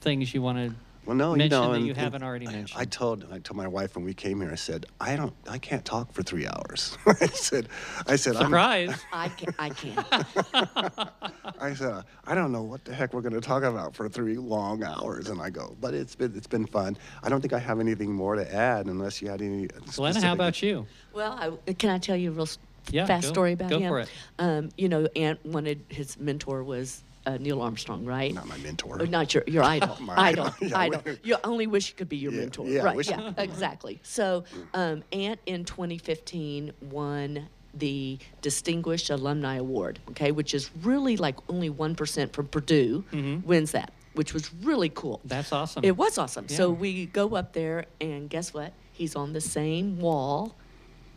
things 0.00 0.34
you 0.34 0.42
want 0.42 0.58
to 0.58 0.74
Well, 1.06 1.14
no, 1.16 1.32
you 1.32 1.38
mention 1.38 1.60
know, 1.60 1.68
that 1.70 1.76
and- 1.78 1.86
you 1.86 1.94
haven't 1.94 2.22
already 2.24 2.48
I- 2.48 2.52
mentioned? 2.52 2.80
I 2.80 2.84
told 2.84 3.24
I 3.32 3.38
told 3.38 3.56
my 3.56 3.68
wife 3.68 3.94
when 3.94 4.04
we 4.04 4.12
came 4.12 4.40
here. 4.40 4.50
I 4.50 4.56
said, 4.56 4.86
I 5.00 5.14
don't, 5.16 5.32
I 5.48 5.58
can't 5.58 5.84
talk 5.84 6.12
for 6.12 6.22
three 6.24 6.46
hours. 6.48 6.98
I 7.06 7.26
said, 7.26 7.68
I 8.08 8.16
said, 8.16 8.36
I'm, 8.36 8.46
Surprise! 8.46 9.00
I 9.12 9.28
can 9.28 9.54
I 9.58 9.68
can't. 9.70 10.06
I 11.60 11.74
said, 11.74 12.02
I 12.26 12.34
don't 12.34 12.50
know 12.52 12.62
what 12.62 12.84
the 12.84 12.92
heck 12.94 13.14
we're 13.14 13.20
going 13.22 13.34
to 13.34 13.40
talk 13.40 13.62
about 13.62 13.94
for 13.94 14.08
three 14.08 14.36
long 14.36 14.82
hours. 14.82 15.28
And 15.28 15.40
I 15.40 15.50
go, 15.50 15.76
but 15.80 15.94
it's 15.94 16.14
been 16.16 16.34
it's 16.36 16.46
been 16.48 16.66
fun. 16.66 16.96
I 17.22 17.28
don't 17.28 17.40
think 17.40 17.52
I 17.52 17.58
have 17.60 17.78
anything 17.80 18.12
more 18.12 18.34
to 18.34 18.54
add 18.54 18.86
unless 18.86 19.22
you 19.22 19.28
had 19.30 19.40
any. 19.40 19.68
Glenna, 19.94 20.20
how 20.20 20.32
about 20.32 20.60
you? 20.62 20.86
Well, 21.12 21.32
I, 21.68 21.72
can 21.74 21.90
I 21.90 21.98
tell 21.98 22.16
you 22.16 22.30
a 22.30 22.34
real 22.34 22.48
Yeah, 22.90 23.06
fast 23.06 23.24
go- 23.28 23.32
story 23.32 23.52
about 23.52 23.70
go 23.70 23.78
him? 23.78 23.88
for 23.88 24.00
it. 24.00 24.10
Um, 24.38 24.70
you 24.76 24.88
know, 24.88 25.06
Ant 25.14 25.44
wanted 25.46 25.84
his 25.88 26.18
mentor 26.18 26.64
was 26.64 27.02
uh, 27.26 27.36
Neil 27.38 27.60
Armstrong, 27.60 28.04
right? 28.04 28.32
Not 28.32 28.46
my 28.46 28.56
mentor. 28.58 29.02
Or 29.02 29.06
not 29.06 29.34
your 29.34 29.42
your 29.46 29.62
idol. 29.64 29.96
My 30.00 30.14
idol. 30.16 30.46
idol, 30.46 30.54
yeah, 30.68 30.78
idol. 30.78 31.02
we- 31.04 31.18
You 31.24 31.36
only 31.44 31.66
wish 31.66 31.88
you 31.90 31.94
could 31.96 32.08
be 32.08 32.16
your 32.16 32.32
Yeah, 32.32 32.40
mentor. 32.40 32.66
yeah, 32.66 32.82
right. 32.82 33.06
Yeah. 33.08 33.32
exactly. 33.36 33.98
So, 34.02 34.44
um, 34.74 35.02
Ant 35.12 35.40
in 35.46 35.64
2015 35.64 36.72
won 36.90 37.48
the 37.74 38.18
Distinguished 38.40 39.10
Alumni 39.10 39.56
Award. 39.56 39.98
Okay, 40.10 40.30
which 40.32 40.54
is 40.54 40.70
really 40.82 41.16
like 41.16 41.36
only 41.48 41.68
one 41.68 41.94
percent 41.94 42.32
from 42.32 42.46
Purdue 42.46 43.04
wins 43.44 43.72
that, 43.72 43.92
which 44.14 44.32
was 44.32 44.52
really 44.62 44.88
cool. 44.88 45.18
Mm-hmm. 45.18 45.28
That's 45.28 45.52
awesome. 45.52 45.84
It 45.84 45.96
was 45.96 46.16
awesome. 46.18 46.48
So 46.48 46.70
we 46.70 47.06
go 47.06 47.34
up 47.34 47.52
there, 47.52 47.84
and 48.00 48.30
guess 48.30 48.54
what? 48.54 48.72
He's 48.92 49.14
on 49.14 49.34
the 49.34 49.42
same 49.42 49.98
wall 49.98 50.54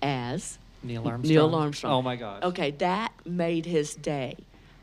as 0.01 0.57
Neil 0.83 1.07
Armstrong. 1.07 1.33
Neil 1.33 1.55
Armstrong. 1.55 1.93
Oh 1.93 2.01
my 2.01 2.15
gosh. 2.17 2.43
Okay, 2.43 2.71
that 2.71 3.13
made 3.25 3.65
his 3.65 3.95
day. 3.95 4.35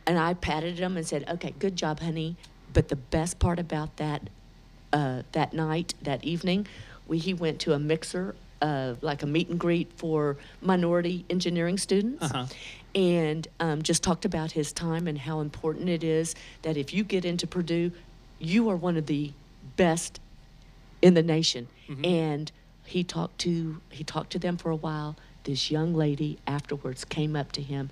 And 0.06 0.18
I 0.18 0.34
patted 0.34 0.78
him 0.78 0.96
and 0.96 1.06
said, 1.06 1.24
"Okay, 1.28 1.52
good 1.58 1.76
job, 1.76 2.00
honey." 2.00 2.36
But 2.72 2.88
the 2.88 2.96
best 2.96 3.38
part 3.38 3.58
about 3.58 3.96
that 3.96 4.28
uh, 4.92 5.22
that 5.32 5.52
night, 5.52 5.94
that 6.02 6.24
evening, 6.24 6.66
we, 7.08 7.18
he 7.18 7.34
went 7.34 7.60
to 7.60 7.72
a 7.72 7.78
mixer, 7.78 8.34
uh, 8.62 8.94
like 9.02 9.22
a 9.22 9.26
meet 9.26 9.48
and 9.48 9.58
greet 9.58 9.92
for 9.96 10.36
minority 10.62 11.24
engineering 11.28 11.76
students, 11.78 12.22
Uh-huh. 12.22 12.46
and 12.94 13.48
um, 13.60 13.82
just 13.82 14.02
talked 14.02 14.24
about 14.24 14.52
his 14.52 14.72
time 14.72 15.06
and 15.08 15.18
how 15.18 15.40
important 15.40 15.88
it 15.88 16.04
is 16.04 16.34
that 16.62 16.76
if 16.76 16.94
you 16.94 17.02
get 17.04 17.24
into 17.24 17.46
Purdue, 17.46 17.90
you 18.38 18.68
are 18.70 18.76
one 18.76 18.96
of 18.96 19.06
the 19.06 19.32
best 19.76 20.20
in 21.02 21.14
the 21.14 21.22
nation. 21.22 21.66
And 22.04 22.50
he 22.84 23.02
talked 23.04 23.38
to 23.40 23.80
he 23.90 24.04
talked 24.04 24.30
to 24.32 24.38
them 24.38 24.56
for 24.56 24.70
a 24.70 24.76
while. 24.76 25.16
This 25.44 25.70
young 25.70 25.94
lady 25.94 26.38
afterwards 26.46 27.04
came 27.04 27.34
up 27.36 27.52
to 27.52 27.62
him 27.62 27.90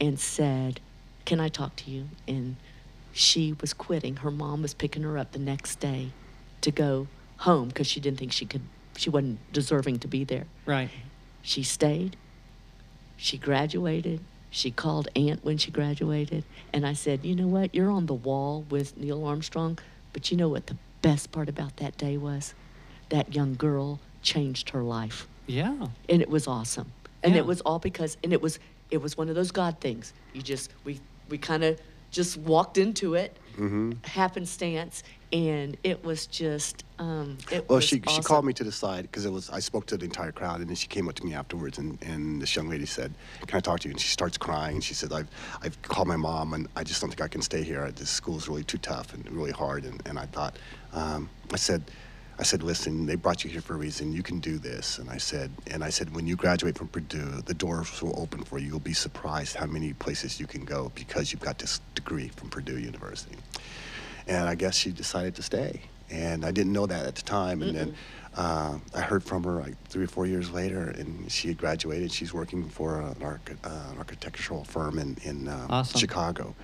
and 0.00 0.18
said, 0.20 0.80
"Can 1.26 1.40
I 1.40 1.48
talk 1.48 1.76
to 1.76 1.90
you?" 1.90 2.08
And 2.26 2.56
she 3.12 3.54
was 3.60 3.72
quitting. 3.74 4.16
Her 4.16 4.30
mom 4.30 4.62
was 4.62 4.72
picking 4.74 5.02
her 5.02 5.18
up 5.18 5.32
the 5.32 5.38
next 5.38 5.80
day 5.80 6.12
to 6.62 6.70
go 6.70 7.06
home 7.38 7.68
because 7.68 7.86
she 7.86 8.00
didn't 8.00 8.18
think 8.18 8.32
she 8.32 8.46
could. 8.46 8.62
She 8.96 9.10
wasn't 9.10 9.38
deserving 9.52 9.98
to 10.00 10.08
be 10.08 10.24
there. 10.24 10.46
Right. 10.64 10.88
She 11.42 11.62
stayed. 11.62 12.16
She 13.16 13.38
graduated. 13.38 14.20
She 14.50 14.70
called 14.70 15.08
Ant 15.14 15.44
when 15.44 15.58
she 15.58 15.70
graduated. 15.70 16.44
And 16.72 16.86
I 16.86 16.94
said, 16.94 17.24
You 17.24 17.34
know 17.34 17.46
what? 17.46 17.74
You're 17.74 17.90
on 17.90 18.06
the 18.06 18.14
wall 18.14 18.64
with 18.70 18.96
Neil 18.96 19.24
Armstrong. 19.24 19.78
But 20.12 20.30
you 20.30 20.36
know 20.36 20.48
what 20.48 20.66
the 20.66 20.76
best 21.02 21.30
part 21.32 21.48
about 21.48 21.76
that 21.76 21.98
day 21.98 22.16
was? 22.16 22.54
That 23.10 23.34
young 23.34 23.54
girl 23.54 24.00
changed 24.22 24.70
her 24.70 24.82
life. 24.82 25.28
Yeah. 25.46 25.88
And 26.08 26.22
it 26.22 26.28
was 26.30 26.46
awesome. 26.46 26.92
And 27.22 27.34
Yeah. 27.34 27.40
it 27.40 27.46
was 27.46 27.60
all 27.62 27.78
because, 27.78 28.16
and 28.24 28.32
it 28.32 28.40
was, 28.40 28.58
it 28.90 29.02
was 29.02 29.16
one 29.16 29.28
of 29.28 29.34
those 29.34 29.50
God 29.50 29.78
things. 29.80 30.12
You 30.32 30.42
just, 30.42 30.72
we, 30.84 31.00
we 31.28 31.38
kind 31.38 31.64
of 31.64 31.80
just 32.10 32.36
walked 32.36 32.78
into 32.78 33.14
it, 33.14 33.38
Mm-hmm. 33.58 33.92
happenstance, 34.04 35.02
and 35.32 35.78
it 35.82 36.04
was 36.04 36.26
just, 36.26 36.84
um, 36.98 37.38
it 37.50 37.68
Well, 37.70 37.78
was 37.78 37.84
she 37.88 38.02
she 38.06 38.20
called 38.22 38.44
me 38.44 38.52
to 38.52 38.64
the 38.64 38.70
side 38.72 39.02
because 39.02 39.24
it 39.24 39.32
was 39.32 39.48
I 39.48 39.60
spoke 39.60 39.86
to 39.86 39.96
the 39.96 40.04
entire 40.04 40.30
crowd, 40.30 40.60
and 40.60 40.68
then 40.68 40.76
she 40.76 40.86
came 40.88 41.08
up 41.08 41.14
to 41.16 41.24
me 41.24 41.32
afterwards, 41.34 41.78
and, 41.78 41.98
and 42.02 42.40
this 42.42 42.54
young 42.54 42.68
lady 42.68 42.84
said, 42.86 43.14
"Can 43.46 43.56
I 43.56 43.60
talk 43.60 43.80
to 43.80 43.88
you?" 43.88 43.92
And 43.92 44.00
she 44.00 44.08
starts 44.08 44.36
crying, 44.36 44.74
and 44.76 44.84
she 44.84 44.92
said, 44.94 45.10
"I've 45.12 45.28
I've 45.62 45.80
called 45.82 46.08
my 46.08 46.16
mom, 46.16 46.52
and 46.52 46.68
I 46.76 46.84
just 46.84 47.00
don't 47.00 47.08
think 47.10 47.22
I 47.22 47.28
can 47.28 47.42
stay 47.42 47.62
here. 47.62 47.90
This 47.90 48.10
school's 48.10 48.46
really 48.46 48.64
too 48.64 48.78
tough 48.78 49.14
and 49.14 49.26
really 49.32 49.52
hard." 49.52 49.84
And, 49.84 50.02
and 50.06 50.18
I 50.18 50.26
thought, 50.26 50.58
um, 50.92 51.30
I 51.52 51.56
said. 51.56 51.90
I 52.38 52.42
said, 52.42 52.62
listen, 52.62 53.06
they 53.06 53.14
brought 53.14 53.44
you 53.44 53.50
here 53.50 53.62
for 53.62 53.74
a 53.74 53.76
reason. 53.78 54.12
You 54.12 54.22
can 54.22 54.40
do 54.40 54.58
this. 54.58 54.98
And 54.98 55.08
I 55.08 55.16
said, 55.16 55.50
and 55.70 55.82
I 55.82 55.88
said, 55.88 56.14
when 56.14 56.26
you 56.26 56.36
graduate 56.36 56.76
from 56.76 56.88
Purdue, 56.88 57.40
the 57.46 57.54
doors 57.54 58.02
will 58.02 58.18
open 58.20 58.44
for 58.44 58.58
you. 58.58 58.68
You'll 58.68 58.78
be 58.78 58.92
surprised 58.92 59.56
how 59.56 59.66
many 59.66 59.94
places 59.94 60.38
you 60.38 60.46
can 60.46 60.64
go 60.64 60.92
because 60.94 61.32
you've 61.32 61.40
got 61.40 61.58
this 61.58 61.80
degree 61.94 62.28
from 62.28 62.50
Purdue 62.50 62.78
University. 62.78 63.36
And 64.26 64.48
I 64.48 64.54
guess 64.54 64.76
she 64.76 64.90
decided 64.90 65.34
to 65.36 65.42
stay. 65.42 65.80
And 66.10 66.44
I 66.44 66.50
didn't 66.50 66.72
know 66.72 66.86
that 66.86 67.06
at 67.06 67.14
the 67.14 67.22
time. 67.22 67.62
And 67.62 67.74
then 67.74 67.94
uh, 68.36 68.78
I 68.94 69.00
heard 69.00 69.24
from 69.24 69.42
her 69.44 69.52
like 69.52 69.82
three 69.88 70.04
or 70.04 70.08
four 70.08 70.26
years 70.26 70.50
later, 70.50 70.88
and 70.90 71.32
she 71.32 71.48
had 71.48 71.56
graduated. 71.56 72.12
She's 72.12 72.34
working 72.34 72.68
for 72.68 73.00
an, 73.00 73.22
arch- 73.22 73.56
uh, 73.64 73.88
an 73.92 73.98
architectural 73.98 74.64
firm 74.64 74.98
in, 74.98 75.16
in 75.22 75.48
um, 75.48 75.66
Awesome. 75.70 75.98
Chicago. 75.98 76.54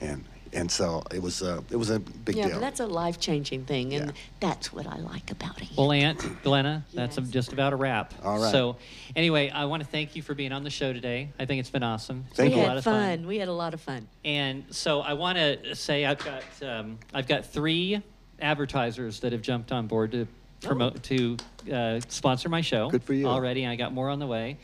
And 0.00 0.24
and 0.54 0.70
so 0.70 1.02
it 1.12 1.20
was 1.20 1.42
a 1.42 1.62
it 1.70 1.76
was 1.76 1.90
a 1.90 1.98
big 1.98 2.36
yeah, 2.36 2.46
deal. 2.46 2.54
but 2.56 2.60
that's 2.60 2.80
a 2.80 2.86
life 2.86 3.18
changing 3.20 3.64
thing, 3.64 3.92
and 3.94 4.06
Yeah. 4.06 4.12
that's 4.40 4.72
what 4.72 4.86
I 4.86 4.96
like 4.98 5.30
about 5.30 5.60
it. 5.60 5.68
Well, 5.76 5.92
Ant 5.92 6.42
Glenna, 6.42 6.84
that's 6.94 7.18
Yes. 7.18 7.28
just 7.28 7.52
about 7.52 7.72
a 7.72 7.76
wrap. 7.76 8.14
All 8.24 8.38
right. 8.40 8.50
So, 8.52 8.76
anyway, 9.16 9.50
I 9.50 9.64
want 9.66 9.82
to 9.82 9.88
thank 9.88 10.16
you 10.16 10.22
for 10.22 10.34
being 10.34 10.52
on 10.52 10.64
the 10.64 10.70
show 10.70 10.92
today. 10.92 11.30
I 11.38 11.44
think 11.46 11.60
it's 11.60 11.70
been 11.70 11.82
awesome. 11.82 12.24
It's 12.28 12.36
Thank 12.36 12.50
been 12.52 12.58
we 12.58 12.60
a 12.60 12.62
you. 12.62 12.68
lot 12.68 12.70
had 12.70 12.78
of 12.78 12.84
fun. 12.84 13.26
We 13.26 13.38
had 13.38 13.48
a 13.48 13.52
lot 13.52 13.74
of 13.74 13.80
fun. 13.80 14.08
And 14.24 14.64
so 14.70 15.00
I 15.00 15.14
want 15.14 15.38
to 15.38 15.74
say 15.74 16.04
I've 16.04 16.24
got 16.24 16.42
um, 16.62 16.98
I've 17.12 17.26
got 17.26 17.46
three 17.46 18.00
advertisers 18.40 19.20
that 19.20 19.32
have 19.32 19.42
jumped 19.42 19.72
on 19.72 19.86
board 19.86 20.12
to 20.12 20.26
promote 20.60 21.02
to 21.04 21.36
uh, 21.72 22.00
sponsor 22.08 22.48
my 22.48 22.60
show. 22.60 22.90
Good 22.90 23.02
for 23.04 23.12
you. 23.14 23.26
already. 23.26 23.64
and 23.64 23.72
I 23.72 23.76
got 23.76 23.92
more 23.92 24.08
on 24.08 24.18
the 24.18 24.26
way. 24.26 24.58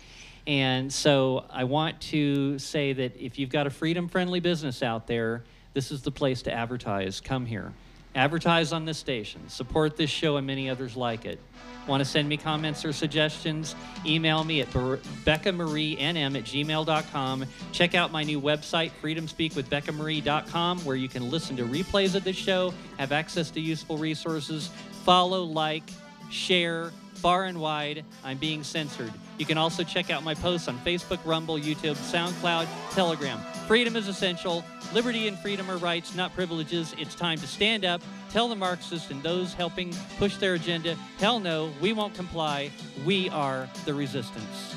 And 0.46 0.92
so 0.92 1.44
I 1.50 1.64
want 1.64 2.00
to 2.02 2.58
say 2.58 2.92
that 2.94 3.16
if 3.20 3.38
you've 3.38 3.50
got 3.50 3.66
a 3.66 3.70
freedom 3.70 4.08
friendly 4.08 4.40
business 4.40 4.82
out 4.82 5.06
there, 5.06 5.44
this 5.72 5.90
is 5.90 6.02
the 6.02 6.10
place 6.10 6.42
to 6.42 6.52
advertise. 6.52 7.20
Come 7.20 7.46
here. 7.46 7.72
Advertise 8.14 8.72
on 8.72 8.84
this 8.84 8.98
station. 8.98 9.48
Support 9.48 9.96
this 9.96 10.10
show 10.10 10.36
and 10.36 10.46
many 10.46 10.68
others 10.68 10.96
like 10.96 11.24
it. 11.24 11.38
Want 11.86 12.00
to 12.02 12.04
send 12.04 12.28
me 12.28 12.36
comments 12.36 12.84
or 12.84 12.92
suggestions? 12.92 13.74
Email 14.04 14.44
me 14.44 14.60
at 14.60 14.68
BeccaMarieNM 14.70 16.36
at 16.36 16.44
gmail.com. 16.44 17.46
Check 17.72 17.94
out 17.94 18.12
my 18.12 18.22
new 18.22 18.40
website, 18.40 18.90
freedomspeakwithbeccamarie.com, 19.02 20.80
where 20.80 20.96
you 20.96 21.08
can 21.08 21.30
listen 21.30 21.56
to 21.56 21.64
replays 21.64 22.14
of 22.14 22.24
the 22.24 22.32
show, 22.32 22.74
have 22.98 23.12
access 23.12 23.50
to 23.52 23.60
useful 23.60 23.96
resources, 23.96 24.70
follow, 25.04 25.44
like, 25.44 25.88
share, 26.30 26.90
far 27.14 27.44
and 27.44 27.60
wide. 27.60 28.04
I'm 28.24 28.38
being 28.38 28.62
censored. 28.62 29.12
You 29.38 29.46
can 29.46 29.58
also 29.58 29.82
check 29.82 30.10
out 30.10 30.22
my 30.22 30.34
posts 30.34 30.68
on 30.68 30.78
Facebook, 30.80 31.18
Rumble, 31.24 31.58
YouTube, 31.58 31.96
SoundCloud, 31.96 32.66
Telegram. 32.92 33.40
Freedom 33.70 33.94
is 33.94 34.08
essential. 34.08 34.64
Liberty 34.92 35.28
and 35.28 35.38
freedom 35.38 35.70
are 35.70 35.76
rights, 35.76 36.16
not 36.16 36.34
privileges. 36.34 36.92
It's 36.98 37.14
time 37.14 37.38
to 37.38 37.46
stand 37.46 37.84
up, 37.84 38.02
tell 38.28 38.48
the 38.48 38.56
Marxists 38.56 39.12
and 39.12 39.22
those 39.22 39.54
helping 39.54 39.94
push 40.18 40.38
their 40.38 40.54
agenda, 40.54 40.96
hell 41.20 41.38
no, 41.38 41.72
we 41.80 41.92
won't 41.92 42.12
comply. 42.14 42.72
We 43.04 43.28
are 43.28 43.68
the 43.84 43.94
resistance. 43.94 44.74